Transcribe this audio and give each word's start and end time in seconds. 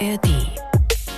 ARD. 0.00 0.28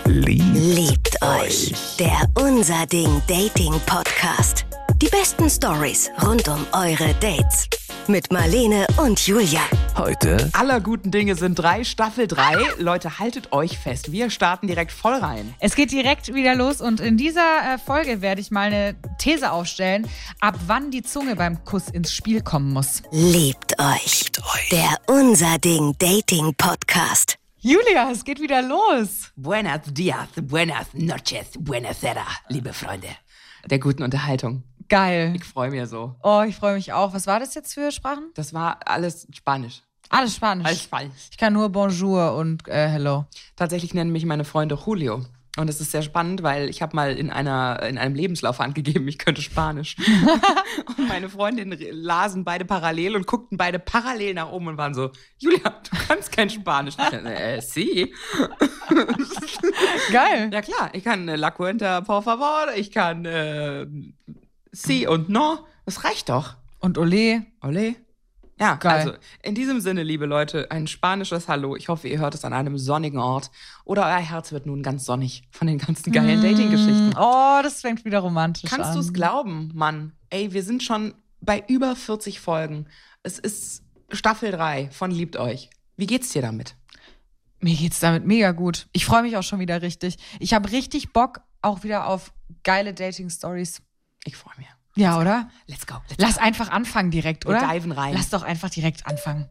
Liebt, 0.06 0.54
Liebt 0.54 1.22
euch. 1.22 1.72
Der 1.98 2.28
Unser 2.40 2.86
Ding 2.86 3.20
Dating 3.26 3.72
Podcast. 3.86 4.66
Die 5.02 5.08
besten 5.08 5.50
Stories 5.50 6.10
rund 6.22 6.46
um 6.48 6.64
eure 6.72 7.12
Dates. 7.14 7.66
Mit 8.06 8.32
Marlene 8.32 8.86
und 8.98 9.26
Julia. 9.26 9.60
heute 9.96 10.48
aller 10.52 10.80
guten 10.80 11.10
Dinge 11.10 11.34
sind 11.34 11.56
drei, 11.58 11.82
Staffel 11.82 12.28
3. 12.28 12.54
Leute, 12.78 13.18
haltet 13.18 13.52
euch 13.52 13.78
fest. 13.78 14.12
Wir 14.12 14.30
starten 14.30 14.68
direkt 14.68 14.92
voll 14.92 15.14
rein. 15.14 15.54
Es 15.58 15.74
geht 15.74 15.90
direkt 15.90 16.32
wieder 16.32 16.54
los 16.54 16.80
und 16.80 17.00
in 17.00 17.16
dieser 17.16 17.74
äh, 17.74 17.78
Folge 17.78 18.20
werde 18.22 18.40
ich 18.40 18.50
mal 18.52 18.68
eine 18.72 18.94
These 19.18 19.50
aufstellen, 19.50 20.06
ab 20.40 20.54
wann 20.68 20.90
die 20.92 21.02
Zunge 21.02 21.34
beim 21.34 21.64
Kuss 21.64 21.88
ins 21.88 22.12
Spiel 22.12 22.42
kommen 22.42 22.72
muss. 22.72 23.02
Liebt 23.10 23.78
euch. 23.80 24.26
Der 24.70 24.94
Unser 25.08 25.58
Ding 25.58 25.94
Dating 25.98 26.54
Podcast. 26.54 27.38
Julia, 27.60 28.08
es 28.12 28.24
geht 28.24 28.40
wieder 28.40 28.62
los. 28.62 29.32
Buenos 29.34 29.80
dias, 29.86 30.28
buenas 30.42 30.94
noches, 30.94 31.48
buenasera, 31.58 32.24
liebe 32.48 32.72
Freunde. 32.72 33.08
Der 33.66 33.80
guten 33.80 34.04
Unterhaltung. 34.04 34.62
Geil. 34.88 35.32
Ich 35.34 35.42
freue 35.42 35.68
mich 35.70 35.88
so. 35.88 36.14
Oh, 36.22 36.44
ich 36.46 36.54
freue 36.54 36.76
mich 36.76 36.92
auch. 36.92 37.12
Was 37.14 37.26
war 37.26 37.40
das 37.40 37.56
jetzt 37.56 37.74
für 37.74 37.90
Sprachen? 37.90 38.30
Das 38.34 38.54
war 38.54 38.78
alles 38.86 39.26
Spanisch. 39.32 39.82
Alles 40.08 40.36
Spanisch. 40.36 40.66
Alles 40.68 40.82
Spanisch. 40.84 41.28
Ich 41.32 41.36
kann 41.36 41.52
nur 41.52 41.68
Bonjour 41.70 42.36
und 42.36 42.68
äh, 42.68 42.88
Hello. 42.88 43.26
Tatsächlich 43.56 43.92
nennen 43.92 44.12
mich 44.12 44.24
meine 44.24 44.44
Freunde 44.44 44.78
Julio. 44.86 45.26
Und 45.58 45.68
es 45.68 45.80
ist 45.80 45.90
sehr 45.90 46.02
spannend, 46.02 46.44
weil 46.44 46.70
ich 46.70 46.82
habe 46.82 46.94
mal 46.94 47.16
in, 47.16 47.30
einer, 47.30 47.82
in 47.82 47.98
einem 47.98 48.14
Lebenslauf 48.14 48.60
angegeben, 48.68 49.08
ich 49.08 49.18
könnte 49.18 49.42
Spanisch. 49.42 49.96
und 50.96 51.08
meine 51.08 51.28
Freundinnen 51.28 51.76
lasen 51.90 52.44
beide 52.44 52.64
parallel 52.64 53.16
und 53.16 53.26
guckten 53.26 53.58
beide 53.58 53.78
parallel 53.78 54.34
nach 54.34 54.52
oben 54.52 54.68
und 54.68 54.78
waren 54.78 54.94
so, 54.94 55.10
Julia, 55.38 55.58
du 55.90 55.96
kannst 56.06 56.30
kein 56.30 56.48
Spanisch. 56.48 56.94
Äh, 56.98 57.60
sie? 57.60 58.14
Geil. 60.12 60.50
Ja 60.52 60.62
klar, 60.62 60.90
ich 60.92 61.02
kann 61.02 61.28
äh, 61.28 61.36
La 61.36 61.50
Cuenta, 61.50 62.02
por 62.02 62.22
favor, 62.22 62.68
ich 62.76 62.92
kann 62.92 63.24
äh, 63.24 63.86
si 64.70 65.06
und 65.06 65.28
no. 65.28 65.66
Das 65.84 66.04
reicht 66.04 66.28
doch. 66.28 66.54
Und 66.78 66.98
Ole. 66.98 67.46
Ole? 67.62 67.96
Ja, 68.60 68.74
Geil. 68.76 68.92
also 68.92 69.12
in 69.42 69.54
diesem 69.54 69.80
Sinne, 69.80 70.02
liebe 70.02 70.26
Leute, 70.26 70.70
ein 70.70 70.86
spanisches 70.86 71.46
Hallo. 71.48 71.76
Ich 71.76 71.88
hoffe, 71.88 72.08
ihr 72.08 72.18
hört 72.18 72.34
es 72.34 72.44
an 72.44 72.52
einem 72.52 72.76
sonnigen 72.76 73.18
Ort. 73.18 73.50
Oder 73.84 74.06
euer 74.06 74.18
Herz 74.18 74.50
wird 74.52 74.66
nun 74.66 74.82
ganz 74.82 75.04
sonnig 75.04 75.42
von 75.50 75.66
den 75.68 75.78
ganzen 75.78 76.12
geilen 76.12 76.42
Dating-Geschichten. 76.42 77.14
Oh, 77.18 77.60
das 77.62 77.80
fängt 77.82 78.04
wieder 78.04 78.18
romantisch 78.18 78.68
Kannst 78.68 78.90
an. 78.90 78.94
du 78.94 79.00
es 79.00 79.12
glauben, 79.12 79.70
Mann? 79.74 80.12
Ey, 80.30 80.52
wir 80.52 80.62
sind 80.62 80.82
schon 80.82 81.14
bei 81.40 81.62
über 81.68 81.94
40 81.94 82.40
Folgen. 82.40 82.86
Es 83.22 83.38
ist 83.38 83.84
Staffel 84.10 84.50
3 84.50 84.90
von 84.90 85.10
Liebt 85.10 85.36
euch. 85.36 85.70
Wie 85.96 86.06
geht's 86.06 86.30
dir 86.30 86.42
damit? 86.42 86.74
Mir 87.60 87.76
geht's 87.76 88.00
damit 88.00 88.24
mega 88.24 88.52
gut. 88.52 88.88
Ich 88.92 89.04
freue 89.04 89.22
mich 89.22 89.36
auch 89.36 89.42
schon 89.42 89.58
wieder 89.60 89.82
richtig. 89.82 90.16
Ich 90.40 90.54
habe 90.54 90.70
richtig 90.70 91.12
Bock 91.12 91.40
auch 91.62 91.82
wieder 91.84 92.06
auf 92.06 92.32
geile 92.62 92.94
Dating-Stories. 92.94 93.82
Ich 94.24 94.36
freue 94.36 94.56
mich. 94.58 94.66
Ja, 94.98 95.20
oder? 95.20 95.48
Let's 95.66 95.86
go. 95.86 95.94
Let's 96.08 96.20
Lass 96.20 96.38
einfach 96.38 96.70
anfangen 96.70 97.12
direkt, 97.12 97.44
Wir 97.46 97.56
oder? 97.56 97.68
diven 97.72 97.92
rein. 97.92 98.14
Lass 98.14 98.30
doch 98.30 98.42
einfach 98.42 98.68
direkt 98.68 99.06
anfangen. 99.06 99.48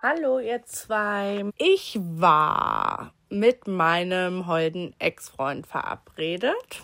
Hallo 0.00 0.38
ihr 0.38 0.64
zwei. 0.64 1.50
Ich 1.58 1.98
war 2.00 3.12
mit 3.28 3.66
meinem 3.66 4.46
holden 4.46 4.94
Ex-Freund 5.00 5.66
verabredet. 5.66 6.82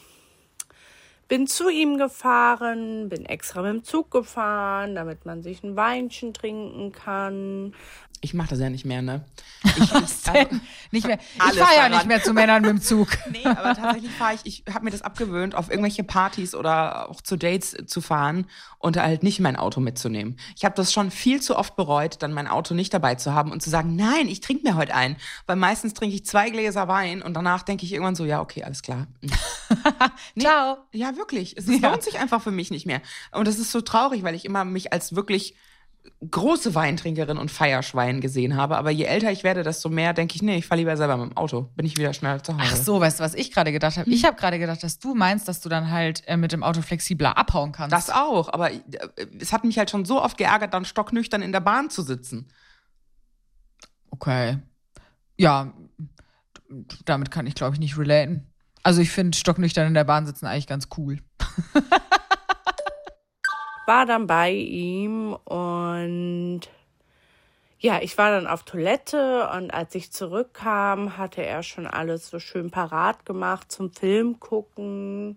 Bin 1.29 1.47
zu 1.47 1.69
ihm 1.69 1.99
gefahren, 1.99 3.09
bin 3.09 3.27
extra 3.27 3.63
mit 3.63 3.73
dem 3.73 3.85
Zug 3.85 4.11
gefahren, 4.11 4.95
damit 4.95 5.27
man 5.27 5.43
sich 5.43 5.63
ein 5.65 5.75
Weinchen 5.75 6.33
trinken 6.33 6.93
kann. 6.93 7.75
Ich 8.21 8.33
mache 8.35 8.49
das 8.49 8.61
ja 8.61 8.71
nicht 8.71 8.85
mehr, 8.85 9.03
ne? 9.03 9.25
Ich, 9.79 9.93
Was 9.93 10.23
denn? 10.23 10.61
nicht 10.91 11.07
mehr. 11.07 11.19
Ich 11.37 11.59
fahre 11.59 11.77
ja 11.77 11.89
nicht 11.89 12.07
mehr 12.07 12.23
zu 12.23 12.33
Männern 12.33 12.63
mit 12.63 12.71
dem 12.71 12.81
Zug. 12.81 13.09
Nee, 13.31 13.45
aber 13.45 13.75
tatsächlich 13.75 14.11
fahre 14.13 14.35
ich, 14.35 14.41
ich 14.45 14.73
habe 14.73 14.85
mir 14.85 14.91
das 14.91 15.03
abgewöhnt, 15.03 15.55
auf 15.55 15.69
irgendwelche 15.69 16.03
Partys 16.05 16.55
oder 16.55 17.11
auch 17.11 17.21
zu 17.21 17.37
Dates 17.37 17.77
zu 17.87 18.01
fahren 18.01 18.47
und 18.79 18.97
halt 18.97 19.23
nicht 19.23 19.41
mein 19.41 19.57
Auto 19.57 19.81
mitzunehmen. 19.81 20.39
Ich 20.57 20.65
habe 20.65 20.75
das 20.75 20.93
schon 20.93 21.11
viel 21.11 21.43
zu 21.43 21.57
oft 21.57 21.77
bereut, 21.77 22.23
dann 22.23 22.33
mein 22.33 22.49
Auto 22.49 22.75
nicht 22.75 22.95
dabei 22.95 23.17
zu 23.17 23.35
haben 23.35 23.51
und 23.53 23.63
zu 23.63 23.69
sagen, 23.69 23.97
nein, 23.97 24.29
ich 24.29 24.41
trinke 24.41 24.67
mir 24.67 24.77
heute 24.77 24.95
ein. 24.95 25.17
Weil 25.47 25.57
meistens 25.57 25.93
trinke 25.93 26.15
ich 26.15 26.25
zwei 26.25 26.51
Gläser 26.51 26.89
Wein 26.89 27.21
und 27.21 27.35
danach 27.35 27.63
denke 27.65 27.85
ich 27.85 27.93
irgendwann 27.93 28.15
so, 28.15 28.25
ja, 28.25 28.41
okay, 28.41 28.63
alles 28.65 28.83
klar. 28.83 29.07
Nee, 30.35 30.45
Ciao. 30.45 30.79
Ja, 30.93 31.16
wirklich. 31.17 31.57
Es, 31.57 31.67
Ja. 31.81 31.91
lohnt 31.91 32.03
sich 32.03 32.19
einfach 32.19 32.43
für 32.43 32.51
mich 32.51 32.71
nicht 32.71 32.87
mehr. 32.87 33.01
Und 33.33 33.47
das 33.49 33.59
ist 33.59 33.73
so 33.73 33.81
traurig, 33.81 34.23
weil 34.23 34.35
ich 34.35 34.45
immer 34.45 34.65
mich 34.65 34.93
als 34.93 35.15
wirklich 35.17 35.57
große 36.31 36.75
Weintrinkerin 36.77 37.37
und 37.37 37.51
Feierschwein 37.51 38.21
gesehen 38.21 38.57
habe. 38.57 38.77
Aber 38.77 38.91
je 38.93 39.05
älter 39.05 39.33
ich 39.33 39.43
werde, 39.43 39.65
desto 39.65 39.89
mehr 39.89 40.13
denke 40.13 40.37
ich, 40.37 40.43
nee, 40.43 40.57
ich 40.57 40.67
fahre 40.67 40.79
lieber 40.81 40.97
selber 40.97 41.17
mit 41.17 41.31
dem 41.31 41.37
Auto. 41.37 41.63
Bin 41.75 41.85
ich 41.85 41.97
wieder 41.97 42.13
schneller 42.15 42.41
zu 42.43 42.55
Hause. 42.57 42.63
Ach 42.73 42.77
so, 42.77 43.01
weißt 43.01 43.19
du, 43.19 43.25
was 43.25 43.35
ich 43.35 43.53
gerade 43.53 43.73
gedacht 43.73 43.97
habe? 43.97 44.09
Ich 44.09 44.25
habe 44.25 44.37
gerade 44.37 44.61
gedacht, 44.61 44.83
dass 44.85 45.01
du 45.01 45.15
meinst, 45.17 45.49
dass 45.49 45.61
du 45.61 45.69
dann 45.69 45.91
halt 45.91 46.23
äh, 46.29 46.37
mit 46.37 46.53
dem 46.53 46.63
Auto 46.63 46.81
flexibler 46.81 47.37
abhauen 47.37 47.73
kannst. 47.73 47.93
Das 47.93 48.11
auch, 48.11 48.53
aber 48.53 48.71
äh, 48.73 48.81
es 49.41 49.53
hat 49.53 49.65
mich 49.65 49.79
halt 49.79 49.91
schon 49.91 50.05
so 50.05 50.23
oft 50.23 50.39
geärgert, 50.39 50.75
dann 50.75 50.85
stocknüchtern 50.85 51.43
in 51.43 51.51
der 51.51 51.61
Bahn 51.61 51.91
zu 51.91 52.03
sitzen. 52.03 52.49
Okay. 54.11 54.59
Ja, 55.37 55.73
damit 57.05 57.31
kann 57.31 57.47
ich, 57.47 57.55
glaube 57.55 57.75
ich, 57.75 57.81
nicht 57.81 57.99
relaten. 57.99 58.47
Also 58.87 59.01
ich 59.01 59.11
finde 59.11 59.37
stocknüchtern 59.37 59.89
in 59.89 59.95
der 59.95 60.05
Bahn 60.05 60.27
sitzen 60.27 60.47
eigentlich 60.47 60.69
ganz 60.69 60.87
cool. 60.97 61.19
War 63.87 64.07
dann 64.07 64.29
bei 64.29 64.53
ihm 64.53 65.33
und 65.33 66.61
ja, 67.81 68.01
ich 68.01 68.17
war 68.17 68.31
dann 68.31 68.47
auf 68.47 68.63
Toilette 68.63 69.51
und 69.57 69.75
als 69.75 69.93
ich 69.97 70.13
zurückkam, 70.13 71.19
hatte 71.19 71.45
er 71.45 71.65
schon 71.65 71.89
alles 71.89 72.31
so 72.31 72.39
schön 72.39 72.71
parat 72.71 73.27
gemacht 73.27 73.73
zum 73.73 73.91
Film 73.91 74.39
gucken, 74.39 75.37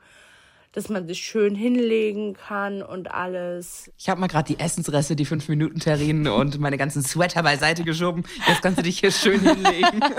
dass 0.71 0.89
man 0.89 1.07
sich 1.07 1.21
schön 1.21 1.55
hinlegen 1.55 2.35
kann 2.35 2.83
und 2.83 3.09
alles. 3.09 3.91
Ich 3.97 4.09
habe 4.09 4.21
mal 4.21 4.27
gerade 4.27 4.53
die 4.53 4.59
Essensreste, 4.59 5.15
die 5.15 5.25
5-Minuten-Terrinen 5.25 6.27
und 6.27 6.59
meine 6.59 6.77
ganzen 6.77 7.01
Sweater 7.01 7.41
beiseite 7.41 7.83
geschoben. 7.83 8.25
Jetzt 8.47 8.61
kannst 8.61 8.77
du 8.77 8.83
dich 8.83 8.99
hier 8.99 9.11
schön 9.11 9.39
hinlegen. 9.39 10.01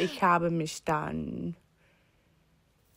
Ich 0.00 0.22
habe 0.22 0.50
mich 0.50 0.84
dann 0.84 1.56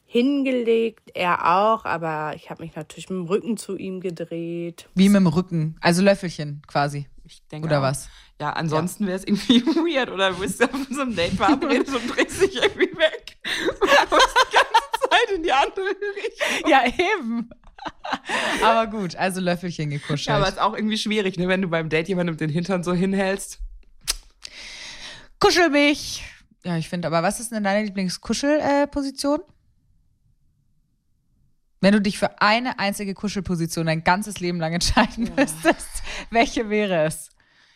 hingelegt, 0.06 1.12
er 1.14 1.46
auch, 1.58 1.84
aber 1.84 2.34
ich 2.36 2.50
habe 2.50 2.64
mich 2.64 2.76
natürlich 2.76 3.10
mit 3.10 3.18
dem 3.20 3.26
Rücken 3.26 3.58
zu 3.58 3.76
ihm 3.76 4.00
gedreht. 4.00 4.88
Wie 4.96 5.10
mit 5.10 5.18
dem 5.18 5.28
Rücken. 5.28 5.76
Also 5.82 6.02
Löffelchen 6.02 6.62
quasi. 6.68 7.08
Ich 7.26 7.42
denke 7.48 7.68
Oder 7.68 7.80
auch. 7.80 7.84
was? 7.84 8.08
Ja, 8.40 8.52
ansonsten 8.52 9.08
wäre 9.08 9.18
es 9.18 9.26
irgendwie 9.26 9.66
weird. 9.66 10.10
Oder 10.12 10.32
du 10.32 10.40
bist 10.40 10.64
auf 10.64 10.70
so 10.90 11.02
einem 11.02 11.16
Date 11.16 11.34
verabredet 11.34 11.90
und 11.90 12.16
drehst 12.16 12.42
dich 12.42 12.56
irgendwie 12.56 12.98
weg. 12.98 13.38
Und 13.72 13.90
die 13.90 14.56
ganze 14.56 15.10
Zeit 15.10 15.36
in 15.36 15.44
die 15.44 15.52
andere 15.52 15.86
Richtung. 15.86 16.70
Ja, 16.70 16.84
eben. 16.86 17.50
aber 18.64 18.88
gut, 18.88 19.16
also 19.16 19.42
Löffelchen 19.42 19.90
gekuschelt. 19.90 20.28
Ja, 20.28 20.38
aber 20.38 20.48
ist 20.48 20.60
auch 20.60 20.76
irgendwie 20.76 20.98
schwierig, 20.98 21.38
ne, 21.38 21.48
wenn 21.48 21.62
du 21.62 21.68
beim 21.68 21.90
Date 21.90 22.08
jemandem 22.08 22.38
den 22.38 22.50
Hintern 22.50 22.84
so 22.84 22.94
hinhältst. 22.94 23.60
Kuschel 25.40 25.70
mich. 25.70 26.24
Ja, 26.66 26.78
ich 26.78 26.90
finde, 26.90 27.08
aber 27.08 27.22
was 27.22 27.40
ist 27.40 27.52
denn 27.52 27.64
deine 27.64 27.86
Lieblingskuschelposition? 27.86 29.40
Wenn 31.80 31.94
du 31.94 32.02
dich 32.02 32.18
für 32.18 32.42
eine 32.42 32.80
einzige 32.80 33.14
Kuschelposition 33.14 33.86
dein 33.86 34.04
ganzes 34.04 34.40
Leben 34.40 34.60
lang 34.60 34.74
entscheiden 34.74 35.30
müsstest, 35.36 36.02
welche 36.32 36.68
wäre 36.72 37.06
es? 37.06 37.30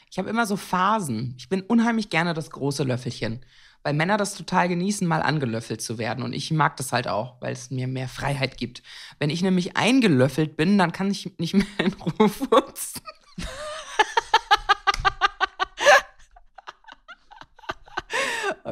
Ich 0.09 0.17
habe 0.17 0.31
immer 0.31 0.47
so 0.47 0.57
Phasen. 0.57 1.35
Ich 1.37 1.49
bin 1.49 1.61
unheimlich 1.61 2.09
gerne 2.09 2.33
das 2.33 2.49
große 2.49 2.83
Löffelchen. 2.83 3.45
Weil 3.83 3.93
Männer 3.93 4.17
das 4.17 4.33
total 4.33 4.67
genießen, 4.67 5.07
mal 5.07 5.21
angelöffelt 5.21 5.83
zu 5.83 5.99
werden. 5.99 6.23
Und 6.23 6.33
ich 6.33 6.49
mag 6.49 6.75
das 6.77 6.91
halt 6.91 7.07
auch, 7.07 7.39
weil 7.41 7.53
es 7.53 7.69
mir 7.69 7.87
mehr 7.87 8.09
Freiheit 8.09 8.57
gibt. 8.57 8.81
Wenn 9.19 9.29
ich 9.29 9.43
nämlich 9.43 9.77
eingelöffelt 9.77 10.57
bin, 10.57 10.79
dann 10.79 10.91
kann 10.91 11.11
ich 11.11 11.37
nicht 11.37 11.53
mehr 11.53 11.67
in 11.77 11.93
Ruhe 11.93 12.27
furzen. 12.29 13.01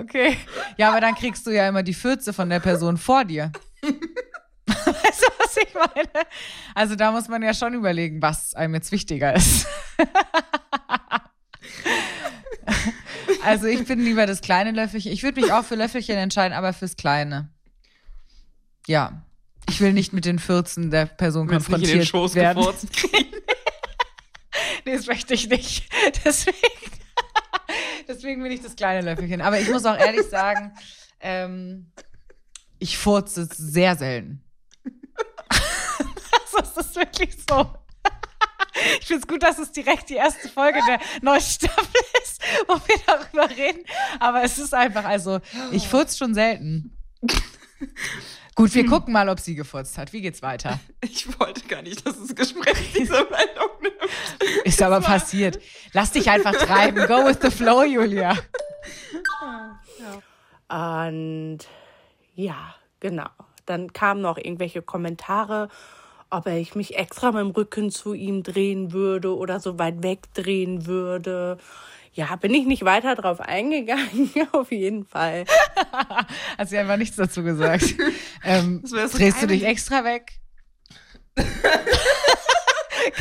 Okay. 0.07 0.38
Ja, 0.77 0.89
aber 0.89 1.01
dann 1.01 1.15
kriegst 1.15 1.45
du 1.45 1.51
ja 1.51 1.68
immer 1.68 1.83
die 1.83 1.94
Fürze 1.94 2.31
von 2.31 2.50
der 2.50 2.62
Person 2.62 2.98
vor 2.98 3.25
dir. 3.25 3.51
Weißt 3.81 5.21
du, 5.21 5.27
was 5.38 5.57
ich 5.57 5.74
meine? 5.74 6.25
Also 6.75 6.95
da 6.95 7.12
muss 7.12 7.27
man 7.27 7.42
ja 7.42 7.54
schon 7.54 7.74
überlegen, 7.74 8.21
was 8.21 8.54
einem 8.54 8.75
jetzt 8.75 8.92
wichtiger 8.92 9.36
ist. 9.36 9.68
Also 13.44 13.68
ich 13.68 13.86
bin 13.86 14.00
lieber 14.01 14.25
das 14.25 14.42
kleine 14.42 14.71
Löffelchen. 14.71 15.09
Ich 15.12 15.24
würde 15.24 15.39
mich 15.39 15.54
auch 15.54 15.63
für 15.63 15.75
Löffelchen 15.75 16.18
entscheiden, 16.18 16.53
aber 16.53 16.74
fürs 16.74 16.98
kleine. 16.98 17.50
Ja. 18.88 19.21
Ich 19.69 19.80
will 19.80 19.94
nicht 19.94 20.12
mit 20.12 20.25
den 20.25 20.38
Fürzen 20.38 20.92
der 20.92 21.06
Person 21.06 21.50
Willst 21.50 21.69
nicht 21.69 21.77
in 21.77 22.00
den 22.00 22.00
konfrontiert 22.00 22.07
Schoß 22.07 22.36
werden. 22.36 22.62
Nee, 24.86 24.95
das 24.95 25.06
möchte 25.06 25.33
ich 25.33 25.50
nicht. 25.50 25.89
Deswegen, 26.24 26.57
deswegen 28.07 28.42
bin 28.44 28.51
ich 28.51 28.62
das 28.62 28.75
kleine 28.75 29.01
Löffelchen. 29.01 29.42
Aber 29.42 29.59
ich 29.59 29.69
muss 29.69 29.86
auch 29.86 29.98
ehrlich 29.98 30.27
sagen, 30.27 30.74
ähm, 31.19 31.92
ich 32.80 32.98
furze 32.98 33.48
sehr 33.51 33.95
selten. 33.95 34.44
das 36.56 36.77
ist 36.77 36.95
wirklich 36.95 37.38
so. 37.50 37.74
Ich 39.00 39.07
finde 39.07 39.21
es 39.21 39.27
gut, 39.27 39.44
dass 39.44 39.57
es 39.57 39.71
direkt 39.71 40.09
die 40.09 40.15
erste 40.15 40.50
Folge 40.50 40.80
der 40.88 41.00
neuen 41.21 41.42
Staffel 41.42 42.01
ist, 42.24 42.42
wo 42.68 42.75
wir 42.75 42.95
darüber 43.06 43.50
reden. 43.50 43.83
Aber 44.19 44.44
es 44.44 44.60
ist 44.60 44.74
einfach, 44.74 45.03
also, 45.03 45.39
ich 45.71 45.88
furz 45.88 46.18
schon 46.18 46.33
selten. 46.33 46.95
Gut, 48.57 48.74
wir 48.74 48.88
gucken 48.88 49.13
mal, 49.13 49.30
ob 49.30 49.39
sie 49.39 49.54
gefurzt 49.54 50.00
hat. 50.00 50.13
Wie 50.13 50.21
geht's 50.21 50.42
weiter? 50.42 50.80
Ich 51.01 51.39
wollte 51.39 51.62
gar 51.68 51.83
nicht, 51.83 52.06
dass 52.06 52.19
das 52.19 52.36
Gespräch 52.36 52.92
diese 52.98 53.13
Wendung 53.13 53.69
nimmt. 53.81 54.65
Ist 54.65 54.81
aber 54.81 55.00
passiert. 55.00 55.59
Lass 55.94 56.12
dich 56.12 56.27
einfach 56.31 56.54
treiben. 56.54 57.06
Go 57.06 57.24
with 57.27 57.38
the 57.39 57.51
flow, 57.51 57.83
Julia. 57.83 58.36
Und 60.69 61.59
ja, 62.33 62.74
genau. 63.00 63.30
Dann 63.68 63.94
kamen 63.94 64.21
noch 64.21 64.38
irgendwelche 64.38 64.81
Kommentare, 64.81 65.69
ob 66.31 66.48
ich 66.48 66.74
mich 66.74 66.98
extra 66.98 67.31
mit 67.31 67.42
dem 67.42 67.51
Rücken 67.51 67.92
zu 67.92 68.15
ihm 68.15 68.42
drehen 68.42 68.92
würde 68.92 69.36
oder 69.36 69.60
so 69.60 69.77
weit 69.77 70.01
wegdrehen 70.01 70.88
würde. 70.88 71.60
Ja, 72.18 72.36
bin 72.36 72.52
ich 72.52 72.66
nicht 72.66 72.84
weiter 72.84 73.14
drauf 73.14 73.40
eingegangen, 73.40 74.31
auf 74.52 74.72
jeden 74.72 75.06
Fall. 75.06 75.46
Hat 76.58 76.68
sie 76.68 76.75
einfach 76.80 76.98
nichts 76.98 77.16
dazu 77.16 77.44
gesagt. 77.44 77.96
Ähm, 78.44 78.81
drehst 78.84 79.42
du 79.42 79.48
dich 79.48 79.64
extra 79.66 80.06
weg? 80.06 80.40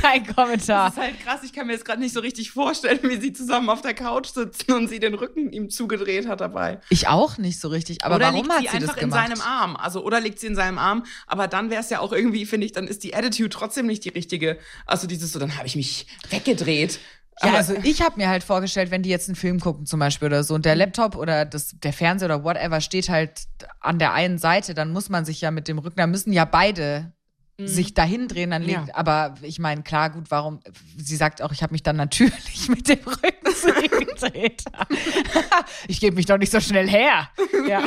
Kein 0.00 0.24
Kommentar. 0.26 0.86
Das 0.90 0.94
ist 0.96 1.02
halt 1.02 1.20
krass, 1.20 1.40
ich 1.42 1.52
kann 1.52 1.66
mir 1.66 1.72
jetzt 1.72 1.84
gerade 1.84 2.00
nicht 2.00 2.14
so 2.14 2.20
richtig 2.20 2.52
vorstellen, 2.52 3.00
wie 3.02 3.16
sie 3.20 3.32
zusammen 3.32 3.68
auf 3.70 3.80
der 3.82 3.94
Couch 3.94 4.28
sitzen 4.28 4.72
und 4.72 4.88
sie 4.88 5.00
den 5.00 5.14
Rücken 5.14 5.50
ihm 5.50 5.68
zugedreht 5.68 6.28
hat 6.28 6.40
dabei. 6.40 6.80
Ich 6.90 7.08
auch 7.08 7.38
nicht 7.38 7.60
so 7.60 7.68
richtig. 7.68 8.04
Aber 8.04 8.16
oder 8.16 8.26
warum 8.26 8.42
liegt 8.42 8.50
hat 8.52 8.58
sie 8.58 8.68
sie 8.68 8.76
einfach 8.76 8.94
das 8.94 9.02
in 9.02 9.10
gemacht? 9.10 9.28
seinem 9.28 9.40
Arm? 9.40 9.76
Also, 9.76 10.04
oder 10.04 10.20
liegt 10.20 10.38
sie 10.38 10.46
in 10.46 10.54
seinem 10.54 10.78
Arm? 10.78 11.04
Aber 11.26 11.48
dann 11.48 11.70
wäre 11.70 11.80
es 11.80 11.90
ja 11.90 11.98
auch 12.00 12.12
irgendwie, 12.12 12.46
finde 12.46 12.66
ich, 12.66 12.72
dann 12.72 12.86
ist 12.86 13.02
die 13.02 13.14
Attitude 13.16 13.50
trotzdem 13.50 13.86
nicht 13.86 14.04
die 14.04 14.10
richtige. 14.10 14.58
Also 14.86 15.06
dieses 15.08 15.32
so, 15.32 15.38
dann 15.40 15.56
habe 15.56 15.66
ich 15.66 15.74
mich 15.76 16.06
weggedreht. 16.30 17.00
Ja, 17.42 17.48
Aber- 17.48 17.58
also 17.58 17.74
ich 17.82 18.00
habe 18.02 18.16
mir 18.16 18.28
halt 18.28 18.42
vorgestellt, 18.44 18.90
wenn 18.90 19.02
die 19.02 19.10
jetzt 19.10 19.28
einen 19.28 19.36
Film 19.36 19.60
gucken 19.60 19.84
zum 19.86 20.00
Beispiel 20.00 20.26
oder 20.26 20.42
so 20.42 20.54
und 20.54 20.64
der 20.64 20.74
Laptop 20.74 21.16
oder 21.16 21.44
das, 21.44 21.74
der 21.82 21.92
Fernseher 21.92 22.26
oder 22.28 22.44
whatever 22.44 22.80
steht 22.80 23.08
halt 23.10 23.46
an 23.80 23.98
der 23.98 24.12
einen 24.14 24.38
Seite, 24.38 24.72
dann 24.74 24.90
muss 24.92 25.08
man 25.10 25.24
sich 25.26 25.40
ja 25.42 25.50
mit 25.50 25.68
dem 25.68 25.78
Rücken, 25.78 25.96
da 25.96 26.06
müssen 26.06 26.32
ja 26.32 26.44
beide 26.46 27.12
sich 27.58 27.94
dahin 27.94 28.28
drehen, 28.28 28.50
dann 28.50 28.60
liegt, 28.62 28.88
Ja. 28.88 28.94
aber 28.94 29.34
ich 29.40 29.58
meine, 29.58 29.82
klar, 29.82 30.10
gut, 30.10 30.30
warum, 30.30 30.60
sie 30.98 31.16
sagt 31.16 31.40
auch, 31.40 31.52
ich 31.52 31.62
habe 31.62 31.72
mich 31.72 31.82
dann 31.82 31.96
natürlich 31.96 32.68
mit 32.68 32.86
dem 32.86 32.98
Rücken 32.98 34.06
gedreht. 34.20 34.62
ich 35.88 35.98
gebe 36.00 36.16
mich 36.16 36.26
doch 36.26 36.36
nicht 36.36 36.52
so 36.52 36.60
schnell 36.60 36.86
her. 36.88 37.28
Ja. 37.66 37.82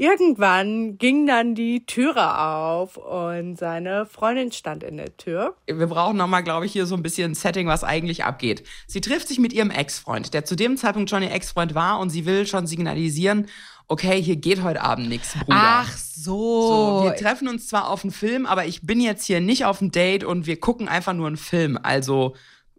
Irgendwann 0.00 0.96
ging 0.96 1.26
dann 1.26 1.54
die 1.54 1.84
Türe 1.84 2.38
auf 2.38 2.96
und 2.96 3.58
seine 3.58 4.06
Freundin 4.06 4.50
stand 4.50 4.82
in 4.82 4.96
der 4.96 5.14
Tür. 5.18 5.56
wir 5.66 5.86
brauchen 5.88 6.16
nochmal, 6.16 6.42
glaube 6.42 6.64
ich, 6.64 6.72
hier 6.72 6.86
so 6.86 6.94
ein 6.94 7.02
bisschen 7.02 7.34
Setting, 7.34 7.66
was 7.66 7.84
eigentlich 7.84 8.24
abgeht. 8.24 8.64
Sie 8.86 9.02
trifft 9.02 9.28
sich 9.28 9.38
mit 9.38 9.52
ihrem 9.52 9.70
Ex-Freund, 9.70 10.32
der 10.32 10.46
zu 10.46 10.56
dem 10.56 10.78
Zeitpunkt 10.78 11.10
schon 11.10 11.22
ihr 11.22 11.30
Ex-Freund 11.30 11.74
war 11.74 12.00
und 12.00 12.08
sie 12.08 12.24
will 12.24 12.46
schon 12.46 12.66
signalisieren, 12.66 13.46
okay, 13.88 14.22
hier 14.22 14.36
geht 14.36 14.62
heute 14.62 14.80
Abend 14.80 15.10
nichts, 15.10 15.34
Bruder. 15.34 15.58
Ach 15.60 15.94
So, 15.98 17.02
so. 17.02 17.04
wir 17.04 17.14
treffen 17.16 17.46
uns 17.48 17.68
zwar 17.68 17.90
auf 17.90 18.02
einen 18.02 18.10
Film, 18.10 18.46
aber 18.46 18.64
ich 18.64 18.80
bin 18.86 19.02
jetzt 19.02 19.26
hier 19.26 19.42
nicht 19.42 19.66
auf 19.66 19.82
ein 19.82 19.90
Date 19.90 20.24
und 20.24 20.46
wir 20.46 20.58
gucken 20.58 20.88
einfach 20.88 21.12
nur 21.12 21.26
einen 21.26 21.36
Film. 21.36 21.78
Also, 21.82 22.34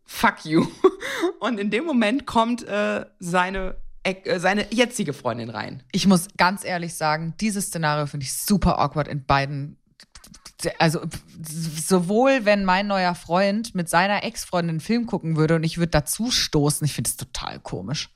fuck 0.05 0.43
you. 0.43 0.65
Und 1.39 1.59
in 1.59 1.69
dem 1.71 1.85
Moment 1.85 2.25
kommt 2.25 2.67
äh, 2.67 3.05
seine, 3.19 3.77
seine 4.37 4.65
jetzige 4.71 5.13
Freundin 5.13 5.49
rein. 5.49 5.83
ich 5.91 6.07
muss 6.07 6.27
ganz 6.37 6.65
ehrlich 6.65 6.95
sagen, 6.95 7.35
dieses 7.39 7.67
Szenario 7.67 8.07
finde 8.07 8.25
ich 8.25 8.33
super 8.33 8.79
awkward 8.79 9.07
in 9.07 9.25
beiden. 9.25 9.77
Also 10.77 11.01
sowohl 11.43 12.45
wenn 12.45 12.65
mein 12.65 12.87
neuer 12.87 13.15
Freund 13.15 13.73
mit 13.73 13.89
seiner 13.89 14.23
Ex-Freundin 14.23 14.69
einen 14.71 14.79
Film 14.79 15.05
gucken 15.05 15.35
würde 15.35 15.55
und 15.55 15.63
ich 15.63 15.77
würde 15.77 15.91
dazu 15.91 16.31
stoßen, 16.31 16.85
ich 16.85 16.93
finde 16.93 17.09
es 17.09 17.17
total 17.17 17.59
komisch. 17.59 18.09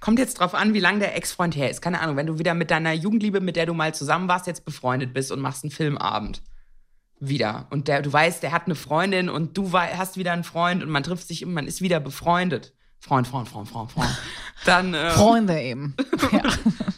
Kommt 0.00 0.18
jetzt 0.18 0.40
drauf 0.40 0.54
an, 0.54 0.74
wie 0.74 0.80
lange 0.80 1.00
der 1.00 1.16
Ex-Freund 1.16 1.56
her 1.56 1.70
ist. 1.70 1.80
Keine 1.80 2.00
Ahnung, 2.00 2.16
wenn 2.16 2.26
du 2.26 2.38
wieder 2.38 2.54
mit 2.54 2.70
deiner 2.70 2.92
Jugendliebe, 2.92 3.40
mit 3.40 3.56
der 3.56 3.66
du 3.66 3.74
mal 3.74 3.94
zusammen 3.94 4.28
warst, 4.28 4.46
jetzt 4.46 4.64
befreundet 4.64 5.14
bist 5.14 5.32
und 5.32 5.40
machst 5.40 5.64
einen 5.64 5.70
Filmabend. 5.70 6.42
Wieder. 7.18 7.66
Und 7.70 7.88
der, 7.88 8.02
du 8.02 8.12
weißt, 8.12 8.42
der 8.42 8.52
hat 8.52 8.66
eine 8.66 8.74
Freundin 8.74 9.30
und 9.30 9.56
du 9.56 9.72
hast 9.72 10.18
wieder 10.18 10.32
einen 10.32 10.44
Freund 10.44 10.82
und 10.82 10.90
man 10.90 11.02
trifft 11.02 11.26
sich 11.26 11.44
und 11.44 11.54
man 11.54 11.66
ist 11.66 11.80
wieder 11.80 11.98
befreundet. 11.98 12.74
Freund, 13.00 13.26
Freund, 13.26 13.48
Freund, 13.48 13.68
Freund, 13.68 13.92
Freund. 13.92 14.18
Dann, 14.64 14.94
ähm, 14.94 15.10
Freunde 15.12 15.60
eben. 15.60 15.94
Ja. 16.32 16.42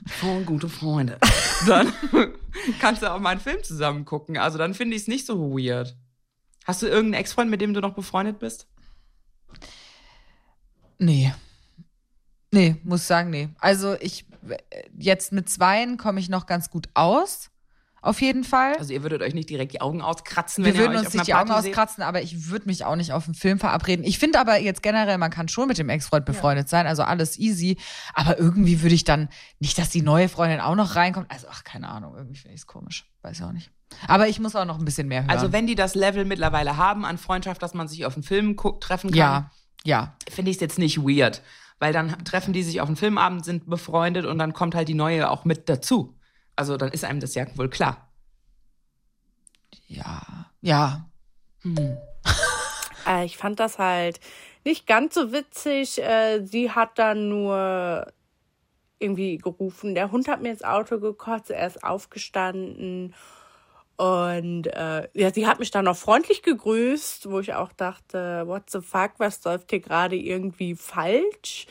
Freund, 0.07 0.47
gute 0.47 0.69
Freunde. 0.69 1.19
Dann 1.67 1.93
kannst 2.81 3.03
du 3.03 3.13
auch 3.13 3.21
mal 3.21 3.31
einen 3.31 3.41
Film 3.41 3.63
zusammen 3.63 4.05
gucken. 4.05 4.39
Also 4.39 4.57
dann 4.57 4.73
finde 4.75 4.97
ich 4.97 5.03
es 5.03 5.09
nicht 5.09 5.27
so 5.27 5.51
weird. 5.53 5.97
Hast 6.65 6.83
du 6.83 6.87
irgendeinen 6.87 7.21
Ex-Freund, 7.23 7.51
mit 7.51 7.61
dem 7.61 7.75
du 7.75 7.81
noch 7.81 7.95
befreundet 7.95 8.39
bist? 8.39 8.67
Nee. 10.99 11.35
Nee, 12.51 12.77
muss 12.85 13.07
sagen, 13.07 13.31
nee. 13.31 13.51
Also 13.59 13.97
ich 14.01 14.27
jetzt 14.99 15.33
mit 15.33 15.51
zweien 15.51 15.99
komme 15.99 16.21
ich 16.21 16.29
noch 16.29 16.47
ganz 16.47 16.71
gut 16.71 16.89
aus. 16.95 17.51
Auf 18.01 18.21
jeden 18.21 18.45
Fall. 18.45 18.77
Also 18.77 18.93
ihr 18.93 19.03
würdet 19.03 19.23
euch 19.23 19.35
nicht 19.35 19.51
direkt 19.51 19.73
die 19.73 19.81
Augen 19.81 20.03
auskratzen, 20.03 20.65
Wir 20.65 20.73
wenn 20.73 20.81
ihr 20.81 20.87
würden 20.87 20.99
euch 20.99 21.07
uns 21.07 21.15
nicht 21.15 21.27
die 21.27 21.35
Augen 21.35 21.49
Party 21.49 21.63
seht? 21.65 21.73
auskratzen, 21.73 22.03
aber 22.05 22.23
ich 22.23 22.49
würde 22.49 22.67
mich 22.67 22.85
auch 22.85 22.95
nicht 22.95 23.13
auf 23.13 23.27
einen 23.27 23.35
Film 23.35 23.59
verabreden. 23.59 24.05
Ich 24.05 24.19
finde 24.19 24.39
aber 24.39 24.59
jetzt 24.59 24.83
generell, 24.83 25.19
man 25.19 25.31
kann 25.31 25.49
schon 25.49 25.69
mit 25.69 25.79
dem 25.79 25.89
Ex-Freund 25.89 26.25
befreundet 26.25 26.69
sein, 26.69 26.87
also 26.87 27.03
alles 27.03 27.39
easy. 27.39 27.77
Aber 28.15 28.39
irgendwie 28.39 28.83
würde 28.83 28.95
ich 28.95 29.05
dann 29.05 29.29
nicht, 29.59 29.79
dass 29.79 29.91
die 29.91 30.03
neue 30.03 30.29
Freundin 30.29 30.61
auch 30.61 30.77
noch 30.77 30.95
reinkommt. 30.95 31.31
Also, 31.31 31.49
ach, 31.51 31.65
keine 31.65 31.89
Ahnung, 31.89 32.15
irgendwie 32.17 32.37
finde 32.37 32.55
ich 32.55 32.61
es 32.61 32.67
komisch. 32.67 33.11
Weiß 33.23 33.39
ich 33.39 33.45
auch 33.45 33.53
nicht. 33.53 33.71
Aber 34.07 34.29
ich 34.29 34.39
muss 34.39 34.55
auch 34.55 34.65
noch 34.65 34.79
ein 34.79 34.85
bisschen 34.85 35.09
mehr 35.09 35.23
hören. 35.23 35.31
Also 35.31 35.53
wenn 35.53 35.67
die 35.67 35.75
das 35.75 35.95
Level 35.95 36.25
mittlerweile 36.25 36.77
haben 36.77 37.05
an 37.05 37.19
Freundschaft, 37.19 37.63
dass 37.63 37.75
man 37.75 37.89
sich 37.89 38.07
auf 38.07 38.15
einen 38.15 38.23
Film 38.23 38.57
treffen 38.81 39.11
kann, 39.11 39.19
ja, 39.19 39.51
ja. 39.85 40.17
finde 40.31 40.51
ich 40.51 40.59
es 40.59 40.61
jetzt 40.61 40.79
nicht 40.79 40.99
weird. 40.99 41.43
Weil 41.81 41.93
dann 41.93 42.25
treffen 42.25 42.53
die 42.53 42.63
sich 42.63 42.81
auf 42.81 42.89
einen 42.89 42.97
Filmabend, 42.97 43.45
sind 43.45 43.69
befreundet 43.69 44.27
und 44.27 44.39
dann 44.39 44.53
kommt 44.53 44.75
halt 44.75 44.89
die 44.89 44.95
neue 44.95 45.31
auch 45.31 45.45
mit 45.45 45.69
dazu. 45.69 46.18
Also 46.59 46.77
dann 46.77 46.91
ist 46.91 47.05
einem 47.05 47.21
das 47.21 47.37
ja 47.37 47.47
wohl 47.57 47.71
klar. 47.71 48.09
Ja, 49.87 50.23
ja. 50.61 51.09
Äh, 53.07 53.25
ich 53.25 53.39
fand 53.39 53.59
das 53.59 53.79
halt 53.79 54.21
nicht 54.67 54.87
ganz 54.87 55.15
so 55.15 55.33
witzig. 55.33 56.03
Äh, 56.03 56.45
sie 56.45 56.73
hat 56.73 56.99
dann 56.99 57.31
nur 57.31 58.13
irgendwie 58.99 59.39
gerufen, 59.39 59.95
der 59.95 60.11
Hund 60.13 60.29
hat 60.29 60.43
mir 60.43 60.51
ins 60.51 60.63
Auto 60.65 60.99
gekotzt, 60.99 61.51
er 61.51 61.67
ist 61.67 61.83
aufgestanden. 61.83 63.15
Und 63.97 64.67
äh, 64.67 65.09
ja, 65.15 65.33
sie 65.33 65.47
hat 65.47 65.59
mich 65.59 65.71
dann 65.71 65.87
noch 65.87 65.97
freundlich 65.97 66.43
gegrüßt, 66.43 67.31
wo 67.31 67.41
ich 67.41 67.55
auch 67.55 67.73
dachte, 67.73 68.43
what 68.47 68.69
the 68.69 68.83
fuck, 68.83 69.13
was 69.17 69.43
läuft 69.45 69.71
hier 69.71 69.81
gerade 69.81 70.17
irgendwie 70.17 70.75
falsch? 70.75 71.67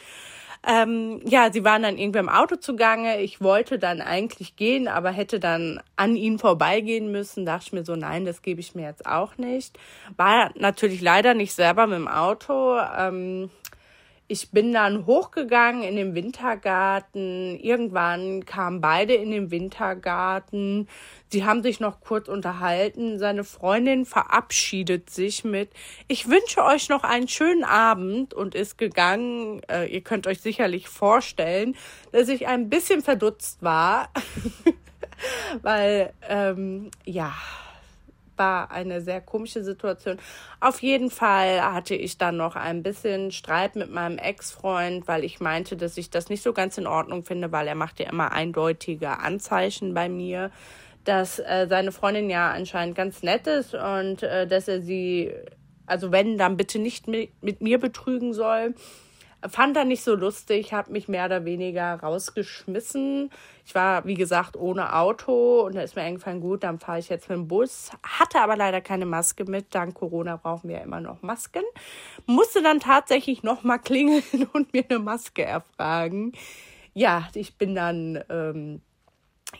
Ähm, 0.65 1.21
ja, 1.25 1.51
sie 1.51 1.63
waren 1.63 1.83
dann 1.83 1.97
irgendwie 1.97 2.19
im 2.19 2.29
Auto 2.29 2.55
zugange. 2.55 3.21
Ich 3.21 3.41
wollte 3.41 3.79
dann 3.79 4.01
eigentlich 4.01 4.55
gehen, 4.55 4.87
aber 4.87 5.11
hätte 5.11 5.39
dann 5.39 5.81
an 5.95 6.15
ihnen 6.15 6.39
vorbeigehen 6.39 7.11
müssen. 7.11 7.45
Dachte 7.45 7.65
ich 7.67 7.73
mir 7.73 7.85
so, 7.85 7.95
nein, 7.95 8.25
das 8.25 8.41
gebe 8.41 8.59
ich 8.59 8.75
mir 8.75 8.83
jetzt 8.85 9.05
auch 9.05 9.37
nicht. 9.37 9.77
War 10.15 10.51
natürlich 10.55 11.01
leider 11.01 11.33
nicht 11.33 11.53
selber 11.53 11.87
mit 11.87 11.97
dem 11.97 12.07
Auto. 12.07 12.77
Ähm, 12.79 13.49
ich 14.29 14.51
bin 14.51 14.73
dann 14.73 15.05
hochgegangen 15.05 15.83
in 15.83 15.95
den 15.95 16.13
Wintergarten. 16.13 17.57
Irgendwann 17.59 18.45
kamen 18.45 18.81
beide 18.81 19.13
in 19.13 19.31
den 19.31 19.51
Wintergarten. 19.51 20.89
Sie 21.29 21.45
haben 21.45 21.63
sich 21.63 21.79
noch 21.79 22.01
kurz 22.01 22.27
unterhalten. 22.27 23.19
Seine 23.19 23.45
Freundin 23.45 24.05
verabschiedet 24.05 25.09
sich 25.09 25.45
mit, 25.45 25.69
ich 26.07 26.27
wünsche 26.27 26.63
euch 26.63 26.89
noch 26.89 27.03
einen 27.03 27.29
schönen 27.29 27.63
Abend 27.63 28.33
und 28.33 28.53
ist 28.53 28.77
gegangen. 28.77 29.61
Äh, 29.69 29.85
ihr 29.85 30.01
könnt 30.01 30.27
euch 30.27 30.41
sicherlich 30.41 30.89
vorstellen, 30.89 31.75
dass 32.11 32.27
ich 32.27 32.47
ein 32.47 32.69
bisschen 32.69 33.01
verdutzt 33.01 33.63
war, 33.63 34.09
weil, 35.61 36.13
ähm, 36.27 36.91
ja, 37.05 37.33
war 38.37 38.71
eine 38.71 39.01
sehr 39.01 39.21
komische 39.21 39.63
Situation. 39.63 40.17
Auf 40.59 40.81
jeden 40.81 41.11
Fall 41.11 41.61
hatte 41.61 41.95
ich 41.95 42.17
dann 42.17 42.37
noch 42.37 42.55
ein 42.55 42.83
bisschen 42.83 43.31
Streit 43.31 43.75
mit 43.75 43.91
meinem 43.91 44.17
Ex-Freund, 44.17 45.07
weil 45.07 45.23
ich 45.23 45.39
meinte, 45.39 45.77
dass 45.77 45.97
ich 45.97 46.09
das 46.09 46.29
nicht 46.29 46.43
so 46.43 46.53
ganz 46.53 46.77
in 46.77 46.87
Ordnung 46.87 47.23
finde, 47.23 47.51
weil 47.51 47.67
er 47.67 47.75
macht 47.75 47.99
ja 47.99 48.09
immer 48.09 48.31
eindeutige 48.31 49.19
Anzeichen 49.19 49.93
bei 49.93 50.09
mir, 50.09 50.51
dass 51.03 51.39
äh, 51.39 51.67
seine 51.69 51.91
Freundin 51.91 52.29
ja 52.29 52.51
anscheinend 52.51 52.95
ganz 52.95 53.23
nett 53.23 53.47
ist 53.47 53.73
und 53.73 54.23
äh, 54.23 54.45
dass 54.45 54.67
er 54.67 54.81
sie, 54.81 55.33
also 55.85 56.11
wenn, 56.11 56.37
dann 56.37 56.57
bitte 56.57 56.79
nicht 56.79 57.07
mit, 57.07 57.31
mit 57.41 57.61
mir 57.61 57.79
betrügen 57.79 58.33
soll. 58.33 58.75
Fand 59.49 59.77
er 59.77 59.85
nicht 59.85 60.03
so 60.03 60.15
lustig, 60.15 60.73
habe 60.73 60.91
mich 60.91 61.07
mehr 61.07 61.25
oder 61.25 61.45
weniger 61.45 61.99
rausgeschmissen. 61.99 63.29
Ich 63.65 63.75
war, 63.75 64.05
wie 64.05 64.13
gesagt, 64.13 64.55
ohne 64.55 64.95
Auto 64.95 65.61
und 65.61 65.75
da 65.75 65.81
ist 65.81 65.95
mir 65.95 66.03
eingefallen, 66.03 66.39
gut, 66.39 66.63
dann 66.63 66.79
fahre 66.79 66.99
ich 66.99 67.09
jetzt 67.09 67.29
mit 67.29 67.37
dem 67.37 67.47
Bus. 67.47 67.91
Hatte 68.03 68.39
aber 68.39 68.55
leider 68.55 68.81
keine 68.81 69.05
Maske 69.05 69.45
mit. 69.45 69.75
Dank 69.75 69.95
Corona 69.95 70.37
brauchen 70.37 70.69
wir 70.69 70.77
ja 70.77 70.83
immer 70.83 71.01
noch 71.01 71.21
Masken. 71.21 71.63
Musste 72.25 72.61
dann 72.63 72.79
tatsächlich 72.79 73.43
nochmal 73.43 73.79
klingeln 73.83 74.23
und 74.53 74.73
mir 74.73 74.85
eine 74.89 74.99
Maske 74.99 75.43
erfragen. 75.43 76.33
Ja, 76.93 77.27
ich 77.33 77.57
bin 77.57 77.75
dann 77.75 78.23
ähm, 78.29 78.81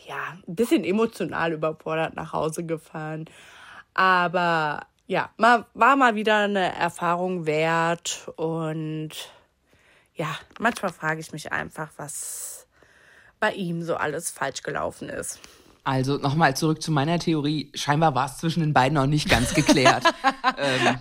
ja 0.08 0.38
ein 0.48 0.56
bisschen 0.56 0.84
emotional 0.84 1.54
überfordert 1.54 2.16
nach 2.16 2.34
Hause 2.34 2.66
gefahren. 2.66 3.26
Aber 3.94 4.88
ja, 5.08 5.30
war 5.38 5.96
mal 5.96 6.16
wieder 6.16 6.38
eine 6.40 6.76
Erfahrung 6.76 7.46
wert 7.46 8.30
und 8.36 9.12
ja, 10.18 10.36
manchmal 10.60 10.92
frage 10.92 11.22
ich 11.22 11.32
mich 11.32 11.52
einfach, 11.52 11.90
was 11.98 12.68
bei 13.40 13.54
ihm 13.54 13.84
so 13.84 13.96
alles 13.96 14.32
falsch 14.32 14.64
gelaufen 14.64 15.10
ist. 15.10 15.40
Also 15.84 16.18
nochmal 16.18 16.58
zurück 16.58 16.82
zu 16.82 16.92
meiner 16.92 17.18
Theorie. 17.18 17.72
Scheinbar 17.74 18.14
war 18.14 18.26
es 18.26 18.38
zwischen 18.40 18.60
den 18.60 18.74
beiden 18.74 18.96
noch 18.96 19.06
nicht 19.06 19.30
ganz 19.30 19.54
geklärt. 19.54 20.04
ähm, 20.58 20.98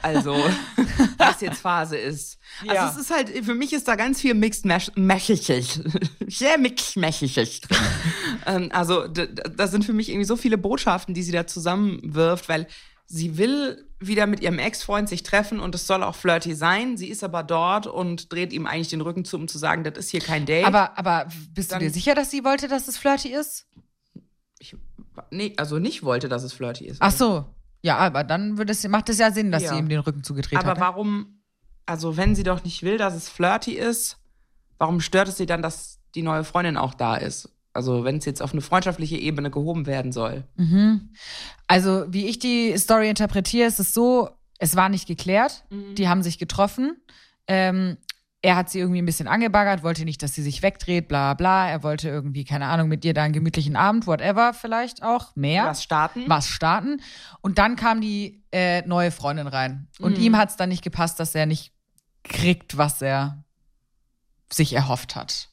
also, 0.00 0.34
was 1.18 1.42
jetzt 1.42 1.60
Phase 1.60 1.98
ist. 1.98 2.38
Also 2.62 2.74
Ja. 2.74 2.88
es 2.90 2.96
ist 2.96 3.10
halt, 3.10 3.28
für 3.44 3.54
mich 3.54 3.74
ist 3.74 3.86
da 3.86 3.96
ganz 3.96 4.18
viel 4.22 4.32
Mixed 4.32 4.64
Messages. 4.96 5.82
Sehr 6.26 6.56
Mixed 6.56 6.96
Messages 6.96 7.60
drin. 7.60 7.76
ähm, 8.46 8.68
also, 8.72 9.06
d- 9.08 9.26
d- 9.26 9.42
da 9.54 9.66
sind 9.66 9.84
für 9.84 9.92
mich 9.92 10.08
irgendwie 10.08 10.24
so 10.26 10.36
viele 10.36 10.56
Botschaften, 10.56 11.12
die 11.12 11.22
sie 11.22 11.32
da 11.32 11.46
zusammenwirft, 11.46 12.48
weil 12.48 12.66
sie 13.12 13.36
will 13.38 13.84
wieder 13.98 14.26
mit 14.28 14.40
ihrem 14.40 14.58
Ex-Freund 14.60 15.08
sich 15.08 15.24
treffen 15.24 15.58
und 15.58 15.74
es 15.74 15.86
soll 15.86 16.04
auch 16.04 16.14
flirty 16.14 16.54
sein. 16.54 16.96
Sie 16.96 17.08
ist 17.08 17.24
aber 17.24 17.42
dort 17.42 17.86
und 17.88 18.32
dreht 18.32 18.52
ihm 18.52 18.66
eigentlich 18.66 18.88
den 18.88 19.00
Rücken 19.00 19.24
zu, 19.24 19.36
um 19.36 19.48
zu 19.48 19.58
sagen, 19.58 19.82
das 19.82 19.98
ist 19.98 20.10
hier 20.10 20.20
kein 20.20 20.46
Date. 20.46 20.64
Aber, 20.64 20.96
aber 20.96 21.26
bist 21.52 21.70
du 21.70 21.74
Dann- 21.74 21.80
dir 21.82 21.90
sicher, 21.90 22.14
dass 22.14 22.30
sie 22.30 22.44
wollte, 22.44 22.68
dass 22.68 22.86
es 22.88 22.96
flirty 22.96 23.28
ist? 23.34 23.66
ich, 24.60 24.76
nee, 25.30 25.54
also 25.56 25.78
nicht 25.78 26.02
wollte, 26.04 26.28
dass 26.28 26.44
es 26.44 26.52
flirty 26.52 26.86
ist. 26.86 26.98
Ach 27.00 27.10
so. 27.10 27.44
Ja, 27.82 27.96
aber 27.98 28.22
dann 28.24 28.58
würde 28.58 28.72
es, 28.72 28.86
macht 28.88 29.08
es 29.08 29.18
ja 29.18 29.32
Sinn, 29.32 29.50
dass 29.50 29.64
Ja. 29.64 29.70
sie 29.72 29.78
ihm 29.78 29.88
den 29.88 30.00
Rücken 30.00 30.22
zugedreht 30.22 30.58
Aber 30.58 30.70
hat. 30.70 30.76
ne? 30.78 30.82
warum, 30.84 31.40
also 31.86 32.16
wenn 32.16 32.34
sie 32.36 32.42
doch 32.44 32.62
nicht 32.62 32.82
will, 32.82 32.96
dass 32.96 33.14
es 33.14 33.28
flirty 33.28 33.72
ist, 33.72 34.18
warum 34.78 35.00
stört 35.00 35.28
es 35.28 35.36
sie 35.36 35.46
dann, 35.46 35.62
dass 35.62 35.98
die 36.14 36.22
neue 36.22 36.44
Freundin 36.44 36.76
auch 36.76 36.94
da 36.94 37.16
ist? 37.16 37.48
Also 37.72 38.04
wenn 38.04 38.16
es 38.16 38.24
jetzt 38.24 38.42
auf 38.42 38.52
eine 38.52 38.60
freundschaftliche 38.62 39.16
Ebene 39.16 39.50
gehoben 39.50 39.86
werden 39.86 40.10
soll. 40.12 40.44
Mhm. 40.56 41.10
Also, 41.68 42.04
wie 42.08 42.26
ich 42.26 42.38
die 42.38 42.76
Story 42.76 43.08
interpretiere, 43.08 43.68
ist 43.68 43.78
es 43.78 43.94
so, 43.94 44.30
es 44.58 44.74
war 44.76 44.88
nicht 44.88 45.06
geklärt. 45.06 45.64
Die 45.70 46.08
haben 46.08 46.22
sich 46.22 46.38
getroffen. 46.38 46.96
Ähm, 47.46 47.96
er 48.42 48.56
hat 48.56 48.70
sie 48.70 48.78
irgendwie 48.78 49.02
ein 49.02 49.06
bisschen 49.06 49.28
angebaggert, 49.28 49.82
wollte 49.82 50.04
nicht, 50.06 50.22
dass 50.22 50.34
sie 50.34 50.42
sich 50.42 50.62
wegdreht, 50.62 51.08
bla 51.08 51.34
bla. 51.34 51.68
Er 51.68 51.82
wollte 51.82 52.08
irgendwie, 52.08 52.44
keine 52.44 52.66
Ahnung, 52.66 52.88
mit 52.88 53.04
ihr 53.04 53.12
da 53.14 53.22
einen 53.22 53.34
gemütlichen 53.34 53.76
Abend, 53.76 54.06
whatever, 54.06 54.54
vielleicht 54.54 55.02
auch 55.02 55.36
mehr. 55.36 55.66
Was 55.66 55.82
starten? 55.82 56.24
was 56.26 56.48
starten. 56.48 57.00
Und 57.42 57.58
dann 57.58 57.76
kam 57.76 58.00
die 58.00 58.42
äh, 58.50 58.80
neue 58.86 59.10
Freundin 59.10 59.46
rein. 59.46 59.88
Und 60.00 60.16
Mhm. 60.16 60.24
ihm 60.24 60.36
hat 60.38 60.48
es 60.50 60.56
dann 60.56 60.70
nicht 60.70 60.82
gepasst, 60.82 61.20
dass 61.20 61.34
er 61.34 61.44
nicht 61.46 61.72
kriegt, 62.24 62.78
was 62.78 63.02
er 63.02 63.44
sich 64.50 64.72
erhofft 64.72 65.16
hat. 65.16 65.49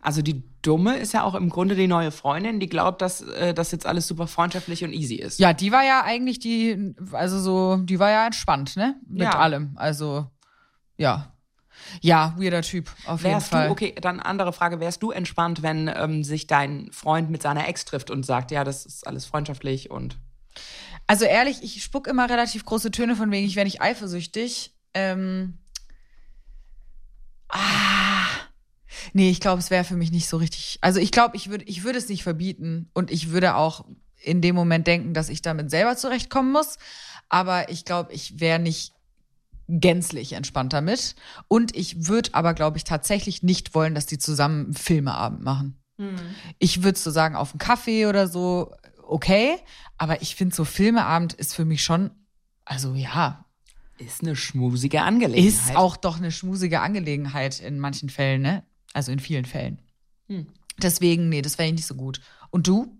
Also 0.00 0.22
die 0.22 0.44
Dumme 0.62 0.96
ist 0.96 1.12
ja 1.12 1.24
auch 1.24 1.34
im 1.34 1.48
Grunde 1.50 1.74
die 1.74 1.88
neue 1.88 2.10
Freundin, 2.12 2.60
die 2.60 2.68
glaubt, 2.68 3.02
dass 3.02 3.20
äh, 3.20 3.52
das 3.52 3.72
jetzt 3.72 3.84
alles 3.86 4.06
super 4.06 4.26
freundschaftlich 4.26 4.84
und 4.84 4.92
easy 4.92 5.16
ist. 5.16 5.38
Ja, 5.40 5.52
die 5.52 5.72
war 5.72 5.82
ja 5.84 6.02
eigentlich 6.04 6.38
die, 6.38 6.94
also 7.12 7.40
so, 7.40 7.76
die 7.78 7.98
war 7.98 8.10
ja 8.10 8.26
entspannt, 8.26 8.76
ne? 8.76 8.94
Mit 9.08 9.22
Ja. 9.24 9.38
allem. 9.38 9.72
Also, 9.76 10.26
ja. 10.96 11.32
Ja, 12.00 12.34
weirder 12.36 12.62
Typ, 12.62 12.90
auf 13.06 13.22
jeden 13.22 13.34
Wärst 13.34 13.48
Fall. 13.50 13.66
du, 13.66 13.72
okay, 13.72 13.94
dann 14.00 14.18
andere 14.20 14.52
Frage, 14.52 14.80
wärst 14.80 15.02
du 15.02 15.10
entspannt, 15.12 15.62
wenn 15.62 15.88
ähm, 15.94 16.24
sich 16.24 16.46
dein 16.48 16.90
Freund 16.92 17.30
mit 17.30 17.40
seiner 17.42 17.68
Ex 17.68 17.84
trifft 17.84 18.10
und 18.10 18.26
sagt, 18.26 18.50
ja, 18.50 18.64
das 18.64 18.84
ist 18.84 19.06
alles 19.06 19.26
freundschaftlich 19.26 19.88
und 19.90 20.16
Also 21.06 21.24
ehrlich, 21.24 21.62
ich 21.62 21.82
spuck 21.82 22.06
immer 22.08 22.28
relativ 22.28 22.64
große 22.64 22.90
Töne 22.90 23.14
von 23.16 23.30
wegen, 23.30 23.46
ich 23.46 23.54
wäre 23.56 23.64
nicht 23.64 23.80
eifersüchtig. 23.80 24.74
Ähm, 24.94 25.58
ah, 27.48 27.58
nee, 29.12 29.30
ich 29.30 29.40
glaube, 29.40 29.60
es 29.60 29.70
wäre 29.70 29.84
für 29.84 29.96
mich 29.96 30.12
nicht 30.12 30.28
so 30.28 30.36
richtig. 30.36 30.78
Also 30.80 31.00
ich 31.00 31.10
glaube, 31.10 31.36
ich 31.36 31.50
würde 31.50 31.64
ich 31.64 31.84
würde 31.84 31.98
es 31.98 32.08
nicht 32.08 32.22
verbieten 32.22 32.90
und 32.94 33.10
ich 33.10 33.30
würde 33.30 33.56
auch 33.56 33.84
in 34.22 34.40
dem 34.40 34.54
Moment 34.54 34.86
denken, 34.86 35.14
dass 35.14 35.28
ich 35.28 35.42
damit 35.42 35.70
selber 35.70 35.96
zurechtkommen 35.96 36.52
muss. 36.52 36.78
Aber 37.28 37.70
ich 37.70 37.84
glaube, 37.84 38.12
ich 38.12 38.40
wäre 38.40 38.58
nicht 38.58 38.92
gänzlich 39.68 40.32
entspannt 40.32 40.72
damit. 40.72 41.14
Und 41.46 41.76
ich 41.76 42.08
würde 42.08 42.30
aber, 42.32 42.54
glaube 42.54 42.78
ich, 42.78 42.84
tatsächlich 42.84 43.42
nicht 43.42 43.74
wollen, 43.74 43.94
dass 43.94 44.06
die 44.06 44.18
zusammen 44.18 44.72
Filmeabend 44.72 45.42
machen. 45.42 45.78
Ich 46.58 46.82
würde 46.82 46.98
so 46.98 47.10
sagen, 47.10 47.36
auf 47.36 47.52
einen 47.52 47.58
Kaffee 47.58 48.06
oder 48.06 48.28
so, 48.28 48.72
okay. 49.02 49.56
Aber 49.98 50.22
ich 50.22 50.36
finde, 50.36 50.54
so 50.54 50.64
Filmeabend 50.64 51.34
ist 51.34 51.54
für 51.54 51.64
mich 51.64 51.82
schon, 51.82 52.10
also 52.64 52.94
ja, 52.94 53.44
ist 53.98 54.22
eine 54.22 54.36
schmusige 54.36 55.02
Angelegenheit. 55.02 55.48
ist 55.48 55.76
auch 55.76 55.96
doch 55.96 56.18
eine 56.18 56.30
schmusige 56.30 56.80
Angelegenheit 56.80 57.60
in 57.60 57.78
manchen 57.78 58.08
Fällen, 58.08 58.42
ne? 58.42 58.62
Also 58.92 59.12
in 59.12 59.20
vielen 59.20 59.44
Fällen. 59.44 59.78
Hm. 60.28 60.46
Deswegen, 60.80 61.28
nee, 61.28 61.42
das 61.42 61.58
wäre 61.58 61.68
ich 61.68 61.74
nicht 61.74 61.86
so 61.86 61.94
gut. 61.94 62.20
Und 62.50 62.66
du? 62.66 62.98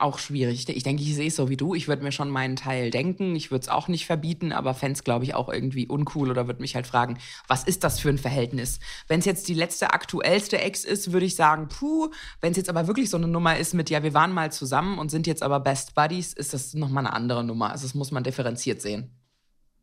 auch 0.00 0.18
schwierig. 0.18 0.68
Ich 0.68 0.82
denke, 0.82 1.02
ich 1.02 1.14
sehe 1.14 1.28
es 1.28 1.36
so 1.36 1.48
wie 1.48 1.56
du. 1.56 1.74
Ich 1.74 1.88
würde 1.88 2.02
mir 2.02 2.12
schon 2.12 2.30
meinen 2.30 2.56
Teil 2.56 2.90
denken. 2.90 3.34
Ich 3.36 3.50
würde 3.50 3.62
es 3.62 3.68
auch 3.68 3.88
nicht 3.88 4.06
verbieten, 4.06 4.52
aber 4.52 4.74
fände 4.74 4.94
es, 4.94 5.04
glaube 5.04 5.24
ich, 5.24 5.34
auch 5.34 5.48
irgendwie 5.48 5.86
uncool 5.86 6.30
oder 6.30 6.46
würde 6.46 6.60
mich 6.60 6.74
halt 6.74 6.86
fragen, 6.86 7.18
was 7.46 7.64
ist 7.64 7.84
das 7.84 8.00
für 8.00 8.08
ein 8.08 8.18
Verhältnis? 8.18 8.80
Wenn 9.08 9.20
es 9.20 9.26
jetzt 9.26 9.48
die 9.48 9.54
letzte 9.54 9.92
aktuellste 9.92 10.58
Ex 10.58 10.84
ist, 10.84 11.12
würde 11.12 11.26
ich 11.26 11.36
sagen, 11.36 11.68
puh. 11.68 12.10
Wenn 12.40 12.52
es 12.52 12.56
jetzt 12.56 12.70
aber 12.70 12.86
wirklich 12.86 13.10
so 13.10 13.16
eine 13.16 13.28
Nummer 13.28 13.58
ist 13.58 13.74
mit, 13.74 13.90
ja, 13.90 14.02
wir 14.02 14.14
waren 14.14 14.32
mal 14.32 14.52
zusammen 14.52 14.98
und 14.98 15.10
sind 15.10 15.26
jetzt 15.26 15.42
aber 15.42 15.60
Best 15.60 15.94
Buddies, 15.94 16.32
ist 16.32 16.54
das 16.54 16.74
nochmal 16.74 17.06
eine 17.06 17.14
andere 17.14 17.44
Nummer. 17.44 17.70
Also 17.72 17.86
das 17.86 17.94
muss 17.94 18.10
man 18.10 18.24
differenziert 18.24 18.80
sehen, 18.80 19.10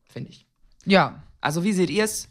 finde 0.07 0.29
ich. 0.29 0.47
Ja. 0.85 1.23
Also 1.41 1.63
wie 1.63 1.73
seht 1.73 1.89
ihr 1.89 2.05
es? 2.05 2.29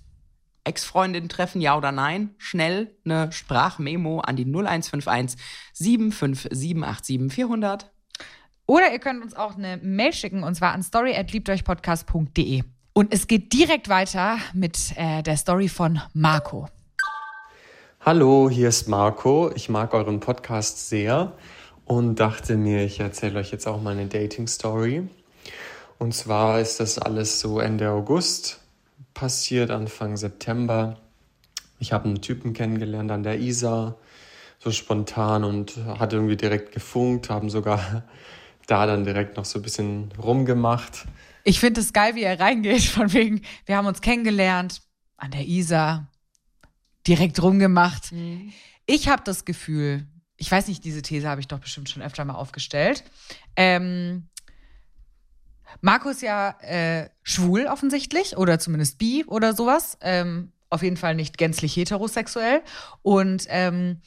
Ex-Freundin 0.65 1.29
treffen, 1.29 1.61
ja 1.61 1.77
oder 1.77 1.93
nein? 1.93 2.35
Schnell 2.39 2.97
eine 3.05 3.31
Sprachmemo 3.31 4.21
an 4.21 4.37
die 4.37 4.45
0151 4.45 5.39
75787 5.75 7.33
400. 7.33 7.91
Oder 8.67 8.93
ihr 8.93 8.99
könnt 8.99 9.23
uns 9.23 9.35
auch 9.35 9.57
eine 9.57 9.77
Mail 9.77 10.13
schicken 10.13 10.43
und 10.43 10.55
zwar 10.55 10.73
an 10.73 10.83
story@liebteuchpodcast.de. 10.83 12.63
Und 12.95 13.13
es 13.13 13.27
geht 13.27 13.53
direkt 13.53 13.89
weiter 13.89 14.39
mit 14.55 14.97
äh, 14.97 15.23
der 15.23 15.37
Story 15.37 15.69
von 15.69 16.01
Marco. 16.13 16.69
Hallo, 18.01 18.49
hier 18.49 18.69
ist 18.69 18.89
Marco. 18.89 19.51
Ich 19.55 19.69
mag 19.69 19.93
euren 19.95 20.21
Podcast 20.21 20.89
sehr 20.89 21.33
und 21.85 22.21
dachte 22.21 22.57
mir, 22.57 22.85
ich 22.85 23.01
erzähle 23.01 23.41
euch 23.41 23.51
jetzt 23.51 23.67
auch 23.67 23.83
mal 23.83 23.93
eine 23.93 24.07
Dating-Story. 24.07 25.09
Und 25.99 26.15
zwar 26.15 26.61
ist 26.61 26.81
das 26.81 26.99
alles 26.99 27.41
so 27.41 27.61
Ende 27.61 27.91
August 27.91 28.64
passiert, 29.15 29.71
Anfang 29.71 30.17
September. 30.17 31.01
Ich 31.79 31.93
habe 31.93 32.07
einen 32.07 32.21
Typen 32.21 32.53
kennengelernt 32.53 33.11
an 33.11 33.23
der 33.23 33.39
Isar, 33.39 33.97
so 34.59 34.71
spontan 34.71 35.45
und 35.45 35.77
hat 35.99 36.13
irgendwie 36.13 36.37
direkt 36.37 36.73
gefunkt, 36.73 37.31
haben 37.31 37.51
sogar 37.51 38.05
da 38.67 38.87
dann 38.87 39.05
direkt 39.05 39.37
noch 39.37 39.45
so 39.45 39.59
ein 39.59 39.63
bisschen 39.63 40.11
rumgemacht. 40.19 41.07
Ich 41.45 41.61
finde 41.61 41.81
es 41.81 41.93
geil, 41.93 42.15
wie 42.15 42.23
er 42.23 42.41
reingeht, 42.41 42.83
von 42.85 43.13
wegen, 43.13 43.43
wir 43.67 43.77
haben 43.77 43.87
uns 43.87 44.01
kennengelernt 44.01 44.83
an 45.17 45.31
der 45.31 45.47
Isar, 45.47 46.11
direkt 47.07 47.43
rumgemacht. 47.43 48.13
Ich 48.87 49.09
habe 49.09 49.23
das 49.25 49.45
Gefühl, 49.45 50.07
ich 50.37 50.51
weiß 50.51 50.69
nicht, 50.69 50.85
diese 50.85 51.03
These 51.03 51.29
habe 51.29 51.41
ich 51.41 51.49
doch 51.49 51.61
bestimmt 51.61 51.89
schon 51.89 52.03
öfter 52.03 52.25
mal 52.25 52.35
aufgestellt. 52.35 53.05
Ähm, 53.57 54.29
Marco 55.81 56.09
ist 56.09 56.23
ja 56.23 56.51
äh, 56.61 57.09
schwul 57.23 57.67
offensichtlich 57.67 58.37
oder 58.37 58.59
zumindest 58.59 58.99
bi 58.99 59.25
oder 59.27 59.55
sowas. 59.55 59.99
Ähm, 60.01 60.53
auf 60.71 60.83
jeden 60.83 60.97
Fall 60.97 61.15
nicht 61.15 61.39
gänzlich 61.39 61.77
heterosexuell. 61.77 62.63
Und 63.03 63.47
ähm, 63.49 64.01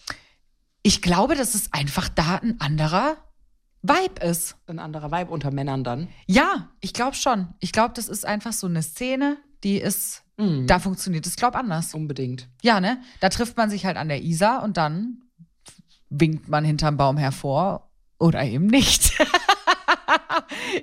ich 0.83 1.01
glaube, 1.01 1.35
dass 1.35 1.55
es 1.55 1.71
einfach 1.73 2.09
da 2.09 2.35
ein 2.35 2.59
anderer 2.59 3.17
Vibe 3.83 4.25
ist. 4.25 4.57
Ein 4.67 4.79
anderer 4.79 5.11
Vibe 5.11 5.31
unter 5.31 5.51
Männern 5.51 5.83
dann. 5.83 6.07
Ja, 6.25 6.69
ich 6.81 6.93
glaube 6.93 7.15
schon. 7.15 7.53
Ich 7.59 7.71
glaube, 7.71 7.93
das 7.93 8.07
ist 8.09 8.25
einfach 8.25 8.51
so 8.53 8.67
eine 8.67 8.81
Szene, 8.83 9.37
die 9.63 9.77
ist, 9.77 10.23
Mhm. 10.39 10.67
da 10.67 10.77
funktioniert 10.79 11.25
es, 11.25 11.35
glaub 11.35 11.55
anders. 11.55 11.93
Unbedingt. 11.93 12.47
Ja, 12.61 12.79
ne? 12.79 13.01
Da 13.21 13.29
trifft 13.29 13.57
man 13.57 13.69
sich 13.69 13.85
halt 13.85 13.97
an 13.97 14.07
der 14.09 14.21
Isar 14.21 14.61
und 14.63 14.77
dann 14.77 15.23
winkt 16.09 16.47
man 16.47 16.63
hinterm 16.63 16.95
Baum 16.97 17.17
hervor 17.17 17.89
oder 18.19 18.43
eben 18.43 18.67
nicht. 18.67 19.13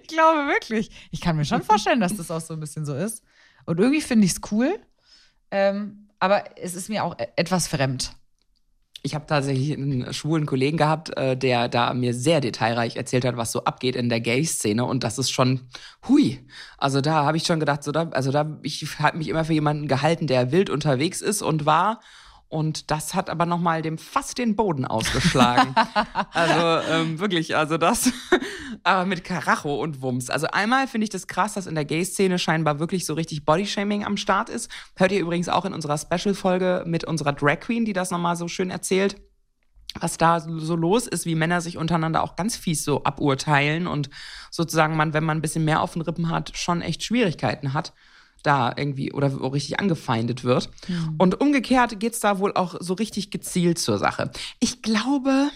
ich 0.02 0.08
glaube 0.08 0.48
wirklich. 0.48 0.90
Ich 1.10 1.20
kann 1.20 1.36
mir 1.36 1.44
schon 1.44 1.62
vorstellen, 1.62 2.00
dass 2.00 2.16
das 2.16 2.30
auch 2.30 2.40
so 2.40 2.54
ein 2.54 2.60
bisschen 2.60 2.84
so 2.86 2.94
ist. 2.94 3.22
Und 3.66 3.78
irgendwie 3.78 4.00
finde 4.00 4.26
ich 4.26 4.32
es 4.32 4.40
cool. 4.52 4.78
Ähm, 5.50 6.08
aber 6.18 6.56
es 6.58 6.74
ist 6.74 6.88
mir 6.88 7.04
auch 7.04 7.18
e- 7.18 7.28
etwas 7.36 7.68
fremd. 7.68 8.16
Ich 9.02 9.14
habe 9.14 9.26
tatsächlich 9.26 9.76
einen 9.76 10.14
schwulen 10.14 10.46
Kollegen 10.46 10.78
gehabt, 10.78 11.14
äh, 11.18 11.36
der 11.36 11.68
da 11.68 11.92
mir 11.92 12.14
sehr 12.14 12.40
detailreich 12.40 12.96
erzählt 12.96 13.26
hat, 13.26 13.36
was 13.36 13.52
so 13.52 13.64
abgeht 13.64 13.96
in 13.96 14.08
der 14.08 14.20
Gay-Szene. 14.20 14.84
Und 14.84 15.04
das 15.04 15.18
ist 15.18 15.30
schon 15.30 15.68
hui. 16.08 16.46
Also 16.78 17.02
da 17.02 17.24
habe 17.24 17.36
ich 17.36 17.44
schon 17.44 17.60
gedacht, 17.60 17.84
so 17.84 17.92
da, 17.92 18.08
also 18.12 18.32
da, 18.32 18.58
ich 18.62 18.98
habe 18.98 19.18
mich 19.18 19.28
immer 19.28 19.44
für 19.44 19.52
jemanden 19.52 19.88
gehalten, 19.88 20.26
der 20.26 20.52
wild 20.52 20.70
unterwegs 20.70 21.20
ist 21.20 21.42
und 21.42 21.66
war. 21.66 22.00
Und 22.54 22.92
das 22.92 23.14
hat 23.14 23.30
aber 23.30 23.46
nochmal 23.46 23.82
dem 23.82 23.98
fast 23.98 24.38
den 24.38 24.54
Boden 24.54 24.84
ausgeschlagen. 24.84 25.74
also 26.32 26.88
ähm, 26.88 27.18
wirklich, 27.18 27.56
also 27.56 27.78
das, 27.78 28.12
aber 28.84 29.06
mit 29.06 29.24
Karacho 29.24 29.82
und 29.82 30.02
Wumms. 30.02 30.30
Also 30.30 30.46
einmal 30.46 30.86
finde 30.86 31.02
ich 31.02 31.10
das 31.10 31.26
krass, 31.26 31.54
dass 31.54 31.66
in 31.66 31.74
der 31.74 31.84
Gay-Szene 31.84 32.38
scheinbar 32.38 32.78
wirklich 32.78 33.06
so 33.06 33.14
richtig 33.14 33.44
Bodyshaming 33.44 34.04
am 34.04 34.16
Start 34.16 34.50
ist. 34.50 34.70
Hört 34.94 35.10
ihr 35.10 35.18
übrigens 35.18 35.48
auch 35.48 35.64
in 35.64 35.72
unserer 35.72 35.98
Special-Folge 35.98 36.84
mit 36.86 37.02
unserer 37.02 37.32
Drag 37.32 37.58
Queen, 37.58 37.84
die 37.84 37.92
das 37.92 38.12
nochmal 38.12 38.36
so 38.36 38.46
schön 38.46 38.70
erzählt. 38.70 39.16
was 39.98 40.16
da 40.16 40.38
so 40.38 40.76
los 40.76 41.08
ist, 41.08 41.26
wie 41.26 41.34
Männer 41.34 41.60
sich 41.60 41.76
untereinander 41.76 42.22
auch 42.22 42.36
ganz 42.36 42.56
fies 42.56 42.84
so 42.84 43.02
aburteilen 43.02 43.88
und 43.88 44.10
sozusagen 44.52 44.96
man, 44.96 45.12
wenn 45.12 45.24
man 45.24 45.38
ein 45.38 45.42
bisschen 45.42 45.64
mehr 45.64 45.80
auf 45.80 45.94
den 45.94 46.02
Rippen 46.02 46.30
hat, 46.30 46.56
schon 46.56 46.82
echt 46.82 47.02
Schwierigkeiten 47.02 47.74
hat 47.74 47.92
da 48.44 48.72
irgendwie 48.76 49.12
oder 49.12 49.52
richtig 49.52 49.80
angefeindet 49.80 50.44
wird. 50.44 50.70
Mhm. 50.86 51.14
Und 51.18 51.40
umgekehrt 51.40 51.98
geht's 51.98 52.20
da 52.20 52.38
wohl 52.38 52.52
auch 52.54 52.76
so 52.78 52.94
richtig 52.94 53.30
gezielt 53.30 53.78
zur 53.78 53.98
Sache. 53.98 54.30
Ich 54.60 54.82
glaube, 54.82 55.48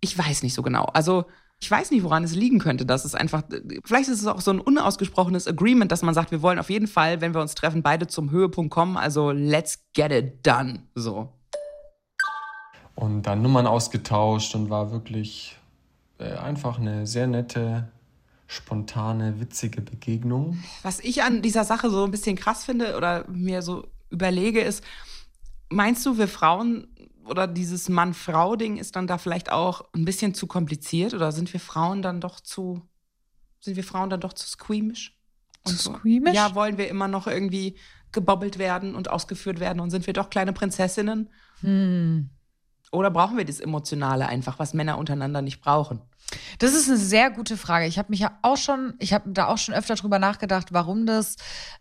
ich 0.00 0.16
weiß 0.16 0.42
nicht 0.42 0.54
so 0.54 0.62
genau. 0.62 0.84
Also 0.84 1.24
ich 1.62 1.70
weiß 1.70 1.90
nicht, 1.90 2.02
woran 2.02 2.24
es 2.24 2.34
liegen 2.34 2.58
könnte. 2.58 2.86
Dass 2.86 3.04
es 3.04 3.14
einfach, 3.14 3.42
vielleicht 3.84 4.08
ist 4.08 4.20
es 4.20 4.26
auch 4.26 4.40
so 4.40 4.50
ein 4.50 4.60
unausgesprochenes 4.60 5.46
Agreement, 5.46 5.92
dass 5.92 6.02
man 6.02 6.14
sagt, 6.14 6.30
wir 6.30 6.42
wollen 6.42 6.58
auf 6.58 6.70
jeden 6.70 6.86
Fall, 6.86 7.20
wenn 7.20 7.34
wir 7.34 7.40
uns 7.40 7.54
treffen, 7.54 7.82
beide 7.82 8.06
zum 8.06 8.30
Höhepunkt 8.30 8.72
kommen. 8.72 8.96
Also 8.96 9.30
let's 9.30 9.78
get 9.92 10.10
it 10.10 10.46
done. 10.46 10.80
So. 10.94 11.28
Und 12.94 13.22
dann 13.22 13.42
Nummern 13.42 13.66
ausgetauscht 13.66 14.54
und 14.54 14.70
war 14.70 14.90
wirklich 14.90 15.56
äh, 16.18 16.32
einfach 16.32 16.78
eine 16.78 17.06
sehr 17.06 17.26
nette, 17.26 17.88
spontane, 18.50 19.40
witzige 19.40 19.80
Begegnung. 19.80 20.62
Was 20.82 20.98
ich 21.00 21.22
an 21.22 21.40
dieser 21.40 21.64
Sache 21.64 21.88
so 21.88 22.04
ein 22.04 22.10
bisschen 22.10 22.36
krass 22.36 22.64
finde 22.64 22.96
oder 22.96 23.24
mir 23.28 23.62
so 23.62 23.86
überlege, 24.10 24.60
ist, 24.60 24.82
meinst 25.68 26.04
du, 26.04 26.18
wir 26.18 26.26
Frauen 26.26 26.88
oder 27.24 27.46
dieses 27.46 27.88
Mann-Frau-Ding 27.88 28.76
ist 28.76 28.96
dann 28.96 29.06
da 29.06 29.18
vielleicht 29.18 29.52
auch 29.52 29.82
ein 29.94 30.04
bisschen 30.04 30.34
zu 30.34 30.48
kompliziert 30.48 31.14
oder 31.14 31.30
sind 31.30 31.52
wir 31.52 31.60
Frauen 31.60 32.02
dann 32.02 32.20
doch 32.20 32.40
zu, 32.40 32.82
sind 33.60 33.76
wir 33.76 33.84
Frauen 33.84 34.10
dann 34.10 34.20
doch 34.20 34.32
zu 34.32 34.48
squeamish? 34.48 35.16
Und 35.64 35.78
zu 35.78 35.92
squeamish? 35.92 36.34
Ja, 36.34 36.56
wollen 36.56 36.76
wir 36.76 36.88
immer 36.88 37.06
noch 37.06 37.28
irgendwie 37.28 37.78
gebobbelt 38.10 38.58
werden 38.58 38.96
und 38.96 39.08
ausgeführt 39.08 39.60
werden 39.60 39.78
und 39.78 39.90
sind 39.90 40.08
wir 40.08 40.12
doch 40.14 40.28
kleine 40.28 40.52
Prinzessinnen? 40.52 41.30
Hm. 41.60 42.30
Oder 42.92 43.10
brauchen 43.10 43.36
wir 43.36 43.44
das 43.44 43.60
Emotionale 43.60 44.26
einfach, 44.26 44.58
was 44.58 44.74
Männer 44.74 44.98
untereinander 44.98 45.42
nicht 45.42 45.60
brauchen? 45.60 46.00
Das 46.58 46.74
ist 46.74 46.88
eine 46.88 46.98
sehr 46.98 47.30
gute 47.30 47.56
Frage. 47.56 47.86
Ich 47.86 47.98
habe 47.98 48.10
mich 48.10 48.20
ja 48.20 48.38
auch 48.42 48.56
schon, 48.56 48.94
ich 48.98 49.12
habe 49.12 49.30
da 49.30 49.46
auch 49.46 49.58
schon 49.58 49.74
öfter 49.74 49.94
drüber 49.94 50.18
nachgedacht, 50.18 50.72
warum 50.72 51.06
das 51.06 51.36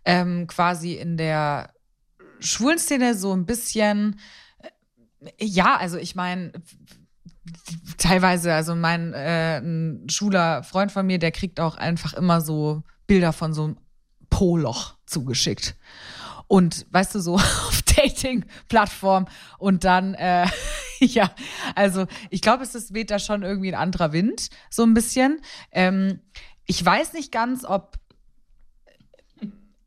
ähm, 0.06 0.48
quasi 0.48 0.94
in 0.94 1.18
der 1.18 1.72
schwulen 2.40 2.80
Szene 2.80 3.16
so 3.16 3.34
ein 3.34 3.46
bisschen, 3.46 4.20
äh, 4.60 5.46
ja, 5.46 5.78
also 5.78 5.98
ich 5.98 6.16
meine, 6.16 6.52
teilweise, 7.98 8.54
also 8.54 8.76
mein 8.76 9.14
äh, 9.14 9.60
ein 9.60 10.08
schwuler 10.10 10.64
Freund 10.64 10.92
von 10.92 11.06
mir, 11.06 11.20
der 11.20 11.32
kriegt 11.32 11.60
auch 11.60 11.76
einfach 11.76 12.14
immer 12.14 12.42
so 12.42 12.84
Bilder 13.08 13.34
von 13.34 13.54
so 13.54 13.64
einem 13.66 13.78
Poloch 14.30 14.96
zugeschickt. 15.06 15.76
Und 16.50 16.88
weißt 16.90 17.14
du, 17.14 17.20
so 17.20 17.36
auf 17.36 17.82
Dating-Plattform 17.84 19.28
und 19.60 19.84
dann, 19.84 20.16
äh, 20.16 20.48
ja, 21.00 21.32
also 21.76 22.08
ich 22.32 22.42
glaube, 22.42 22.64
es 22.64 22.74
ist, 22.74 22.94
weht 22.94 23.12
da 23.12 23.20
schon 23.20 23.44
irgendwie 23.44 23.70
ein 23.72 23.80
anderer 23.80 24.12
Wind, 24.14 24.50
so 24.70 24.84
ein 24.84 24.96
bisschen. 24.96 25.42
Ähm, 25.72 26.20
ich 26.66 26.84
weiß 26.84 27.14
nicht 27.14 27.32
ganz, 27.32 27.66
ob. 27.66 27.98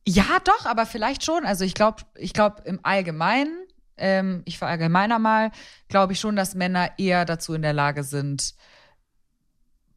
Ja, 0.06 0.38
doch, 0.44 0.64
aber 0.66 0.86
vielleicht 0.86 1.24
schon. 1.24 1.44
Also 1.44 1.64
ich 1.64 1.74
glaube, 1.74 2.04
ich 2.14 2.32
glaube 2.32 2.62
im 2.64 2.78
Allgemeinen, 2.84 3.66
ähm, 3.96 4.42
ich 4.44 4.58
verallgemeiner 4.58 5.18
mal, 5.18 5.50
glaube 5.88 6.12
ich 6.12 6.20
schon, 6.20 6.36
dass 6.36 6.54
Männer 6.54 6.96
eher 6.96 7.24
dazu 7.24 7.54
in 7.54 7.62
der 7.62 7.72
Lage 7.72 8.04
sind, 8.04 8.54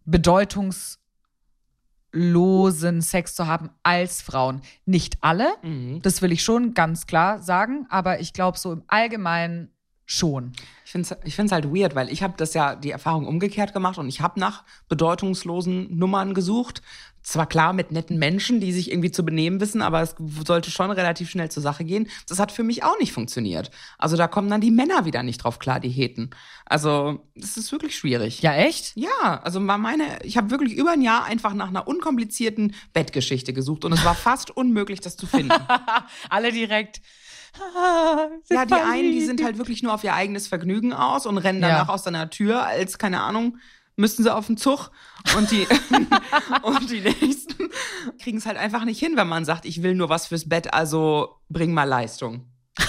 bedeutungs 0.04 1.00
losen 2.16 3.02
Sex 3.02 3.36
zu 3.36 3.46
haben 3.46 3.70
als 3.84 4.22
Frauen. 4.22 4.62
Nicht 4.86 5.18
alle, 5.22 5.48
mhm. 5.62 6.02
das 6.02 6.22
will 6.22 6.32
ich 6.32 6.44
schon 6.44 6.74
ganz 6.74 7.06
klar 7.06 7.42
sagen, 7.44 7.86
aber 7.90 8.22
ich 8.22 8.34
glaube 8.34 8.58
so 8.58 8.72
im 8.72 8.84
Allgemeinen 8.88 9.70
schon. 10.06 10.54
Ich 10.86 10.92
finde 10.92 11.08
es 11.10 11.28
ich 11.28 11.36
find's 11.36 11.52
halt 11.52 11.66
weird, 11.74 11.96
weil 11.96 12.12
ich 12.12 12.22
habe 12.22 12.36
das 12.38 12.54
ja 12.54 12.76
die 12.76 12.92
Erfahrung 12.92 13.28
umgekehrt 13.28 13.74
gemacht 13.74 13.98
und 13.98 14.08
ich 14.08 14.22
habe 14.22 14.40
nach 14.40 14.64
bedeutungslosen 14.88 15.98
Nummern 15.98 16.34
gesucht. 16.34 16.82
Zwar 17.24 17.48
klar 17.48 17.74
mit 17.74 17.92
netten 17.92 18.20
Menschen, 18.20 18.60
die 18.60 18.72
sich 18.72 18.92
irgendwie 18.92 19.10
zu 19.10 19.26
benehmen 19.26 19.60
wissen, 19.60 19.82
aber 19.82 20.04
es 20.04 20.16
sollte 20.46 20.70
schon 20.70 20.92
relativ 20.92 21.32
schnell 21.32 21.50
zur 21.50 21.64
Sache 21.64 21.84
gehen. 21.84 22.08
Das 22.30 22.38
hat 22.38 22.52
für 22.52 22.62
mich 22.62 22.84
auch 22.84 23.00
nicht 23.00 23.14
funktioniert. 23.14 23.72
Also 23.98 24.16
da 24.16 24.28
kommen 24.28 24.48
dann 24.48 24.62
die 24.62 24.70
Männer 24.70 25.06
wieder 25.06 25.24
nicht 25.24 25.40
drauf 25.40 25.58
klar, 25.58 25.80
die 25.80 25.90
Heten. 25.90 26.30
Also 26.66 27.26
das 27.36 27.58
ist 27.58 27.72
wirklich 27.72 27.98
schwierig. 27.98 28.44
Ja, 28.44 28.54
echt? 28.54 28.96
Ja, 28.96 29.42
also 29.44 29.66
war 29.66 29.80
meine, 29.80 30.24
ich 30.24 30.38
habe 30.38 30.52
wirklich 30.52 30.76
über 30.76 30.92
ein 30.92 31.02
Jahr 31.02 31.24
einfach 31.24 31.56
nach 31.56 31.70
einer 31.70 31.88
unkomplizierten 31.88 32.76
Bettgeschichte 32.94 33.54
gesucht 33.54 33.86
und 33.86 33.94
es 33.94 34.06
war 34.06 34.14
fast 34.14 34.52
unmöglich, 34.52 35.02
das 35.02 35.18
zu 35.18 35.26
finden. 35.26 35.52
Alle 36.30 36.52
direkt 36.52 37.02
ja, 38.50 38.66
die 38.66 38.74
einen, 38.74 39.12
die 39.12 39.26
sind 39.26 39.44
halt 39.44 39.58
wirklich 39.58 39.84
nur 39.84 39.94
auf 39.94 40.04
ihr 40.04 40.14
eigenes 40.14 40.48
Vergnügen 40.48 40.94
aus 40.94 41.26
und 41.26 41.38
rennen 41.38 41.62
danach 41.62 41.88
ja. 41.88 41.94
aus 41.94 42.04
deiner 42.04 42.30
Tür, 42.30 42.66
als, 42.66 42.98
keine 42.98 43.22
Ahnung, 43.22 43.58
müssten 43.96 44.24
sie 44.24 44.34
auf 44.34 44.48
den 44.48 44.58
Zug. 44.58 44.92
Und 45.38 45.52
die, 45.52 45.68
und 46.64 46.90
die 46.90 47.02
nächsten 47.02 47.70
kriegen 48.22 48.38
es 48.38 48.46
halt 48.46 48.58
einfach 48.58 48.86
nicht 48.86 49.00
hin, 49.00 49.16
wenn 49.16 49.28
man 49.28 49.46
sagt, 49.46 49.66
ich 49.66 49.84
will 49.84 49.96
nur 49.96 50.10
was 50.10 50.28
fürs 50.28 50.48
Bett, 50.48 50.74
also 50.74 51.36
bring 51.50 51.74
mal 51.74 51.84
Leistung. 51.84 52.46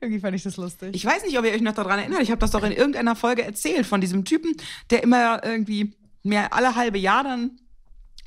Irgendwie 0.00 0.20
fand 0.20 0.36
ich 0.36 0.42
das 0.42 0.56
lustig. 0.56 0.94
Ich 0.94 1.04
weiß 1.04 1.24
nicht, 1.24 1.38
ob 1.38 1.44
ihr 1.44 1.52
euch 1.52 1.62
noch 1.62 1.74
daran 1.74 1.98
erinnert. 1.98 2.22
Ich 2.22 2.30
habe 2.30 2.40
das 2.40 2.50
doch 2.50 2.62
in 2.62 2.72
irgendeiner 2.72 3.16
Folge 3.16 3.42
erzählt 3.44 3.86
von 3.86 4.00
diesem 4.00 4.24
Typen, 4.24 4.56
der 4.90 5.02
immer 5.02 5.44
irgendwie 5.44 5.94
mehr 6.22 6.52
alle 6.52 6.74
halbe 6.74 6.98
Jahr 6.98 7.24
dann 7.24 7.58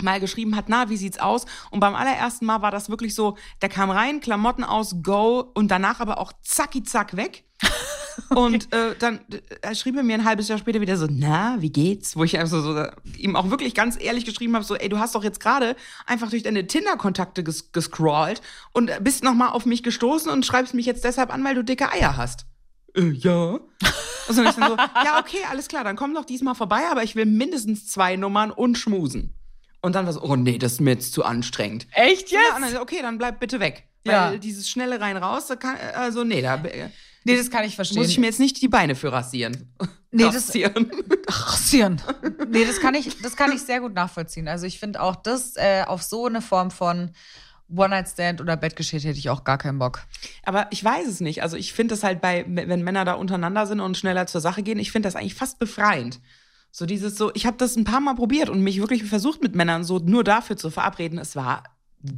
mal 0.03 0.19
geschrieben 0.19 0.55
hat, 0.55 0.65
na, 0.67 0.89
wie 0.89 0.97
sieht's 0.97 1.19
aus? 1.19 1.45
Und 1.71 1.79
beim 1.79 1.95
allerersten 1.95 2.45
Mal 2.45 2.61
war 2.61 2.71
das 2.71 2.89
wirklich 2.89 3.15
so, 3.15 3.37
der 3.61 3.69
kam 3.69 3.89
rein, 3.89 4.19
Klamotten 4.19 4.63
aus, 4.63 4.97
go 5.03 5.51
und 5.53 5.69
danach 5.69 5.99
aber 5.99 6.19
auch 6.19 6.33
zacki 6.41 6.83
zack 6.83 7.15
weg. 7.15 7.43
okay. 8.29 8.39
Und 8.39 8.73
äh, 8.73 8.95
dann 8.99 9.19
äh, 9.61 9.73
schrieb 9.73 9.95
er 9.95 10.03
mir 10.03 10.15
ein 10.15 10.25
halbes 10.25 10.47
Jahr 10.47 10.57
später 10.59 10.81
wieder 10.81 10.97
so, 10.97 11.07
na, 11.09 11.57
wie 11.59 11.71
geht's? 11.71 12.15
Wo 12.15 12.23
ich 12.23 12.37
also 12.39 12.61
so, 12.61 12.85
ihm 13.17 13.35
auch 13.35 13.49
wirklich 13.49 13.73
ganz 13.73 13.97
ehrlich 13.99 14.25
geschrieben 14.25 14.55
habe, 14.55 14.65
so, 14.65 14.75
ey, 14.75 14.89
du 14.89 14.99
hast 14.99 15.15
doch 15.15 15.23
jetzt 15.23 15.39
gerade 15.39 15.75
einfach 16.05 16.29
durch 16.29 16.43
deine 16.43 16.67
Tinder-Kontakte 16.67 17.43
ges 17.43 17.71
gescrollt 17.71 18.41
und 18.73 18.91
bist 19.03 19.23
nochmal 19.23 19.49
auf 19.49 19.65
mich 19.65 19.83
gestoßen 19.83 20.31
und 20.31 20.45
schreibst 20.45 20.73
mich 20.73 20.85
jetzt 20.85 21.03
deshalb 21.03 21.33
an, 21.33 21.43
weil 21.43 21.55
du 21.55 21.63
dicke 21.63 21.91
Eier 21.91 22.17
hast. 22.17 22.45
Äh, 22.95 23.11
ja. 23.11 23.59
Und 24.27 24.37
dann 24.37 24.47
ich 24.47 24.55
dann 24.55 24.69
so, 24.71 24.77
ja, 24.77 25.19
okay, 25.19 25.39
alles 25.49 25.67
klar, 25.67 25.83
dann 25.83 25.95
komm 25.95 26.13
doch 26.13 26.25
diesmal 26.25 26.55
vorbei, 26.55 26.83
aber 26.91 27.03
ich 27.03 27.15
will 27.15 27.25
mindestens 27.25 27.87
zwei 27.87 28.15
Nummern 28.17 28.51
und 28.51 28.77
schmusen. 28.77 29.36
Und 29.81 29.95
dann 29.95 30.05
war 30.05 30.13
so, 30.13 30.21
oh 30.21 30.35
nee, 30.35 30.57
das 30.57 30.73
ist 30.73 30.81
mir 30.81 30.91
jetzt 30.91 31.13
zu 31.13 31.23
anstrengend. 31.23 31.87
Echt 31.91 32.31
jetzt? 32.31 32.33
Ja, 32.33 32.59
dann, 32.59 32.77
okay, 32.77 32.99
dann 33.01 33.17
bleib 33.17 33.39
bitte 33.39 33.59
weg. 33.59 33.87
Weil 34.03 34.13
ja. 34.13 34.37
dieses 34.37 34.69
schnelle 34.69 34.99
rein 34.99 35.17
raus, 35.17 35.47
da 35.47 35.55
kann, 35.55 35.75
also 35.95 36.23
nee, 36.23 36.41
da. 36.41 36.61
Nee, 37.23 37.35
das 37.35 37.49
kann 37.49 37.65
ich 37.65 37.75
verstehen. 37.75 37.99
Muss 37.99 38.09
ich 38.09 38.17
mir 38.17 38.27
jetzt 38.27 38.39
nicht 38.39 38.61
die 38.61 38.69
Beine 38.69 38.95
für 38.95 39.11
rasieren. 39.11 39.73
Nee, 40.11 40.23
rasieren. 40.23 40.91
Das, 41.27 41.53
rasieren. 41.53 42.01
Nee, 42.49 42.63
das 42.63 42.79
kann 42.79 42.95
ich, 42.95 43.21
das 43.21 43.35
kann 43.35 43.51
ich 43.51 43.61
sehr 43.61 43.81
gut 43.81 43.93
nachvollziehen. 43.93 44.47
Also 44.47 44.65
ich 44.65 44.79
finde 44.79 45.01
auch 45.01 45.17
das 45.17 45.57
äh, 45.57 45.83
auf 45.85 46.01
so 46.01 46.25
eine 46.25 46.41
Form 46.41 46.71
von 46.71 47.11
One-Night-Stand 47.69 48.39
oder 48.39 48.55
Bettgeschichte 48.55 49.09
hätte 49.09 49.19
ich 49.19 49.29
auch 49.29 49.43
gar 49.43 49.57
keinen 49.57 49.77
Bock. 49.77 50.03
Aber 50.43 50.67
ich 50.71 50.81
weiß 50.81 51.05
es 51.05 51.19
nicht. 51.19 51.43
Also 51.43 51.57
ich 51.57 51.73
finde 51.73 51.93
das 51.93 52.03
halt 52.03 52.21
bei, 52.21 52.45
wenn 52.47 52.81
Männer 52.81 53.03
da 53.03 53.13
untereinander 53.13 53.67
sind 53.67 53.81
und 53.81 53.97
schneller 53.97 54.25
zur 54.25 54.39
Sache 54.39 54.63
gehen, 54.63 54.79
ich 54.79 54.93
finde 54.93 55.07
das 55.07 55.17
eigentlich 55.17 55.35
fast 55.35 55.59
befreiend. 55.59 56.21
So 56.71 56.85
dieses 56.85 57.17
so, 57.17 57.31
ich 57.33 57.45
habe 57.45 57.57
das 57.57 57.75
ein 57.75 57.83
paar 57.83 57.99
Mal 57.99 58.15
probiert 58.15 58.49
und 58.49 58.61
mich 58.61 58.79
wirklich 58.79 59.03
versucht 59.03 59.41
mit 59.41 59.55
Männern 59.55 59.83
so 59.83 59.99
nur 59.99 60.23
dafür 60.23 60.57
zu 60.57 60.69
verabreden. 60.69 61.17
Es 61.17 61.35
war, 61.35 61.63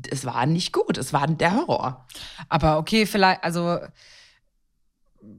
es 0.09 0.25
war 0.25 0.45
nicht 0.45 0.73
gut. 0.73 0.97
Es 0.97 1.13
war 1.13 1.27
der 1.27 1.55
Horror. 1.55 2.05
Aber 2.49 2.77
okay, 2.77 3.05
vielleicht, 3.05 3.43
also 3.43 3.79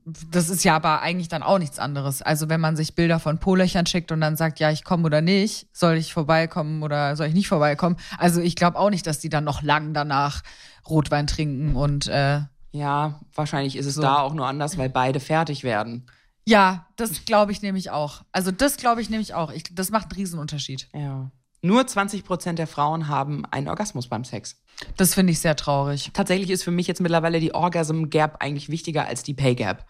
das 0.04 0.50
ist 0.50 0.64
ja 0.64 0.76
aber 0.76 1.00
eigentlich 1.00 1.28
dann 1.28 1.42
auch 1.42 1.58
nichts 1.58 1.78
anderes. 1.78 2.22
Also 2.22 2.48
wenn 2.48 2.60
man 2.60 2.76
sich 2.76 2.94
Bilder 2.94 3.18
von 3.18 3.38
Polöchern 3.38 3.86
schickt 3.86 4.12
und 4.12 4.20
dann 4.20 4.36
sagt, 4.36 4.60
ja, 4.60 4.70
ich 4.70 4.84
komme 4.84 5.04
oder 5.04 5.20
nicht, 5.20 5.68
soll 5.72 5.96
ich 5.96 6.12
vorbeikommen 6.12 6.82
oder 6.82 7.16
soll 7.16 7.28
ich 7.28 7.34
nicht 7.34 7.48
vorbeikommen? 7.48 7.96
Also 8.18 8.40
ich 8.40 8.56
glaube 8.56 8.78
auch 8.78 8.90
nicht, 8.90 9.06
dass 9.06 9.20
die 9.20 9.28
dann 9.28 9.44
noch 9.44 9.62
lang 9.62 9.94
danach 9.94 10.42
Rotwein 10.88 11.26
trinken 11.26 11.76
und 11.76 12.08
äh, 12.08 12.40
ja, 12.72 13.20
wahrscheinlich 13.34 13.76
ist 13.76 13.86
es 13.86 13.94
so. 13.94 14.02
da 14.02 14.18
auch 14.18 14.32
nur 14.32 14.46
anders, 14.46 14.78
weil 14.78 14.88
beide 14.88 15.18
fertig 15.18 15.64
werden. 15.64 16.06
Ja, 16.46 16.86
das 16.96 17.24
glaube 17.24 17.52
ich 17.52 17.62
nämlich 17.62 17.90
auch. 17.90 18.22
Also 18.32 18.50
das 18.50 18.76
glaube 18.76 19.00
ich 19.02 19.10
nämlich 19.10 19.34
auch. 19.34 19.50
Ich, 19.50 19.64
das 19.72 19.90
macht 19.90 20.10
einen 20.10 20.20
Riesenunterschied. 20.20 20.88
Ja. 20.94 21.30
Nur 21.62 21.86
20 21.86 22.24
Prozent 22.24 22.58
der 22.58 22.66
Frauen 22.66 23.08
haben 23.08 23.44
einen 23.46 23.68
Orgasmus 23.68 24.08
beim 24.08 24.24
Sex. 24.24 24.56
Das 24.96 25.14
finde 25.14 25.32
ich 25.32 25.40
sehr 25.40 25.56
traurig. 25.56 26.10
Tatsächlich 26.14 26.50
ist 26.50 26.64
für 26.64 26.70
mich 26.70 26.86
jetzt 26.86 27.00
mittlerweile 27.00 27.38
die 27.38 27.54
Orgasm 27.54 28.04
Gap 28.04 28.36
eigentlich 28.40 28.70
wichtiger 28.70 29.06
als 29.06 29.22
die 29.22 29.34
Pay 29.34 29.54
Gap. 29.54 29.84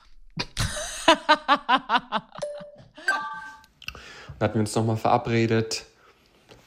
Dann 4.38 4.48
hatten 4.48 4.54
wir 4.54 4.60
uns 4.60 4.74
nochmal 4.74 4.96
verabredet 4.96 5.84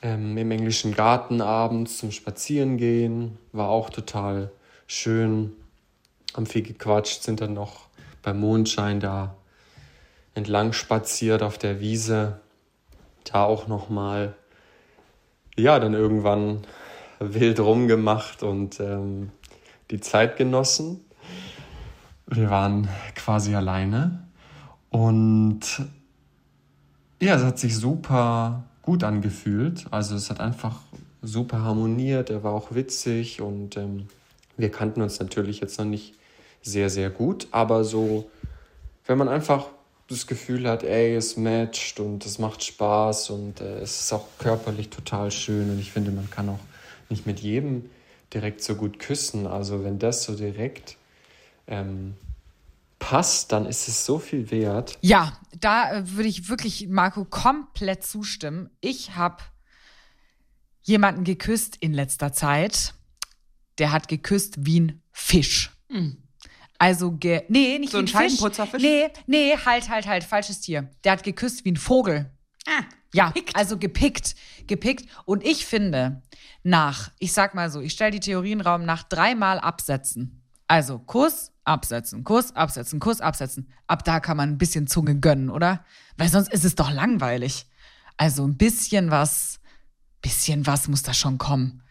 ähm, 0.02 0.38
im 0.38 0.52
englischen 0.52 0.93
Garten 0.93 1.41
abends 1.41 1.98
zum 1.98 2.12
Spazierengehen. 2.12 3.38
War 3.52 3.69
auch 3.69 3.89
total 3.89 4.52
schön. 4.88 5.54
Haben 6.36 6.46
viel 6.46 6.62
gequatscht, 6.63 7.24
sind 7.24 7.41
dann 7.41 7.54
noch 7.54 7.88
beim 8.22 8.39
Mondschein 8.39 9.00
da 9.00 9.36
entlang 10.36 10.74
spaziert 10.74 11.43
auf 11.43 11.58
der 11.58 11.80
Wiese, 11.80 12.39
da 13.24 13.43
auch 13.43 13.67
nochmal, 13.67 14.36
ja, 15.56 15.80
dann 15.80 15.93
irgendwann 15.93 16.65
wild 17.19 17.60
rumgemacht 17.60 18.43
und 18.43 18.80
ähm, 18.80 19.32
die 19.91 20.00
Zeit 20.00 20.38
genossen. 20.38 21.02
wir 22.26 22.50
waren 22.50 22.89
quasi 23.15 23.56
alleine 23.56 24.28
und 24.89 25.62
ja, 27.22 27.36
es 27.36 27.43
hat 27.43 27.58
sich 27.58 27.78
super 27.78 28.63
gut 28.82 29.04
angefühlt. 29.04 29.86
Also 29.91 30.15
es 30.15 30.30
hat 30.30 30.39
einfach 30.39 30.82
super 31.22 31.62
harmoniert, 31.62 32.30
er 32.30 32.43
war 32.43 32.52
auch 32.52 32.76
witzig 32.76 33.41
und 33.41 33.78
ähm, 33.78 34.08
wir 34.58 34.69
kannten 34.69 35.02
uns 35.02 35.19
natürlich 35.19 35.62
jetzt 35.62 35.80
noch 35.80 35.86
nicht 35.86 36.15
sehr, 36.62 36.89
sehr 36.89 37.10
gut, 37.10 37.48
aber 37.52 37.84
so, 37.84 38.30
wenn 39.06 39.17
man 39.17 39.30
einfach 39.30 39.67
das 40.08 40.28
Gefühl 40.28 40.68
hat, 40.68 40.84
ey, 40.84 41.16
es 41.16 41.38
matcht 41.38 42.00
und 42.00 42.26
es 42.26 42.39
macht 42.39 42.63
Spaß 42.63 43.30
und 43.30 43.62
äh, 43.62 43.80
es 43.80 44.02
ist 44.02 44.13
auch 44.13 44.28
körperlich 44.38 44.89
total 44.89 45.32
schön 45.32 45.70
und 45.70 45.80
ich 45.80 45.92
finde, 45.92 46.12
man 46.12 46.30
kann 46.30 46.50
auch 46.50 46.60
nicht 47.10 47.26
mit 47.26 47.39
jedem 47.39 47.89
direkt 48.34 48.63
so 48.63 48.76
gut 48.76 49.00
küssen. 49.00 49.48
Also 49.48 49.84
wenn 49.84 50.00
das 50.00 50.24
so 50.24 50.36
direkt 50.36 50.98
ähm, 51.68 52.16
passt, 53.00 53.52
dann 53.52 53.66
ist 53.66 53.88
es 53.88 54.06
so 54.06 54.20
viel 54.20 54.50
wert. 54.52 54.98
Ja, 55.02 55.38
da 55.60 55.94
äh, 55.94 56.12
würde 56.12 56.30
ich 56.30 56.50
wirklich 56.50 56.88
Marco 56.88 57.26
komplett 57.26 58.04
zustimmen. 58.04 58.70
Ich 58.82 59.16
habe 59.16 59.44
jemanden 60.82 61.24
geküsst 61.24 61.78
in 61.80 61.94
letzter 61.94 62.34
Zeit, 62.34 62.94
der 63.78 63.92
hat 63.92 64.08
geküsst 64.08 64.66
wie 64.66 64.80
ein 64.80 65.02
Fisch. 65.12 65.72
Also, 66.84 67.12
ge 67.13 67.43
nee, 67.48 67.80
nicht 67.80 67.91
So 67.91 68.00
ein 68.00 68.04
ein 68.04 68.08
Fisch. 68.08 68.13
Scheibenputzerfisch? 68.19 68.82
Nee, 68.84 69.08
nee, 69.26 69.56
halt, 69.65 69.88
halt, 69.88 70.06
halt, 70.06 70.26
falsches 70.26 70.60
Tier. 70.60 70.89
Der 71.06 71.13
hat 71.13 71.24
geküsst 71.24 71.63
wie 71.63 71.72
ein 71.72 71.78
Vogel. 71.78 72.30
Ah, 72.67 72.82
Ja, 73.13 73.34
also 73.54 73.78
gepickt, 73.78 74.36
gepickt. 74.67 75.10
Und 75.24 75.46
ich 75.46 75.65
finde, 75.65 76.22
nach, 76.63 77.12
ich 77.19 77.32
sag 77.32 77.56
mal 77.56 77.69
so, 77.72 77.80
ich 77.80 77.93
stelle 77.93 78.12
die 78.12 78.19
Theorie 78.19 78.52
in 78.52 78.58
den 78.60 78.67
Raum, 78.67 78.84
nach 78.84 79.04
dreimal 79.04 79.60
absetzen. 79.60 80.43
Also 80.67 81.00
Kuss, 81.00 81.54
absetzen, 81.63 82.26
Kuss, 82.26 82.54
absetzen, 82.54 83.00
Kuss, 83.00 83.22
absetzen. 83.22 83.72
Ab 83.88 84.04
da 84.04 84.19
kann 84.19 84.36
man 84.36 84.50
ein 84.50 84.58
bisschen 84.58 84.86
Zunge 84.88 85.17
gönnen, 85.17 85.50
oder? 85.50 85.86
Weil 86.17 86.28
sonst 86.28 86.52
ist 86.52 86.65
es 86.65 86.76
doch 86.76 86.91
langweilig. 86.91 87.65
Also 88.17 88.46
ein 88.46 88.58
bisschen 88.58 89.10
was, 89.10 89.62
bisschen 90.22 90.67
was 90.67 90.89
muss 90.89 91.02
da 91.04 91.13
schon 91.13 91.38
kommen. 91.38 91.83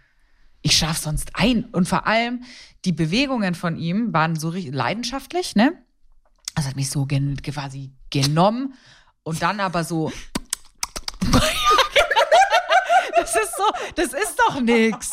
Ich 0.62 0.78
schlaf 0.78 0.98
sonst 0.98 1.32
ein. 1.34 1.64
Und 1.64 1.88
vor 1.88 2.06
allem, 2.06 2.44
die 2.84 2.92
Bewegungen 2.92 3.54
von 3.54 3.76
ihm 3.76 4.12
waren 4.12 4.38
so 4.38 4.50
leidenschaftlich, 4.50 5.56
ne? 5.56 5.74
Also 6.54 6.68
hat 6.68 6.76
mich 6.76 6.90
so 6.90 7.06
gen 7.06 7.36
quasi 7.42 7.92
genommen 8.10 8.74
und 9.22 9.42
dann 9.42 9.60
aber 9.60 9.84
so. 9.84 10.12
das 13.34 13.42
ist 13.44 13.56
so, 13.56 13.92
das 13.94 14.06
ist 14.12 14.36
doch 14.38 14.60
nix. 14.60 15.10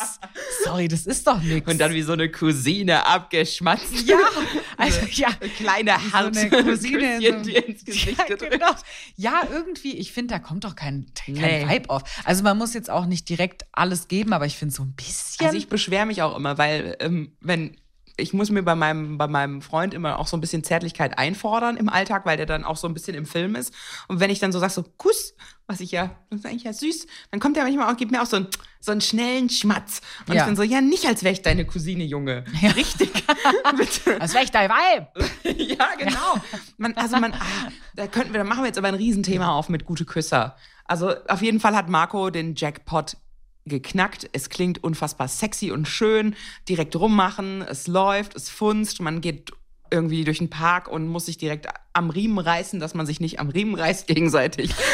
Sorry, 0.64 0.88
das 0.88 1.06
ist 1.06 1.26
doch 1.26 1.40
nix. 1.42 1.70
Und 1.70 1.78
dann 1.78 1.92
wie 1.92 2.02
so 2.02 2.12
eine 2.12 2.30
Cousine 2.30 3.06
abgeschmatzt. 3.06 4.06
ja, 4.06 4.18
also 4.76 5.00
ja. 5.12 5.28
Kleine 5.56 5.92
So 6.04 6.12
harte 6.12 6.40
eine 6.40 6.50
Cousine 6.64 7.24
in 7.24 7.44
so- 7.44 7.50
ins 7.50 7.84
Gesicht 7.84 8.16
ja, 8.28 8.36
genau. 8.36 8.70
ja, 9.16 9.42
irgendwie, 9.52 9.96
ich 9.98 10.12
finde, 10.12 10.34
da 10.34 10.38
kommt 10.38 10.64
doch 10.64 10.74
kein, 10.76 11.06
kein 11.14 11.34
Nee. 11.34 11.68
Vibe 11.68 11.90
auf. 11.90 12.02
Also 12.24 12.42
man 12.42 12.56
muss 12.58 12.74
jetzt 12.74 12.90
auch 12.90 13.06
nicht 13.06 13.28
direkt 13.28 13.64
alles 13.72 14.08
geben, 14.08 14.32
aber 14.32 14.46
ich 14.46 14.56
finde 14.56 14.74
so 14.74 14.82
ein 14.82 14.92
bisschen. 14.94 15.46
Also 15.46 15.56
ich 15.58 15.68
beschwere 15.68 16.06
mich 16.06 16.22
auch 16.22 16.36
immer, 16.36 16.58
weil 16.58 16.96
ähm, 17.00 17.32
wenn 17.40 17.76
ich 18.20 18.32
muss 18.32 18.50
mir 18.50 18.62
bei 18.62 18.74
meinem, 18.74 19.18
bei 19.18 19.26
meinem 19.26 19.62
Freund 19.62 19.94
immer 19.94 20.18
auch 20.18 20.26
so 20.26 20.36
ein 20.36 20.40
bisschen 20.40 20.62
Zärtlichkeit 20.62 21.18
einfordern 21.18 21.76
im 21.76 21.88
Alltag, 21.88 22.26
weil 22.26 22.36
der 22.36 22.46
dann 22.46 22.64
auch 22.64 22.76
so 22.76 22.86
ein 22.86 22.94
bisschen 22.94 23.14
im 23.14 23.26
Film 23.26 23.54
ist. 23.56 23.74
Und 24.08 24.20
wenn 24.20 24.30
ich 24.30 24.38
dann 24.38 24.52
so 24.52 24.58
sage, 24.58 24.72
so 24.72 24.84
Kuss, 24.96 25.34
was 25.66 25.80
ich 25.80 25.90
ja, 25.92 26.16
das 26.30 26.40
ist 26.40 26.46
eigentlich 26.46 26.64
ja 26.64 26.72
süß, 26.72 27.06
dann 27.30 27.40
kommt 27.40 27.56
er 27.56 27.64
manchmal 27.64 27.92
auch, 27.92 27.96
gibt 27.96 28.10
mir 28.12 28.22
auch 28.22 28.26
so 28.26 28.36
einen, 28.36 28.48
so 28.80 28.92
einen 28.92 29.00
schnellen 29.00 29.48
Schmatz. 29.50 30.00
Und 30.26 30.34
Ja. 30.34 30.42
ich 30.42 30.46
bin 30.46 30.56
so, 30.56 30.62
ja, 30.62 30.80
nicht 30.80 31.06
als 31.06 31.22
wäre 31.22 31.32
ich 31.32 31.42
deine 31.42 31.64
Cousine, 31.64 32.04
Junge. 32.04 32.44
Richtig. 32.76 33.10
Bitte. 33.76 34.18
das 34.18 34.32
wäre 34.34 34.44
echt 34.44 34.54
dein 34.54 34.70
Vibe. 34.70 35.08
ja, 35.62 35.88
genau. 35.98 36.36
Man, 36.76 36.94
also 36.96 37.18
man, 37.18 37.32
ah, 37.34 37.68
da 37.94 38.06
könnten 38.06 38.32
wir, 38.32 38.38
da 38.38 38.44
machen 38.44 38.62
wir 38.62 38.66
jetzt 38.66 38.78
aber 38.78 38.88
ein 38.88 38.94
Riesenthema 38.94 39.52
auf 39.52 39.68
mit 39.68 39.84
gute 39.84 40.04
Küsser. 40.04 40.56
Also 40.84 41.14
auf 41.28 41.42
jeden 41.42 41.60
Fall 41.60 41.76
hat 41.76 41.88
Marco 41.88 42.30
den 42.30 42.54
Jackpot 42.56 43.16
geknackt. 43.66 44.28
Es 44.32 44.48
klingt 44.48 44.82
unfassbar 44.82 45.28
sexy 45.28 45.70
und 45.70 45.86
schön. 45.86 46.34
Direkt 46.68 46.96
rummachen, 46.96 47.62
es 47.62 47.86
läuft, 47.86 48.34
es 48.36 48.48
funzt, 48.48 49.00
man 49.00 49.20
geht 49.20 49.52
irgendwie 49.90 50.24
durch 50.24 50.38
den 50.38 50.50
Park 50.50 50.88
und 50.88 51.08
muss 51.08 51.26
sich 51.26 51.36
direkt 51.38 51.66
am 51.92 52.10
Riemen 52.10 52.38
reißen, 52.38 52.78
dass 52.80 52.94
man 52.94 53.06
sich 53.06 53.20
nicht 53.20 53.40
am 53.40 53.48
Riemen 53.48 53.74
reißt 53.74 54.06
gegenseitig. 54.06 54.72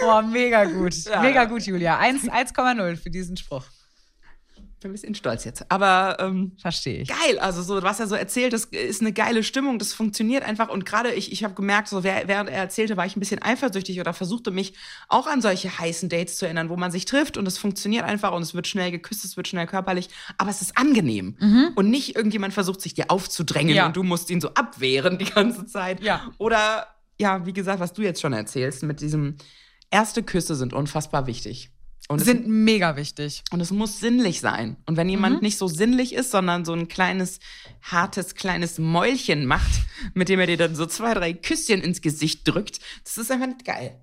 Boah, 0.00 0.22
mega 0.22 0.64
gut. 0.64 0.94
Ja, 1.04 1.20
mega 1.22 1.44
gut, 1.44 1.62
Julia. 1.62 1.98
1 1.98 2.28
1,0 2.28 2.96
für 2.96 3.10
diesen 3.10 3.36
Spruch. 3.36 3.64
Bin 4.82 4.90
ein 4.90 4.94
bisschen 4.94 5.14
stolz 5.14 5.44
jetzt. 5.44 5.64
Aber 5.70 6.16
ähm, 6.20 6.52
Verstehe 6.58 7.02
ich. 7.02 7.08
geil. 7.08 7.38
Also 7.38 7.62
so, 7.62 7.82
was 7.82 8.00
er 8.00 8.06
so 8.08 8.14
erzählt, 8.14 8.52
das 8.52 8.64
ist 8.66 9.00
eine 9.00 9.12
geile 9.12 9.42
Stimmung, 9.44 9.78
das 9.78 9.92
funktioniert 9.94 10.42
einfach. 10.44 10.68
Und 10.68 10.84
gerade 10.84 11.12
ich, 11.12 11.30
ich 11.32 11.44
habe 11.44 11.54
gemerkt, 11.54 11.88
so 11.88 12.02
während 12.04 12.50
er 12.50 12.56
erzählte, 12.58 12.96
war 12.96 13.06
ich 13.06 13.16
ein 13.16 13.20
bisschen 13.20 13.40
eifersüchtig 13.42 14.00
oder 14.00 14.12
versuchte 14.12 14.50
mich 14.50 14.74
auch 15.08 15.26
an 15.26 15.40
solche 15.40 15.78
heißen 15.78 16.08
Dates 16.08 16.36
zu 16.36 16.46
erinnern, 16.46 16.68
wo 16.68 16.76
man 16.76 16.90
sich 16.90 17.04
trifft 17.04 17.36
und 17.36 17.46
es 17.46 17.58
funktioniert 17.58 18.04
einfach 18.04 18.32
und 18.32 18.42
es 18.42 18.54
wird 18.54 18.66
schnell 18.66 18.90
geküsst, 18.90 19.24
es 19.24 19.36
wird 19.36 19.48
schnell 19.48 19.66
körperlich, 19.66 20.08
aber 20.38 20.50
es 20.50 20.60
ist 20.62 20.76
angenehm. 20.76 21.72
Und 21.76 21.88
nicht 21.90 22.16
irgendjemand 22.16 22.52
versucht, 22.54 22.80
sich 22.80 22.94
dir 22.94 23.10
aufzudrängen 23.10 23.74
Ja. 23.74 23.86
und 23.86 23.96
du 23.96 24.02
musst 24.02 24.30
ihn 24.30 24.40
so 24.40 24.48
abwehren 24.54 25.18
die 25.18 25.26
ganze 25.26 25.66
Zeit. 25.66 26.02
Ja. 26.02 26.30
Oder 26.38 26.86
ja, 27.20 27.46
wie 27.46 27.52
gesagt, 27.52 27.78
was 27.80 27.92
du 27.92 28.02
jetzt 28.02 28.20
schon 28.20 28.32
erzählst, 28.32 28.82
mit 28.82 29.00
diesem 29.00 29.36
erste 29.90 30.22
Küsse 30.22 30.54
sind 30.56 30.72
unfassbar 30.72 31.26
wichtig. 31.26 31.70
Und 32.12 32.20
es 32.20 32.26
Sind 32.26 32.46
mega 32.46 32.96
wichtig. 32.96 33.42
und 33.50 33.60
es 33.60 33.70
muss 33.70 34.00
sinnlich 34.00 34.40
sein. 34.40 34.76
Und 34.86 34.96
wenn 34.96 35.08
jemand 35.08 35.36
Mhm. 35.36 35.40
nicht 35.42 35.58
so 35.58 35.66
sinnlich 35.66 36.14
ist, 36.14 36.30
sondern 36.30 36.64
so 36.64 36.72
ein 36.72 36.88
kleines, 36.88 37.40
hartes, 37.82 38.34
kleines 38.34 38.78
Mäulchen 38.78 39.46
macht, 39.46 39.70
mit 40.14 40.28
dem 40.28 40.38
er 40.40 40.46
dir 40.46 40.56
dann 40.56 40.74
so 40.74 40.86
zwei, 40.86 41.14
drei 41.14 41.32
Küsschen 41.32 41.80
ins 41.80 42.00
Gesicht 42.00 42.46
drückt, 42.46 42.78
das 43.04 43.18
ist 43.18 43.30
einfach 43.30 43.46
nicht 43.48 43.64
geil. 43.64 43.98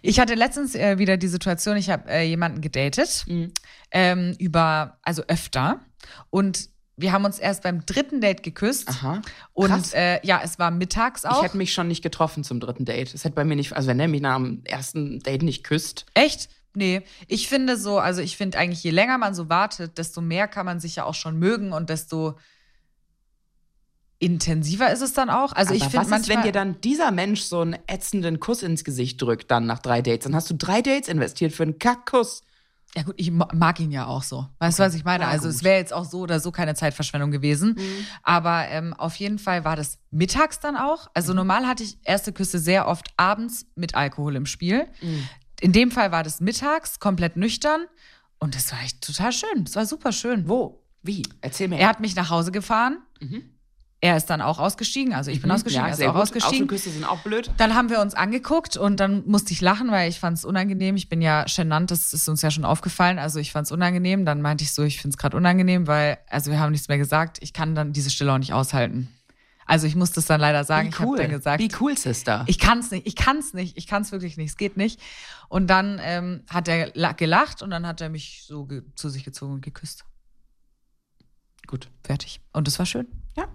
Ich 0.00 0.18
hatte 0.18 0.34
letztens 0.34 0.74
äh, 0.74 0.98
wieder 0.98 1.16
die 1.18 1.28
Situation, 1.28 1.76
ich 1.76 1.90
habe 1.90 2.08
äh, 2.10 2.22
jemanden 2.26 2.60
gedatet, 2.62 3.24
Mhm. 3.26 3.52
ähm, 3.90 4.34
über, 4.38 4.98
also 5.02 5.22
öfter. 5.28 5.80
Und 6.30 6.70
wir 6.96 7.12
haben 7.12 7.24
uns 7.24 7.38
erst 7.38 7.62
beim 7.62 7.84
dritten 7.86 8.20
Date 8.20 8.42
geküsst. 8.42 8.88
Aha. 8.88 9.22
Und 9.52 9.94
äh, 9.94 10.18
ja, 10.26 10.40
es 10.42 10.58
war 10.58 10.70
mittags 10.72 11.24
auch. 11.24 11.36
Ich 11.38 11.44
hätte 11.44 11.56
mich 11.56 11.72
schon 11.72 11.86
nicht 11.86 12.02
getroffen 12.02 12.42
zum 12.44 12.58
dritten 12.60 12.84
Date. 12.86 13.14
Das 13.14 13.22
hätte 13.24 13.34
bei 13.36 13.44
mir 13.44 13.54
nicht, 13.56 13.72
also 13.74 13.88
wenn 13.88 14.00
er 14.00 14.08
mich 14.08 14.20
nach 14.20 14.36
dem 14.36 14.62
ersten 14.64 15.20
Date 15.20 15.42
nicht 15.42 15.62
küsst. 15.64 16.06
Echt? 16.14 16.48
Nee, 16.74 17.02
ich 17.26 17.48
finde 17.48 17.76
so, 17.76 17.98
also 17.98 18.20
ich 18.20 18.36
finde 18.36 18.58
eigentlich, 18.58 18.82
je 18.84 18.90
länger 18.90 19.18
man 19.18 19.34
so 19.34 19.48
wartet, 19.48 19.98
desto 19.98 20.20
mehr 20.20 20.46
kann 20.48 20.66
man 20.66 20.80
sich 20.80 20.96
ja 20.96 21.04
auch 21.04 21.14
schon 21.14 21.38
mögen 21.38 21.72
und 21.72 21.90
desto 21.90 22.38
intensiver 24.20 24.90
ist 24.92 25.00
es 25.00 25.12
dann 25.12 25.30
auch. 25.30 25.52
Also 25.52 25.74
ich 25.74 25.82
Aber 25.82 25.90
finde 25.90 26.06
was 26.06 26.06
ist, 26.06 26.10
manchmal, 26.28 26.36
wenn 26.38 26.42
dir 26.44 26.52
dann 26.52 26.80
dieser 26.80 27.10
Mensch 27.12 27.42
so 27.42 27.60
einen 27.60 27.78
ätzenden 27.86 28.40
Kuss 28.40 28.62
ins 28.62 28.82
Gesicht 28.84 29.22
drückt, 29.22 29.50
dann 29.50 29.66
nach 29.66 29.78
drei 29.78 30.02
Dates? 30.02 30.24
Dann 30.24 30.34
hast 30.34 30.50
du 30.50 30.54
drei 30.54 30.82
Dates 30.82 31.08
investiert 31.08 31.52
für 31.52 31.62
einen 31.62 31.78
Kackkuss. 31.78 32.42
ja 32.96 33.02
gut, 33.04 33.14
ich 33.16 33.30
ma- 33.30 33.48
mag 33.54 33.78
ihn 33.78 33.92
ja 33.92 34.06
auch 34.06 34.24
so. 34.24 34.48
Weißt 34.58 34.80
du, 34.80 34.82
was 34.82 34.94
ich 34.94 35.04
meine? 35.04 35.22
Ja, 35.24 35.30
also 35.30 35.46
gut. 35.46 35.54
es 35.54 35.62
wäre 35.62 35.78
jetzt 35.78 35.92
auch 35.92 36.04
so 36.04 36.20
oder 36.20 36.40
so 36.40 36.50
keine 36.50 36.74
Zeitverschwendung 36.74 37.30
gewesen. 37.30 37.78
Aber 38.24 38.66
ähm, 38.68 38.92
auf 38.92 39.14
jeden 39.16 39.38
Fall 39.38 39.64
war 39.64 39.76
das 39.76 39.98
mittags 40.10 40.58
dann 40.58 40.74
auch. 40.76 41.06
Also 41.14 41.32
normal 41.32 41.68
hatte 41.68 41.84
ich 41.84 41.98
erste 42.02 42.32
Küsse 42.32 42.58
sehr 42.58 42.88
oft 42.88 43.12
abends 43.16 43.66
mit 43.76 43.94
Alkohol 43.94 44.34
im 44.34 44.46
Spiel. 44.46 44.88
In 45.60 45.72
dem 45.72 45.90
Fall 45.90 46.12
war 46.12 46.22
das 46.22 46.40
mittags, 46.40 47.00
komplett 47.00 47.36
nüchtern. 47.36 47.86
Und 48.38 48.54
das 48.54 48.70
war 48.72 48.80
echt 48.82 49.04
total 49.04 49.32
schön. 49.32 49.64
Es 49.66 49.74
war 49.74 49.86
super 49.86 50.12
schön. 50.12 50.48
Wo? 50.48 50.84
Wie? 51.02 51.22
Erzähl 51.40 51.68
mir. 51.68 51.78
Er 51.78 51.88
hat 51.88 52.00
mich 52.00 52.14
nach 52.14 52.30
Hause 52.30 52.52
gefahren. 52.52 52.98
Er 54.00 54.16
ist 54.16 54.26
dann 54.26 54.40
auch 54.40 54.60
ausgestiegen. 54.60 55.12
Also 55.12 55.32
ich 55.32 55.42
bin 55.42 55.50
ausgestiegen, 55.50 55.88
er 55.88 55.92
ist 55.92 56.02
auch 56.02 56.14
ausgestiegen. 56.14 56.54
Außenküsse 56.54 56.90
sind 56.90 57.04
auch 57.04 57.20
blöd. 57.22 57.50
Dann 57.56 57.74
haben 57.74 57.90
wir 57.90 58.00
uns 58.00 58.14
angeguckt 58.14 58.76
und 58.76 59.00
dann 59.00 59.26
musste 59.26 59.52
ich 59.52 59.60
lachen, 59.60 59.90
weil 59.90 60.08
ich 60.08 60.20
fand 60.20 60.38
es 60.38 60.44
unangenehm. 60.44 60.94
Ich 60.94 61.08
bin 61.08 61.20
ja 61.20 61.44
genannt, 61.44 61.90
das 61.90 62.12
ist 62.12 62.28
uns 62.28 62.40
ja 62.42 62.52
schon 62.52 62.64
aufgefallen. 62.64 63.18
Also 63.18 63.40
ich 63.40 63.50
fand 63.50 63.66
es 63.66 63.72
unangenehm. 63.72 64.24
Dann 64.24 64.40
meinte 64.40 64.62
ich 64.62 64.72
so, 64.72 64.84
ich 64.84 65.00
finde 65.00 65.14
es 65.14 65.18
gerade 65.18 65.36
unangenehm, 65.36 65.88
weil, 65.88 66.18
also 66.28 66.52
wir 66.52 66.60
haben 66.60 66.70
nichts 66.70 66.86
mehr 66.86 66.98
gesagt. 66.98 67.38
Ich 67.40 67.52
kann 67.52 67.74
dann 67.74 67.92
diese 67.92 68.10
Stille 68.10 68.32
auch 68.32 68.38
nicht 68.38 68.52
aushalten. 68.52 69.08
Also 69.68 69.86
ich 69.86 69.94
muss 69.94 70.10
das 70.12 70.26
dann 70.26 70.40
leider 70.40 70.64
sagen. 70.64 70.88
Ich 70.88 70.98
habe 70.98 71.16
dann 71.16 71.30
gesagt, 71.30 71.60
Wie 71.62 71.70
cool, 71.80 71.96
Sister. 71.96 72.42
ich 72.48 72.58
kann 72.58 72.78
es 72.80 72.90
nicht, 72.90 73.06
ich 73.06 73.14
kann 73.16 73.38
es 73.38 73.52
nicht, 73.54 73.76
ich 73.76 73.86
kann 73.86 74.02
es 74.02 74.10
wirklich 74.12 74.36
nicht, 74.36 74.50
es 74.50 74.56
geht 74.56 74.76
nicht. 74.76 75.00
Und 75.48 75.68
dann 75.68 76.00
ähm, 76.02 76.42
hat 76.50 76.66
er 76.68 76.90
la- 76.94 77.12
gelacht 77.12 77.62
und 77.62 77.70
dann 77.70 77.86
hat 77.86 78.00
er 78.00 78.08
mich 78.08 78.44
so 78.46 78.66
zu 78.96 79.08
sich 79.10 79.24
gezogen 79.24 79.52
und 79.54 79.60
geküsst. 79.62 80.04
Gut. 81.66 81.88
Fertig. 82.02 82.40
Und 82.52 82.66
das 82.66 82.78
war 82.78 82.86
schön. 82.86 83.06
Ja. 83.36 83.46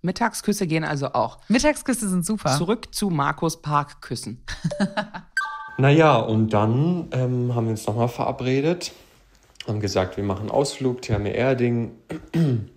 Mittagsküsse 0.00 0.66
gehen 0.66 0.82
also 0.84 1.12
auch. 1.12 1.38
Mittagsküsse 1.48 2.08
sind 2.08 2.24
super. 2.26 2.56
Zurück 2.56 2.94
zu 2.94 3.10
Markus 3.10 3.60
Park 3.62 4.00
küssen. 4.02 4.42
Naja, 5.78 6.16
und 6.16 6.50
dann 6.52 7.08
ähm, 7.12 7.54
haben 7.54 7.64
wir 7.64 7.70
uns 7.70 7.86
nochmal 7.86 8.08
verabredet, 8.08 8.92
haben 9.66 9.80
gesagt, 9.80 10.18
wir 10.18 10.22
machen 10.22 10.50
Ausflug, 10.50 11.00
Therme 11.00 11.30
Erding, 11.30 11.92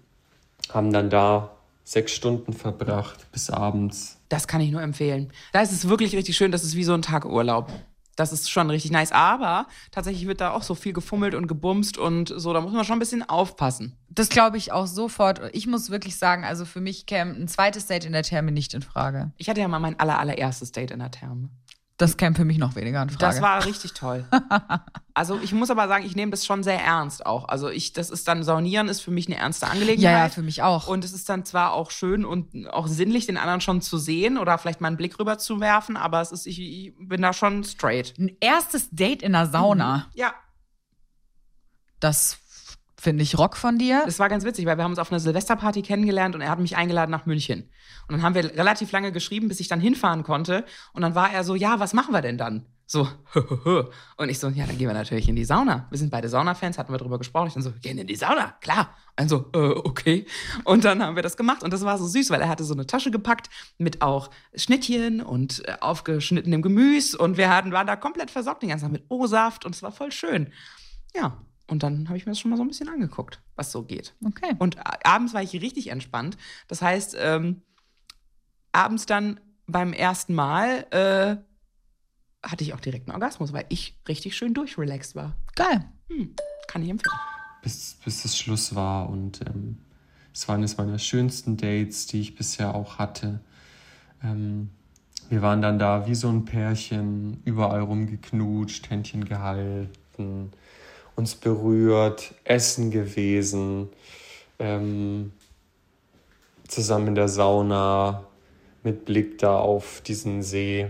haben 0.74 0.94
dann 0.94 1.10
da 1.10 1.55
sechs 1.86 2.12
Stunden 2.12 2.52
verbracht 2.52 3.32
bis 3.32 3.50
abends. 3.50 4.18
Das 4.28 4.48
kann 4.48 4.60
ich 4.60 4.72
nur 4.72 4.82
empfehlen. 4.82 5.32
Da 5.54 5.62
ist 5.62 5.72
es 5.72 5.88
wirklich 5.88 6.16
richtig 6.16 6.36
schön. 6.36 6.52
Das 6.52 6.64
ist 6.64 6.76
wie 6.76 6.84
so 6.84 6.94
ein 6.94 7.02
Tag 7.02 7.26
Urlaub. 7.26 7.72
Das 8.16 8.32
ist 8.32 8.50
schon 8.50 8.70
richtig 8.70 8.92
nice. 8.92 9.12
Aber 9.12 9.68
tatsächlich 9.92 10.26
wird 10.26 10.42
da 10.42 10.52
auch 10.52 10.64
so 10.64 10.74
viel 10.74 10.94
gefummelt 10.94 11.36
und 11.36 11.48
gebumst 11.48 11.98
und 11.98 12.34
so. 12.36 12.54
Da 12.54 12.62
muss 12.62 12.74
man 12.74 12.86
schon 12.86 12.96
ein 12.96 13.00
bisschen 13.00 13.28
aufpassen. 13.28 13.96
Das 14.10 14.30
glaube 14.30 14.58
ich 14.58 14.72
auch 14.72 14.88
sofort. 14.88 15.42
Ich 15.54 15.68
muss 15.68 15.90
wirklich 15.90 16.16
sagen, 16.18 16.44
also 16.44 16.66
für 16.66 16.82
mich 16.82 17.06
käme 17.06 17.32
ein 17.34 17.48
zweites 17.48 17.86
Date 17.86 18.06
in 18.06 18.14
der 18.14 18.24
Therme 18.24 18.52
nicht 18.52 18.74
in 18.74 18.82
Frage. 18.82 19.32
Ich 19.38 19.50
hatte 19.50 19.60
ja 19.62 19.68
mal 19.68 19.80
mein 19.80 20.00
aller, 20.00 20.18
allererstes 20.18 20.72
Date 20.72 20.92
in 20.92 21.00
der 21.00 21.12
Therme. 21.12 21.50
Das 21.98 22.18
käme 22.18 22.36
für 22.36 22.44
mich 22.44 22.58
noch 22.58 22.76
weniger 22.76 23.02
in 23.02 23.10
Frage. 23.10 23.20
Das 23.20 23.42
war 23.42 23.66
richtig 23.66 23.94
toll. 23.94 24.26
Also 25.18 25.40
ich 25.40 25.54
muss 25.54 25.70
aber 25.70 25.88
sagen, 25.88 26.06
ich 26.06 26.14
nehme 26.18 26.32
das 26.32 26.46
schon 26.46 26.62
sehr 26.62 26.78
ernst 26.84 27.26
auch. 27.26 27.48
Also 27.48 27.70
ich, 27.70 27.94
das 27.94 28.10
ist 28.10 28.28
dann 28.28 28.44
Saunieren 28.44 28.90
ist 28.90 29.00
für 29.00 29.12
mich 29.12 29.28
eine 29.28 29.38
ernste 29.38 29.66
Angelegenheit. 29.68 30.04
ja, 30.04 30.24
ja, 30.26 30.30
für 30.30 30.42
mich 30.42 30.62
auch. 30.62 30.88
Und 30.88 31.06
es 31.06 31.14
ist 31.14 31.30
dann 31.30 31.46
zwar 31.46 31.72
auch 31.72 31.90
schön 31.90 32.26
und 32.26 32.68
auch 32.70 32.88
sinnlich, 32.88 33.26
den 33.26 33.38
anderen 33.38 33.62
schon 33.62 33.82
zu 33.82 33.98
sehen 33.98 34.38
oder 34.38 34.58
vielleicht 34.58 34.82
mal 34.82 34.90
einen 34.90 34.98
Blick 34.98 35.18
rüber 35.18 35.38
zu 35.38 35.62
werfen, 35.62 35.96
aber 35.96 36.20
es 36.20 36.34
ist, 36.34 36.48
ich, 36.48 36.60
ich 36.60 36.94
bin 37.00 37.22
da 37.22 37.32
schon 37.32 37.64
straight. 37.64 38.14
ein 38.20 38.36
erstes 38.42 38.90
Date 38.90 39.24
in 39.24 39.32
der 39.32 39.46
Sauna, 39.48 40.08
Ja, 40.16 40.34
das 42.02 42.38
finde 42.98 43.24
ich 43.24 43.38
Rock 43.38 43.56
von 43.56 43.78
dir. 43.78 44.02
das 44.06 44.20
war 44.20 44.30
ganz 44.30 44.44
witzig, 44.44 44.66
weil 44.66 44.78
wir 44.78 44.84
haben 44.84 44.92
uns 44.92 45.00
auf 45.00 45.12
einer 45.12 45.20
Silvesterparty 45.22 45.82
kennengelernt 45.82 46.36
und 46.36 46.42
er 46.42 46.50
hat 46.50 46.60
mich 46.60 46.76
eingeladen 46.76 47.12
nach 47.12 47.26
München. 47.26 47.70
Und 48.08 48.16
dann 48.16 48.24
haben 48.24 48.36
wir 48.36 48.44
relativ 48.56 48.92
lange 48.92 49.12
geschrieben, 49.12 49.48
bis 49.48 49.60
ich 49.60 49.68
dann 49.68 49.80
hinfahren 49.80 50.24
konnte. 50.24 50.66
Und 50.94 51.02
dann 51.02 51.16
war 51.16 51.32
er 51.32 51.44
so, 51.44 51.56
ja, 51.56 51.80
was 51.80 51.94
machen 51.94 52.14
wir 52.14 52.22
denn 52.22 52.38
dann? 52.38 52.66
So, 52.88 53.08
und 54.18 54.30
ich 54.30 54.38
so, 54.38 54.48
ja, 54.50 54.68
dann 54.68 54.78
gehen 54.78 54.88
wir 54.88 54.94
natürlich 54.94 55.28
in 55.28 55.36
die 55.36 55.46
Sauna. 55.46 55.88
Wir 55.90 55.98
sind 55.98 56.12
beide 56.12 56.30
Sauna-Fans, 56.30 56.78
hatten 56.78 56.94
wir 56.94 57.00
drüber 57.00 57.18
gesprochen. 57.18 57.48
Ich 57.48 57.56
dann 57.56 57.64
so, 57.64 57.72
gehen 57.82 57.98
in 57.98 58.06
die 58.06 58.16
Sauna, 58.16 58.56
klar. 58.62 58.96
Also, 59.16 59.50
äh, 59.54 59.58
okay. 59.58 60.28
Und 60.66 60.84
dann 60.84 61.02
haben 61.02 61.16
wir 61.16 61.24
das 61.24 61.36
gemacht 61.36 61.64
und 61.64 61.74
das 61.74 61.84
war 61.84 61.98
so 61.98 62.06
süß, 62.06 62.30
weil 62.30 62.42
er 62.42 62.50
hatte 62.50 62.64
so 62.64 62.76
eine 62.76 62.86
Tasche 62.86 63.10
gepackt 63.10 63.50
mit 63.80 64.04
auch 64.04 64.30
Schnittchen 64.54 65.22
und 65.22 65.68
äh, 65.68 65.78
aufgeschnittenem 65.82 66.62
Gemüse 66.62 67.18
und 67.18 67.38
wir 67.38 67.50
hatten, 67.50 67.72
waren 67.72 67.88
da 67.88 67.96
komplett 67.96 68.30
versorgt 68.30 68.62
den 68.62 68.70
ganzen 68.70 68.86
Tag 68.86 68.92
mit 68.92 69.06
O-Saft 69.10 69.66
und 69.66 69.74
es 69.74 69.82
war 69.82 69.92
voll 69.92 70.12
schön. 70.12 70.52
Ja, 71.16 71.40
und 71.68 71.82
dann 71.82 72.08
habe 72.08 72.18
ich 72.18 72.26
mir 72.26 72.34
das 72.34 72.40
schon 72.40 72.52
mal 72.52 72.58
so 72.58 72.64
ein 72.64 72.68
bisschen 72.68 72.90
angeguckt, 72.90 73.42
was 73.56 73.72
so 73.72 73.84
geht. 73.84 74.14
Okay. 74.24 74.54
Und 74.60 74.78
abends 75.04 75.34
war 75.34 75.42
ich 75.42 75.54
richtig 75.54 75.88
entspannt. 75.88 76.38
Das 76.68 76.82
heißt, 76.82 77.16
ähm, 77.20 77.64
abends 78.76 79.06
dann 79.06 79.40
beim 79.68 79.94
ersten 79.94 80.36
Mal 80.36 80.86
äh, 80.92 81.38
hatte 82.48 82.64
ich 82.64 82.74
auch 82.74 82.80
direkt 82.80 83.08
einen 83.08 83.16
Orgasmus, 83.16 83.54
weil 83.54 83.66
ich 83.70 83.98
richtig 84.08 84.38
schön 84.38 84.54
durchrelaxed 84.54 85.16
war. 85.16 85.36
Geil. 85.56 85.86
Kann 86.68 86.84
ich 86.84 86.90
empfehlen. 86.90 87.16
bis, 87.62 87.98
bis 88.04 88.26
es 88.26 88.38
Schluss 88.38 88.76
war. 88.76 89.10
Und 89.10 89.42
ähm, 89.42 89.80
es 90.34 90.48
war 90.48 90.56
eines 90.56 90.78
meiner 90.78 91.00
schönsten 91.00 91.58
Dates, 91.58 92.06
die 92.06 92.22
ich 92.22 92.36
bisher 92.36 92.76
auch 92.76 93.00
hatte. 93.00 93.40
Ähm, 94.24 94.70
wir 95.30 95.42
waren 95.42 95.62
dann 95.62 95.80
da 95.80 96.06
wie 96.06 96.14
so 96.14 96.30
ein 96.30 96.46
Pärchen, 96.46 97.42
überall 97.46 97.82
rumgeknutscht, 97.82 98.90
Händchen 98.92 99.26
gehalten, 99.26 100.52
uns 101.16 101.34
berührt, 101.34 102.36
essen 102.44 102.92
gewesen, 102.92 103.90
ähm, 104.60 105.32
zusammen 106.68 107.08
in 107.08 107.16
der 107.16 107.30
Sauna 107.30 108.28
mit 108.86 109.06
Blick 109.06 109.40
da 109.40 109.58
auf 109.58 110.02
diesen 110.02 110.42
See. 110.42 110.88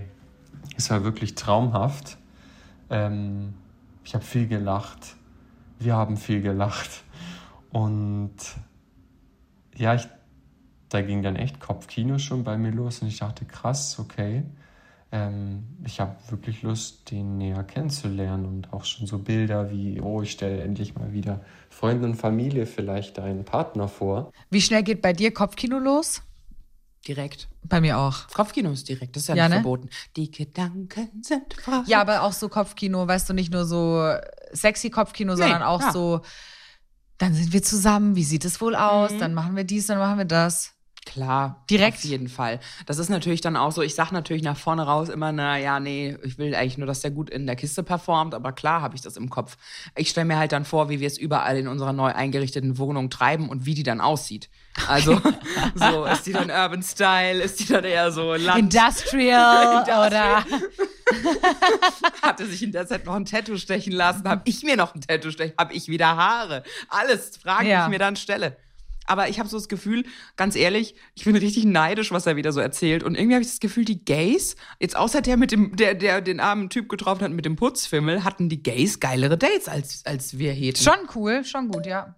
Es 0.78 0.90
war 0.90 1.04
wirklich 1.04 1.36
traumhaft. 1.36 2.18
Ähm, 2.90 3.54
ich 4.04 4.14
habe 4.14 4.24
viel 4.24 4.48
gelacht. 4.48 5.16
Wir 5.80 5.96
haben 5.96 6.18
viel 6.18 6.42
gelacht. 6.42 7.04
Und 7.72 8.36
ja, 9.76 9.96
ich, 9.96 10.08
da 10.90 11.02
ging 11.02 11.24
dann 11.24 11.36
echt 11.36 11.60
Kopfkino 11.60 12.20
schon 12.20 12.44
bei 12.44 12.58
mir 12.58 12.72
los 12.72 13.02
und 13.02 13.08
ich 13.08 13.20
dachte, 13.20 13.46
krass, 13.46 14.00
okay. 14.00 14.44
Ähm, 15.12 15.64
ich 15.86 16.00
habe 16.00 16.16
wirklich 16.30 16.62
Lust, 16.62 17.12
den 17.12 17.38
näher 17.38 17.64
kennenzulernen 17.64 18.46
und 18.46 18.74
auch 18.74 18.86
schon 18.86 19.08
so 19.08 19.20
Bilder 19.20 19.72
wie, 19.72 20.02
oh, 20.02 20.22
ich 20.22 20.32
stelle 20.32 20.62
endlich 20.62 20.96
mal 20.96 21.14
wieder 21.14 21.42
Freunde 21.70 22.06
und 22.06 22.16
Familie 22.16 22.66
vielleicht 22.66 23.20
einen 23.20 23.46
Partner 23.46 23.88
vor. 23.88 24.32
Wie 24.50 24.62
schnell 24.62 24.84
geht 24.84 25.02
bei 25.02 25.14
dir 25.14 25.34
Kopfkino 25.34 25.80
los? 25.80 26.22
Direkt. 27.08 27.48
Bei 27.64 27.82
mir 27.82 27.98
auch. 28.00 28.28
Kopfkino 28.34 28.72
ist 28.72 28.90
direkt, 28.90 29.16
das 29.16 29.24
ist 29.24 29.30
ja, 29.30 29.36
Ja, 29.36 29.44
nicht 29.44 29.58
ne? 29.58 29.62
verboten. 29.62 29.90
Die 30.16 30.32
Gedanken 30.32 31.10
sind 31.22 31.54
frei. 31.54 31.84
Ja, 31.86 32.02
aber 32.02 32.24
auch 32.24 32.34
so 32.34 32.50
Kopfkino, 32.50 33.08
weißt 33.08 33.30
du, 33.30 33.34
nicht 33.34 33.52
nur 33.52 33.66
so 33.66 34.16
sexy 34.52 34.90
Kopfkino, 34.90 35.36
sondern 35.36 35.62
auch 35.62 35.82
ja. 35.82 35.92
so, 35.92 36.22
dann 37.18 37.34
sind 37.34 37.54
wir 37.54 37.62
zusammen, 37.62 38.16
wie 38.16 38.24
sieht 38.24 38.46
es 38.46 38.60
wohl 38.60 38.76
aus? 38.76 39.12
Mhm. 39.12 39.20
Dann 39.20 39.34
machen 39.34 39.56
wir 39.56 39.64
dies, 39.64 39.88
dann 39.88 40.00
machen 40.00 40.18
wir 40.18 40.26
das. 40.26 40.74
Klar, 41.06 41.64
Direkt. 41.70 42.00
Auf 42.00 42.04
jeden 42.06 42.28
Fall. 42.28 42.60
Das 42.88 42.98
ist 42.98 43.10
natürlich 43.10 43.40
dann 43.40 43.56
auch 43.56 43.72
so, 43.72 43.84
ich 43.84 43.94
sag 43.94 44.12
natürlich 44.12 44.42
nach 44.42 44.58
vorne 44.58 44.82
raus 44.82 45.10
immer, 45.10 45.32
na 45.32 45.60
ja, 45.60 45.80
nee, 45.80 46.18
ich 46.24 46.40
will 46.40 46.56
eigentlich 46.56 46.80
nur, 46.80 46.88
dass 46.88 47.02
der 47.02 47.12
gut 47.12 47.30
in 47.30 47.46
der 47.46 47.56
Kiste 47.56 47.84
performt, 47.84 48.34
aber 48.34 48.52
klar 48.52 48.82
habe 48.82 48.96
ich 48.96 49.02
das 49.02 49.16
im 49.16 49.30
Kopf. 49.30 49.56
Ich 49.96 50.10
stelle 50.10 50.26
mir 50.26 50.38
halt 50.38 50.52
dann 50.52 50.66
vor, 50.66 50.90
wie 50.90 51.00
wir 51.00 51.08
es 51.08 51.20
überall 51.20 51.58
in 51.58 51.68
unserer 51.68 51.94
neu 51.94 52.12
eingerichteten 52.12 52.80
Wohnung 52.80 53.12
treiben 53.12 53.50
und 53.50 53.68
wie 53.68 53.76
die 53.76 53.84
dann 53.84 54.02
aussieht. 54.02 54.50
Also, 54.88 55.22
so, 55.76 56.06
ist 56.06 56.26
die 56.26 56.34
dann 56.34 56.50
Urban 56.50 56.84
Style, 56.84 57.42
ist 57.42 57.60
die 57.62 57.66
dann 57.68 57.84
eher 57.86 58.12
so 58.12 58.34
Land, 58.34 58.60
Industrial, 58.60 59.84
oder 59.84 60.46
hatte 62.22 62.46
sich 62.46 62.62
in 62.64 62.72
der 62.72 62.86
Zeit 62.88 63.06
noch 63.06 63.16
ein 63.16 63.26
Tattoo 63.26 63.58
stechen 63.58 63.94
lassen, 63.94 64.28
habe 64.28 64.42
ich 64.46 64.64
mir 64.64 64.76
noch 64.76 64.94
ein 64.96 65.02
Tattoo 65.02 65.32
stechen, 65.32 65.56
habe 65.58 65.74
ich 65.74 65.88
wieder 65.88 66.16
Haare. 66.18 66.64
Alles 66.90 67.38
Fragen, 67.38 67.68
Ja. 67.68 67.82
die 67.82 67.84
ich 67.86 67.90
mir 67.92 68.00
dann 68.00 68.16
stelle. 68.16 68.58
Aber 69.08 69.30
ich 69.30 69.38
habe 69.40 69.48
so 69.48 69.58
das 69.58 69.68
Gefühl, 69.70 70.04
ganz 70.36 70.56
ehrlich, 70.56 70.96
ich 71.14 71.26
bin 71.26 71.36
richtig 71.36 71.64
neidisch, 71.66 72.12
was 72.12 72.26
er 72.26 72.38
wieder 72.38 72.52
so 72.52 72.60
erzählt. 72.60 73.04
Und 73.04 73.14
irgendwie 73.16 73.36
habe 73.36 73.44
ich 73.44 73.52
das 73.52 73.60
Gefühl, 73.60 73.86
die 73.86 74.04
Gays, 74.04 74.56
jetzt 74.80 74.96
außer 74.96 75.22
der 75.22 75.38
mit 75.38 75.52
dem, 75.52 75.76
der, 75.76 75.94
der 75.94 76.22
den 76.22 76.40
armen 76.40 76.72
Typ 76.72 76.90
getroffen 76.90 77.24
hat 77.24 77.32
mit 77.32 77.46
dem 77.46 77.56
Putzfimmel, 77.56 78.24
hatten 78.24 78.50
die 78.50 78.64
Gays 78.64 79.00
geilere 79.00 79.38
Dates 79.38 79.68
als, 79.68 80.04
als 80.08 80.40
wir 80.40 80.52
Heten. 80.54 80.82
schon 80.84 80.98
cool, 81.14 81.44
schon 81.46 81.68
gut, 81.68 81.86
ja. 81.86 82.16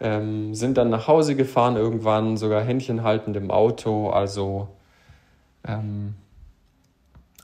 Ähm, 0.00 0.54
sind 0.54 0.78
dann 0.78 0.88
nach 0.88 1.08
Hause 1.08 1.36
gefahren, 1.36 1.76
irgendwann 1.76 2.36
sogar 2.36 2.62
Händchen 2.62 3.02
haltend 3.02 3.36
im 3.36 3.50
Auto. 3.50 4.10
Also 4.10 4.68
ähm, 5.66 6.14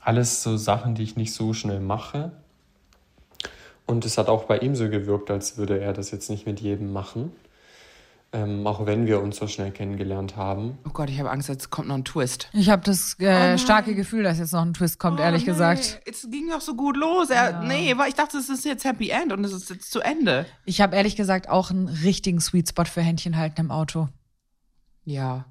alles 0.01 0.43
so 0.43 0.57
Sachen, 0.57 0.95
die 0.95 1.03
ich 1.03 1.17
nicht 1.17 1.35
so 1.35 1.53
schnell 1.53 1.81
mache. 1.81 2.33
Und 3.87 4.05
es 4.05 4.19
hat 4.19 4.29
auch 4.29 4.45
bei 4.45 4.59
ihm 4.59 4.75
so 4.75 4.89
gewirkt, 4.89 5.31
als 5.31 5.59
würde 5.59 5.79
er 5.79 5.93
das 5.93 6.11
jetzt 6.11 6.31
nicht 6.31 6.47
mit 6.47 6.61
jedem 6.61 6.93
machen. 6.93 7.33
Ähm, 8.33 8.67
auch 8.67 8.85
wenn 8.87 9.07
wir 9.07 9.21
uns 9.23 9.37
so 9.37 9.47
schnell 9.47 9.71
kennengelernt 9.71 10.37
haben. 10.37 10.79
Oh 10.85 10.91
Gott, 10.91 11.09
ich 11.09 11.19
habe 11.21 11.31
Angst, 11.31 11.49
jetzt 11.49 11.71
kommt 11.71 11.89
noch 11.89 11.95
ein 11.95 12.05
Twist. 12.05 12.49
Ich 12.53 12.69
habe 12.69 12.83
das 12.85 13.19
äh, 13.21 13.57
starke 13.57 13.95
Gefühl, 13.95 14.25
dass 14.25 14.39
jetzt 14.39 14.53
noch 14.53 14.63
ein 14.63 14.75
Twist 14.75 14.99
kommt, 14.99 15.21
ehrlich 15.21 15.43
Oh, 15.43 15.47
nee, 15.47 15.53
gesagt. 15.53 16.01
Es 16.07 16.29
ging 16.29 16.51
doch 16.51 16.61
so 16.61 16.75
gut 16.75 16.97
los. 16.97 17.31
Er, 17.31 17.63
Nee, 17.63 17.97
weil 17.97 18.09
ich 18.09 18.15
dachte, 18.15 18.37
es 18.37 18.49
ist 18.49 18.65
jetzt 18.65 18.85
Happy 18.85 19.11
End 19.11 19.33
und 19.33 19.45
es 19.45 19.53
ist 19.53 19.71
jetzt 19.71 19.91
zu 19.93 20.01
Ende. 20.01 20.45
Ich 20.65 20.81
habe 20.81 20.97
ehrlich 20.97 21.15
gesagt 21.17 21.49
auch 21.49 21.71
einen 21.71 21.89
richtigen 21.89 22.41
Sweet 22.41 22.69
Spot 22.71 22.85
für 22.85 23.01
Händchen 23.01 23.37
halten 23.37 23.61
im 23.61 23.71
Auto. 23.71 24.09
Ja. 25.05 25.47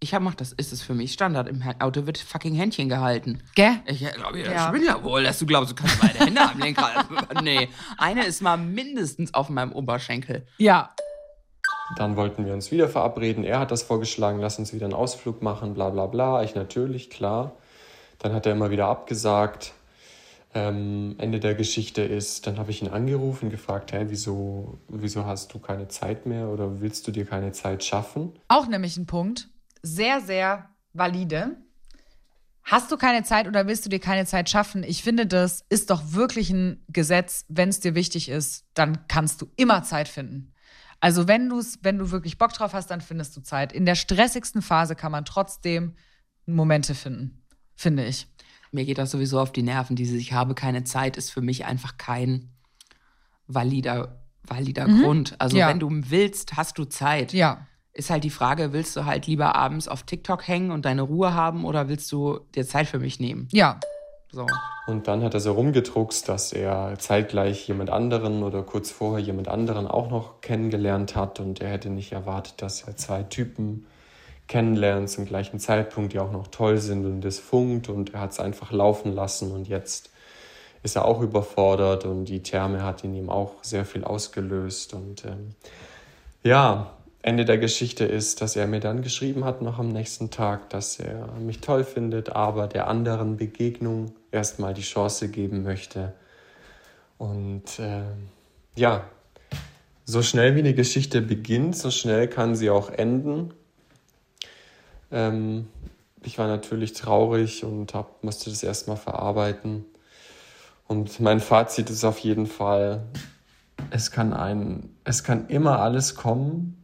Ich 0.00 0.12
hab 0.12 0.22
macht 0.22 0.40
das, 0.40 0.52
ist 0.52 0.72
es 0.72 0.82
für 0.82 0.94
mich 0.94 1.12
Standard. 1.14 1.48
Im 1.48 1.62
Auto 1.80 2.06
wird 2.06 2.18
fucking 2.18 2.54
Händchen 2.54 2.88
gehalten. 2.90 3.42
Gell? 3.54 3.76
Ich 3.86 4.00
glaube, 4.14 4.38
ja, 4.40 4.52
Ja. 4.52 4.66
ich 4.66 4.72
bin 4.72 4.84
ja 4.84 5.02
wohl, 5.02 5.24
dass 5.24 5.38
du 5.38 5.46
glaubst, 5.46 5.70
du 5.72 5.74
kannst 5.74 5.98
beide 6.00 6.18
Hände 6.18 6.40
am 6.42 6.58
Lenkrad. 6.58 7.06
nee, 7.42 7.68
eine 7.96 8.24
ist 8.26 8.42
mal 8.42 8.56
mindestens 8.58 9.32
auf 9.32 9.48
meinem 9.48 9.72
Oberschenkel. 9.72 10.46
Ja. 10.58 10.94
Dann 11.96 12.16
wollten 12.16 12.46
wir 12.46 12.54
uns 12.54 12.70
wieder 12.70 12.88
verabreden. 12.88 13.44
Er 13.44 13.60
hat 13.60 13.70
das 13.70 13.82
vorgeschlagen, 13.82 14.40
lass 14.40 14.58
uns 14.58 14.72
wieder 14.72 14.86
einen 14.86 14.94
Ausflug 14.94 15.42
machen, 15.42 15.74
bla 15.74 15.90
bla 15.90 16.06
bla. 16.06 16.42
Ich 16.42 16.54
natürlich, 16.54 17.10
klar. 17.10 17.52
Dann 18.18 18.32
hat 18.32 18.46
er 18.46 18.52
immer 18.52 18.70
wieder 18.70 18.86
abgesagt. 18.86 19.72
Ähm, 20.54 21.16
Ende 21.18 21.40
der 21.40 21.54
Geschichte 21.54 22.02
ist, 22.02 22.46
dann 22.46 22.58
habe 22.58 22.70
ich 22.70 22.80
ihn 22.80 22.88
angerufen, 22.88 23.50
gefragt, 23.50 23.92
hey, 23.92 24.06
wieso, 24.08 24.78
wieso 24.88 25.26
hast 25.26 25.52
du 25.52 25.58
keine 25.58 25.88
Zeit 25.88 26.26
mehr 26.26 26.48
oder 26.48 26.80
willst 26.80 27.06
du 27.08 27.10
dir 27.10 27.26
keine 27.26 27.50
Zeit 27.50 27.82
schaffen? 27.82 28.32
Auch 28.48 28.68
nämlich 28.68 28.96
ein 28.96 29.06
Punkt. 29.06 29.48
Sehr, 29.82 30.20
sehr 30.20 30.70
valide. 30.92 31.56
Hast 32.62 32.90
du 32.90 32.96
keine 32.96 33.24
Zeit 33.24 33.46
oder 33.46 33.66
willst 33.66 33.84
du 33.84 33.90
dir 33.90 33.98
keine 33.98 34.24
Zeit 34.24 34.48
schaffen? 34.48 34.84
Ich 34.84 35.02
finde, 35.02 35.26
das 35.26 35.64
ist 35.68 35.90
doch 35.90 36.12
wirklich 36.12 36.50
ein 36.50 36.82
Gesetz. 36.88 37.44
Wenn 37.48 37.68
es 37.68 37.80
dir 37.80 37.94
wichtig 37.94 38.30
ist, 38.30 38.64
dann 38.72 39.06
kannst 39.06 39.42
du 39.42 39.46
immer 39.56 39.82
Zeit 39.82 40.08
finden. 40.08 40.53
Also 41.04 41.28
wenn 41.28 41.50
du 41.50 41.58
es, 41.58 41.78
wenn 41.82 41.98
du 41.98 42.10
wirklich 42.12 42.38
Bock 42.38 42.54
drauf 42.54 42.72
hast, 42.72 42.90
dann 42.90 43.02
findest 43.02 43.36
du 43.36 43.42
Zeit. 43.42 43.74
In 43.74 43.84
der 43.84 43.94
stressigsten 43.94 44.62
Phase 44.62 44.96
kann 44.96 45.12
man 45.12 45.26
trotzdem 45.26 45.92
Momente 46.46 46.94
finden, 46.94 47.42
finde 47.76 48.06
ich. 48.06 48.26
Mir 48.72 48.86
geht 48.86 48.96
das 48.96 49.10
sowieso 49.10 49.38
auf 49.38 49.52
die 49.52 49.62
Nerven. 49.62 49.96
Dieses 49.96 50.18
Ich 50.18 50.32
habe 50.32 50.54
keine 50.54 50.84
Zeit 50.84 51.18
ist 51.18 51.28
für 51.30 51.42
mich 51.42 51.66
einfach 51.66 51.98
kein 51.98 52.54
valider, 53.46 54.24
valider 54.44 54.86
Grund. 54.86 55.34
Also 55.38 55.58
Ja. 55.58 55.68
wenn 55.68 55.78
du 55.78 55.90
willst, 55.90 56.56
hast 56.56 56.78
du 56.78 56.86
Zeit. 56.86 57.34
Ja. 57.34 57.66
Ist 57.92 58.08
halt 58.08 58.24
die 58.24 58.30
Frage, 58.30 58.72
willst 58.72 58.96
du 58.96 59.04
halt 59.04 59.26
lieber 59.26 59.54
abends 59.54 59.88
auf 59.88 60.04
TikTok 60.04 60.48
hängen 60.48 60.70
und 60.70 60.86
deine 60.86 61.02
Ruhe 61.02 61.34
haben 61.34 61.66
oder 61.66 61.86
willst 61.88 62.10
du 62.12 62.40
dir 62.54 62.66
Zeit 62.66 62.88
für 62.88 62.98
mich 62.98 63.20
nehmen? 63.20 63.46
Ja. 63.52 63.78
So. 64.34 64.46
Und 64.88 65.06
dann 65.06 65.22
hat 65.22 65.34
er 65.34 65.40
so 65.40 65.52
rumgedruckst, 65.52 66.28
dass 66.28 66.52
er 66.52 66.96
zeitgleich 66.98 67.68
jemand 67.68 67.90
anderen 67.90 68.42
oder 68.42 68.62
kurz 68.62 68.90
vorher 68.90 69.24
jemand 69.24 69.46
anderen 69.46 69.86
auch 69.86 70.10
noch 70.10 70.40
kennengelernt 70.40 71.14
hat. 71.14 71.38
Und 71.38 71.60
er 71.60 71.70
hätte 71.70 71.88
nicht 71.88 72.10
erwartet, 72.10 72.54
dass 72.60 72.82
er 72.82 72.96
zwei 72.96 73.22
Typen 73.22 73.86
kennenlernt 74.48 75.08
zum 75.08 75.24
gleichen 75.24 75.60
Zeitpunkt, 75.60 76.14
die 76.14 76.18
auch 76.18 76.32
noch 76.32 76.48
toll 76.48 76.78
sind. 76.78 77.06
Und 77.06 77.24
es 77.24 77.38
funkt 77.38 77.88
und 77.88 78.14
er 78.14 78.20
hat 78.20 78.32
es 78.32 78.40
einfach 78.40 78.72
laufen 78.72 79.14
lassen. 79.14 79.52
Und 79.52 79.68
jetzt 79.68 80.10
ist 80.82 80.96
er 80.96 81.04
auch 81.04 81.20
überfordert 81.20 82.04
und 82.04 82.24
die 82.24 82.42
Therme 82.42 82.82
hat 82.82 83.04
in 83.04 83.14
ihm 83.14 83.30
auch 83.30 83.62
sehr 83.62 83.84
viel 83.84 84.02
ausgelöst. 84.02 84.94
Und 84.94 85.24
ähm, 85.24 85.54
Ja, 86.42 86.90
Ende 87.24 87.46
der 87.46 87.56
Geschichte 87.56 88.04
ist, 88.04 88.42
dass 88.42 88.54
er 88.54 88.66
mir 88.66 88.80
dann 88.80 89.00
geschrieben 89.00 89.46
hat, 89.46 89.62
noch 89.62 89.78
am 89.78 89.88
nächsten 89.88 90.30
Tag, 90.30 90.68
dass 90.68 91.00
er 91.00 91.26
mich 91.40 91.62
toll 91.62 91.82
findet, 91.82 92.28
aber 92.28 92.66
der 92.66 92.86
anderen 92.86 93.38
Begegnung 93.38 94.12
erstmal 94.34 94.74
die 94.74 94.82
Chance 94.82 95.28
geben 95.28 95.62
möchte. 95.62 96.12
Und 97.16 97.78
äh, 97.78 98.02
ja, 98.76 99.08
so 100.04 100.22
schnell 100.22 100.54
wie 100.54 100.60
eine 100.60 100.74
Geschichte 100.74 101.22
beginnt, 101.22 101.76
so 101.76 101.90
schnell 101.90 102.28
kann 102.28 102.54
sie 102.54 102.68
auch 102.68 102.90
enden. 102.90 103.54
Ähm, 105.10 105.68
ich 106.22 106.38
war 106.38 106.48
natürlich 106.48 106.92
traurig 106.92 107.64
und 107.64 107.94
hab, 107.94 108.22
musste 108.22 108.50
das 108.50 108.62
erstmal 108.62 108.96
verarbeiten. 108.96 109.86
Und 110.86 111.20
mein 111.20 111.40
Fazit 111.40 111.88
ist 111.88 112.04
auf 112.04 112.18
jeden 112.18 112.46
Fall, 112.46 113.06
es 113.90 114.10
kann 114.10 114.32
ein, 114.32 114.90
es 115.04 115.24
kann 115.24 115.48
immer 115.48 115.80
alles 115.80 116.14
kommen, 116.14 116.82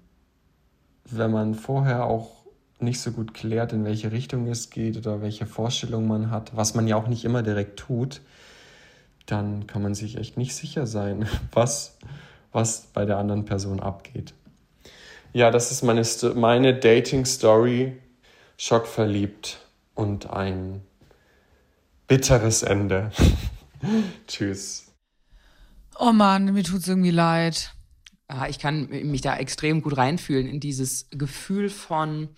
wenn 1.04 1.30
man 1.30 1.54
vorher 1.54 2.04
auch 2.06 2.39
nicht 2.82 3.00
so 3.00 3.12
gut 3.12 3.34
klärt, 3.34 3.72
in 3.72 3.84
welche 3.84 4.12
Richtung 4.12 4.46
es 4.46 4.70
geht 4.70 4.96
oder 4.96 5.22
welche 5.22 5.46
Vorstellung 5.46 6.06
man 6.06 6.30
hat, 6.30 6.56
was 6.56 6.74
man 6.74 6.86
ja 6.86 6.96
auch 6.96 7.08
nicht 7.08 7.24
immer 7.24 7.42
direkt 7.42 7.78
tut, 7.78 8.20
dann 9.26 9.66
kann 9.66 9.82
man 9.82 9.94
sich 9.94 10.16
echt 10.16 10.36
nicht 10.36 10.54
sicher 10.54 10.86
sein, 10.86 11.26
was, 11.52 11.96
was 12.52 12.88
bei 12.92 13.04
der 13.04 13.18
anderen 13.18 13.44
Person 13.44 13.80
abgeht. 13.80 14.34
Ja, 15.32 15.50
das 15.50 15.70
ist 15.70 15.82
meine, 15.82 16.02
meine 16.34 16.74
Dating-Story. 16.74 17.96
Schockverliebt 18.62 19.58
und 19.94 20.28
ein 20.28 20.82
bitteres 22.06 22.62
Ende. 22.62 23.10
Tschüss. 24.26 24.92
Oh 25.98 26.12
Mann, 26.12 26.52
mir 26.52 26.62
tut's 26.62 26.86
irgendwie 26.86 27.10
leid. 27.10 27.72
Ja, 28.30 28.48
ich 28.48 28.58
kann 28.58 28.88
mich 28.90 29.22
da 29.22 29.34
extrem 29.38 29.80
gut 29.80 29.96
reinfühlen 29.96 30.46
in 30.46 30.60
dieses 30.60 31.08
Gefühl 31.08 31.70
von, 31.70 32.28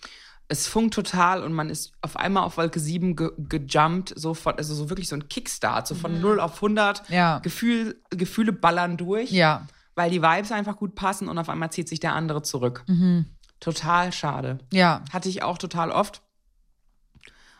es 0.47 0.67
funkt 0.67 0.93
total 0.93 1.43
und 1.43 1.53
man 1.53 1.69
ist 1.69 1.93
auf 2.01 2.17
einmal 2.17 2.43
auf 2.43 2.57
Wolke 2.57 2.79
7 2.79 3.15
ge 3.15 3.31
gejumpt, 3.37 4.13
sofort, 4.15 4.57
also 4.57 4.75
so 4.75 4.89
wirklich 4.89 5.07
so 5.07 5.15
ein 5.15 5.27
Kickstart, 5.27 5.87
so 5.87 5.95
von 5.95 6.15
mhm. 6.15 6.21
0 6.21 6.39
auf 6.39 6.55
100. 6.55 7.09
Ja. 7.09 7.39
Gefühl, 7.39 8.01
Gefühle 8.09 8.53
ballern 8.53 8.97
durch. 8.97 9.31
Ja. 9.31 9.67
Weil 9.95 10.09
die 10.09 10.21
Vibes 10.21 10.51
einfach 10.51 10.77
gut 10.77 10.95
passen 10.95 11.29
und 11.29 11.37
auf 11.37 11.49
einmal 11.49 11.71
zieht 11.71 11.87
sich 11.87 11.99
der 11.99 12.13
andere 12.13 12.41
zurück. 12.41 12.83
Mhm. 12.87 13.27
Total 13.59 14.11
schade. 14.11 14.57
Ja. 14.71 15.03
Hatte 15.11 15.29
ich 15.29 15.43
auch 15.43 15.57
total 15.57 15.91
oft. 15.91 16.21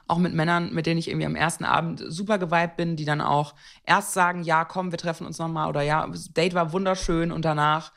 Auch 0.07 0.17
mit 0.17 0.33
Männern, 0.33 0.73
mit 0.73 0.85
denen 0.85 0.99
ich 0.99 1.07
irgendwie 1.07 1.25
am 1.25 1.35
ersten 1.35 1.63
Abend 1.63 2.03
super 2.05 2.37
geweibt 2.37 2.75
bin, 2.75 2.97
die 2.97 3.05
dann 3.05 3.21
auch 3.21 3.55
erst 3.85 4.13
sagen, 4.13 4.43
ja, 4.43 4.65
komm, 4.65 4.91
wir 4.91 4.97
treffen 4.97 5.25
uns 5.25 5.39
nochmal 5.39 5.69
oder 5.69 5.81
ja, 5.81 6.05
das 6.07 6.33
Date 6.33 6.53
war 6.53 6.73
wunderschön 6.73 7.31
und 7.31 7.45
danach 7.45 7.93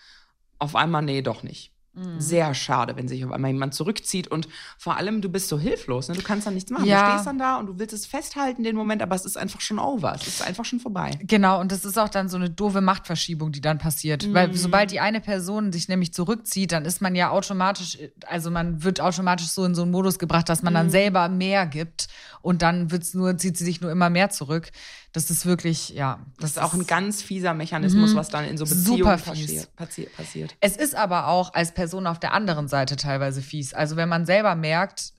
auf 0.59 0.77
einmal, 0.77 1.03
nee, 1.03 1.21
doch 1.23 1.43
nicht. 1.43 1.73
Mhm. 1.97 2.21
Sehr 2.21 2.53
schade, 2.53 2.95
wenn 2.97 3.09
sich 3.09 3.25
auf 3.25 3.33
einmal 3.33 3.51
jemand 3.51 3.73
zurückzieht 3.73 4.29
und 4.29 4.49
vor 4.77 4.99
allem, 4.99 5.23
du 5.23 5.31
bist 5.31 5.49
so 5.49 5.59
hilflos, 5.59 6.09
ne? 6.09 6.15
du 6.15 6.23
kannst 6.23 6.47
dann 6.47 6.53
nichts 6.53 6.71
machen. 6.71 6.85
Ja. 6.85 7.07
Du 7.07 7.13
stehst 7.13 7.27
dann 7.27 7.39
da 7.39 7.57
und 7.57 7.67
du 7.67 7.79
willst 7.79 7.95
es 7.95 8.05
festhalten, 8.05 8.63
den 8.63 8.77
Moment, 8.77 9.01
aber 9.01 9.15
es 9.15 9.25
ist 9.25 9.39
einfach 9.39 9.63
schon 9.63 9.79
over, 9.79 10.15
es 10.15 10.27
ist 10.27 10.43
einfach 10.43 10.67
schon 10.67 10.79
vorbei. 10.79 11.13
Genau, 11.23 11.59
und 11.59 11.73
das 11.73 11.87
ist 11.87 11.99
auch 11.99 12.11
dann 12.11 12.29
so 12.29 12.37
eine 12.37 12.51
doofe 12.51 12.83
Machtverschiebung, 12.83 13.51
die 13.51 13.63
dann 13.63 13.79
passiert. 13.79 14.27
Mhm. 14.27 14.35
Weil 14.35 14.55
sobald 14.55 14.91
die 14.91 15.01
eine 15.01 15.23
Person 15.23 15.73
sich 15.73 15.89
nämlich 15.89 16.13
zurückzieht, 16.13 16.73
dann 16.73 16.85
ist 16.85 17.01
man 17.01 17.15
ja 17.15 17.31
automatisch, 17.31 17.99
also 18.27 18.51
man 18.51 18.85
wird 18.85 19.01
automatisch 19.01 19.49
so 19.49 19.65
in 19.65 19.75
so 19.75 19.83
einen 19.83 19.91
Modus 19.91 20.19
gebracht, 20.19 20.51
dass 20.51 20.63
man 20.63 20.75
mhm. 20.75 20.77
dann 20.77 20.91
selber 20.91 21.29
mehr 21.31 21.65
gibt 21.65 22.09
und 22.43 22.61
dann 22.61 22.91
wird's 22.91 23.15
nur, 23.15 23.39
zieht 23.39 23.57
sie 23.57 23.65
sich 23.65 23.81
nur 23.81 23.91
immer 23.91 24.11
mehr 24.11 24.29
zurück. 24.29 24.71
Das 25.13 25.31
ist 25.31 25.47
wirklich, 25.47 25.89
ja. 25.91 26.19
Das, 26.39 26.53
das 26.53 26.63
ist 26.63 26.63
auch 26.63 26.75
ein 26.75 26.87
ganz 26.87 27.23
fieser 27.23 27.55
Mechanismus, 27.55 28.13
mhm. 28.13 28.17
was 28.17 28.29
dann 28.29 28.45
in 28.45 28.59
so 28.59 28.67
Beziehungen 28.67 29.19
passiert, 29.19 29.75
passiert. 30.15 30.57
Es 30.61 30.77
ist 30.77 30.95
aber 30.95 31.29
auch 31.29 31.55
als 31.55 31.73
Person 31.73 31.86
auf 32.07 32.19
der 32.19 32.33
anderen 32.33 32.69
Seite 32.69 32.97
teilweise 32.97 33.43
fies. 33.43 33.75
Also 33.75 33.97
wenn 33.97 34.09
man 34.09 34.27
selber 34.27 34.55
merkt, 34.55 35.13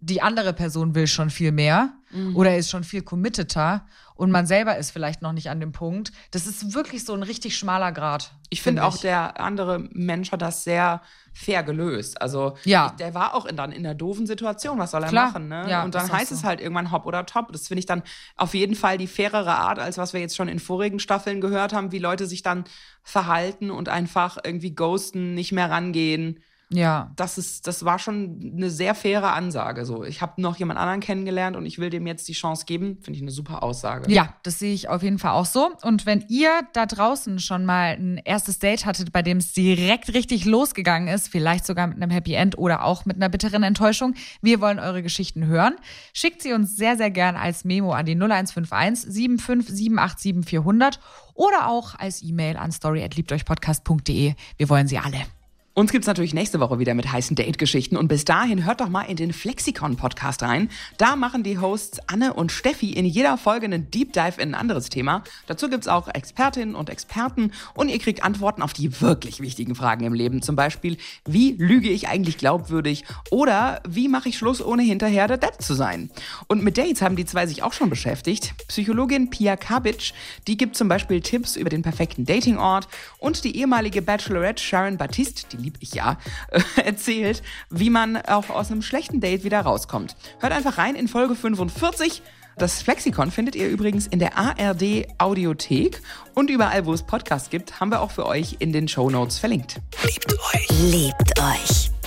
die 0.00 0.22
andere 0.22 0.52
Person 0.52 0.94
will 0.94 1.06
schon 1.06 1.30
viel 1.30 1.52
mehr 1.52 1.92
mhm. 2.10 2.36
oder 2.36 2.56
ist 2.56 2.70
schon 2.70 2.84
viel 2.84 3.02
committeter 3.02 3.86
und 4.18 4.32
man 4.32 4.46
selber 4.46 4.76
ist 4.76 4.90
vielleicht 4.90 5.22
noch 5.22 5.32
nicht 5.32 5.48
an 5.48 5.60
dem 5.60 5.70
Punkt. 5.70 6.10
Das 6.32 6.48
ist 6.48 6.74
wirklich 6.74 7.04
so 7.04 7.14
ein 7.14 7.22
richtig 7.22 7.56
schmaler 7.56 7.92
Grad. 7.92 8.32
Ich 8.50 8.62
finde 8.62 8.82
find 8.82 8.92
auch, 8.92 8.98
der 8.98 9.40
andere 9.40 9.78
Mensch 9.92 10.32
hat 10.32 10.42
das 10.42 10.64
sehr 10.64 11.02
fair 11.32 11.62
gelöst. 11.62 12.20
Also 12.20 12.56
ja. 12.64 12.96
der 12.98 13.14
war 13.14 13.36
auch 13.36 13.46
in, 13.46 13.56
dann 13.56 13.70
in 13.70 13.86
einer 13.86 13.94
doofen 13.94 14.26
Situation. 14.26 14.76
Was 14.78 14.90
soll 14.90 15.04
er 15.04 15.10
Klar. 15.10 15.26
machen? 15.28 15.46
Ne? 15.46 15.66
Ja, 15.70 15.84
und 15.84 15.94
dann 15.94 16.10
heißt 16.10 16.30
so. 16.30 16.34
es 16.34 16.42
halt 16.42 16.60
irgendwann 16.60 16.90
hopp 16.90 17.06
oder 17.06 17.26
top. 17.26 17.52
Das 17.52 17.68
finde 17.68 17.78
ich 17.78 17.86
dann 17.86 18.02
auf 18.36 18.54
jeden 18.54 18.74
Fall 18.74 18.98
die 18.98 19.06
fairere 19.06 19.54
Art, 19.54 19.78
als 19.78 19.98
was 19.98 20.12
wir 20.12 20.20
jetzt 20.20 20.34
schon 20.34 20.48
in 20.48 20.58
vorigen 20.58 20.98
Staffeln 20.98 21.40
gehört 21.40 21.72
haben, 21.72 21.92
wie 21.92 22.00
Leute 22.00 22.26
sich 22.26 22.42
dann 22.42 22.64
verhalten 23.04 23.70
und 23.70 23.88
einfach 23.88 24.36
irgendwie 24.42 24.74
ghosten, 24.74 25.34
nicht 25.34 25.52
mehr 25.52 25.70
rangehen. 25.70 26.40
Ja. 26.70 27.12
Das 27.16 27.38
ist, 27.38 27.66
das 27.66 27.84
war 27.84 27.98
schon 27.98 28.52
eine 28.56 28.68
sehr 28.68 28.94
faire 28.94 29.32
Ansage. 29.32 29.86
So, 29.86 30.04
ich 30.04 30.20
habe 30.20 30.40
noch 30.40 30.56
jemand 30.56 30.78
anderen 30.78 31.00
kennengelernt 31.00 31.56
und 31.56 31.64
ich 31.64 31.78
will 31.78 31.88
dem 31.88 32.06
jetzt 32.06 32.28
die 32.28 32.34
Chance 32.34 32.66
geben. 32.66 32.98
Finde 33.00 33.16
ich 33.16 33.22
eine 33.22 33.30
super 33.30 33.62
Aussage. 33.62 34.12
Ja, 34.12 34.34
das 34.42 34.58
sehe 34.58 34.74
ich 34.74 34.88
auf 34.88 35.02
jeden 35.02 35.18
Fall 35.18 35.32
auch 35.32 35.46
so. 35.46 35.70
Und 35.82 36.04
wenn 36.04 36.24
ihr 36.28 36.50
da 36.74 36.84
draußen 36.84 37.38
schon 37.38 37.64
mal 37.64 37.96
ein 37.98 38.20
erstes 38.22 38.58
Date 38.58 38.84
hattet, 38.84 39.12
bei 39.12 39.22
dem 39.22 39.38
es 39.38 39.52
direkt 39.52 40.12
richtig 40.12 40.44
losgegangen 40.44 41.08
ist, 41.08 41.28
vielleicht 41.28 41.64
sogar 41.64 41.86
mit 41.86 41.96
einem 41.96 42.10
Happy 42.10 42.34
End 42.34 42.58
oder 42.58 42.84
auch 42.84 43.06
mit 43.06 43.16
einer 43.16 43.30
bitteren 43.30 43.62
Enttäuschung, 43.62 44.14
wir 44.42 44.60
wollen 44.60 44.78
eure 44.78 45.02
Geschichten 45.02 45.46
hören. 45.46 45.74
Schickt 46.12 46.42
sie 46.42 46.52
uns 46.52 46.76
sehr, 46.76 46.96
sehr 46.96 47.10
gern 47.10 47.36
als 47.36 47.64
Memo 47.64 47.92
an 47.92 48.04
die 48.04 48.14
0151 48.14 49.10
75787 49.10 50.44
400 50.44 51.00
oder 51.34 51.68
auch 51.68 51.94
als 51.94 52.22
E-Mail 52.22 52.56
an 52.58 52.72
story@liebteuchpodcast.de. 52.72 54.34
Wir 54.56 54.68
wollen 54.68 54.86
sie 54.86 54.98
alle. 54.98 55.37
Uns 55.78 55.92
gibt's 55.92 56.08
natürlich 56.08 56.34
nächste 56.34 56.58
Woche 56.58 56.80
wieder 56.80 56.94
mit 56.94 57.12
heißen 57.12 57.36
Date-Geschichten 57.36 57.96
und 57.96 58.08
bis 58.08 58.24
dahin 58.24 58.64
hört 58.64 58.80
doch 58.80 58.88
mal 58.88 59.02
in 59.02 59.14
den 59.14 59.32
Flexikon-Podcast 59.32 60.42
rein. 60.42 60.70
Da 60.96 61.14
machen 61.14 61.44
die 61.44 61.58
Hosts 61.58 62.00
Anne 62.08 62.34
und 62.34 62.50
Steffi 62.50 62.94
in 62.94 63.04
jeder 63.04 63.38
Folge 63.38 63.66
einen 63.66 63.88
Deep 63.88 64.12
Dive 64.12 64.42
in 64.42 64.48
ein 64.48 64.54
anderes 64.56 64.88
Thema. 64.88 65.22
Dazu 65.46 65.68
gibt's 65.68 65.86
auch 65.86 66.08
Expertinnen 66.08 66.74
und 66.74 66.90
Experten 66.90 67.52
und 67.74 67.90
ihr 67.90 68.00
kriegt 68.00 68.24
Antworten 68.24 68.60
auf 68.60 68.72
die 68.72 69.00
wirklich 69.00 69.38
wichtigen 69.38 69.76
Fragen 69.76 70.04
im 70.04 70.14
Leben. 70.14 70.42
Zum 70.42 70.56
Beispiel, 70.56 70.96
wie 71.26 71.52
lüge 71.52 71.90
ich 71.90 72.08
eigentlich 72.08 72.38
glaubwürdig 72.38 73.04
oder 73.30 73.80
wie 73.88 74.08
mache 74.08 74.30
ich 74.30 74.36
Schluss, 74.36 74.60
ohne 74.60 74.82
hinterher 74.82 75.28
der 75.28 75.38
Dead 75.38 75.62
zu 75.62 75.74
sein? 75.74 76.10
Und 76.48 76.64
mit 76.64 76.76
Dates 76.76 77.02
haben 77.02 77.14
die 77.14 77.24
zwei 77.24 77.46
sich 77.46 77.62
auch 77.62 77.72
schon 77.72 77.88
beschäftigt. 77.88 78.52
Psychologin 78.66 79.30
Pia 79.30 79.54
Kabic, 79.54 80.12
die 80.48 80.56
gibt 80.56 80.74
zum 80.74 80.88
Beispiel 80.88 81.20
Tipps 81.20 81.54
über 81.54 81.70
den 81.70 81.82
perfekten 81.82 82.24
Datingort 82.24 82.88
und 83.18 83.44
die 83.44 83.56
ehemalige 83.56 84.02
Bachelorette 84.02 84.60
Sharon 84.60 84.96
Baptiste, 84.96 85.46
die 85.56 85.67
lieb 85.68 85.94
ja, 85.94 86.18
äh, 86.50 86.60
erzählt, 86.84 87.42
wie 87.70 87.90
man 87.90 88.16
auch 88.16 88.50
aus 88.50 88.70
einem 88.70 88.82
schlechten 88.82 89.20
Date 89.20 89.44
wieder 89.44 89.60
rauskommt. 89.60 90.16
Hört 90.40 90.52
einfach 90.52 90.78
rein 90.78 90.94
in 90.94 91.08
Folge 91.08 91.34
45. 91.34 92.22
Das 92.56 92.82
Flexikon 92.82 93.30
findet 93.30 93.54
ihr 93.54 93.68
übrigens 93.68 94.08
in 94.08 94.18
der 94.18 94.36
ARD 94.36 95.06
Audiothek 95.18 96.02
und 96.34 96.50
überall, 96.50 96.86
wo 96.86 96.92
es 96.92 97.04
Podcasts 97.04 97.50
gibt, 97.50 97.78
haben 97.78 97.92
wir 97.92 98.00
auch 98.00 98.10
für 98.10 98.26
euch 98.26 98.56
in 98.58 98.72
den 98.72 98.88
Show 98.88 99.10
Notes 99.10 99.38
verlinkt. 99.38 99.80
Liebt 100.02 100.32
euch. 100.54 100.68
Liebt 100.90 101.40
euch. 101.40 101.87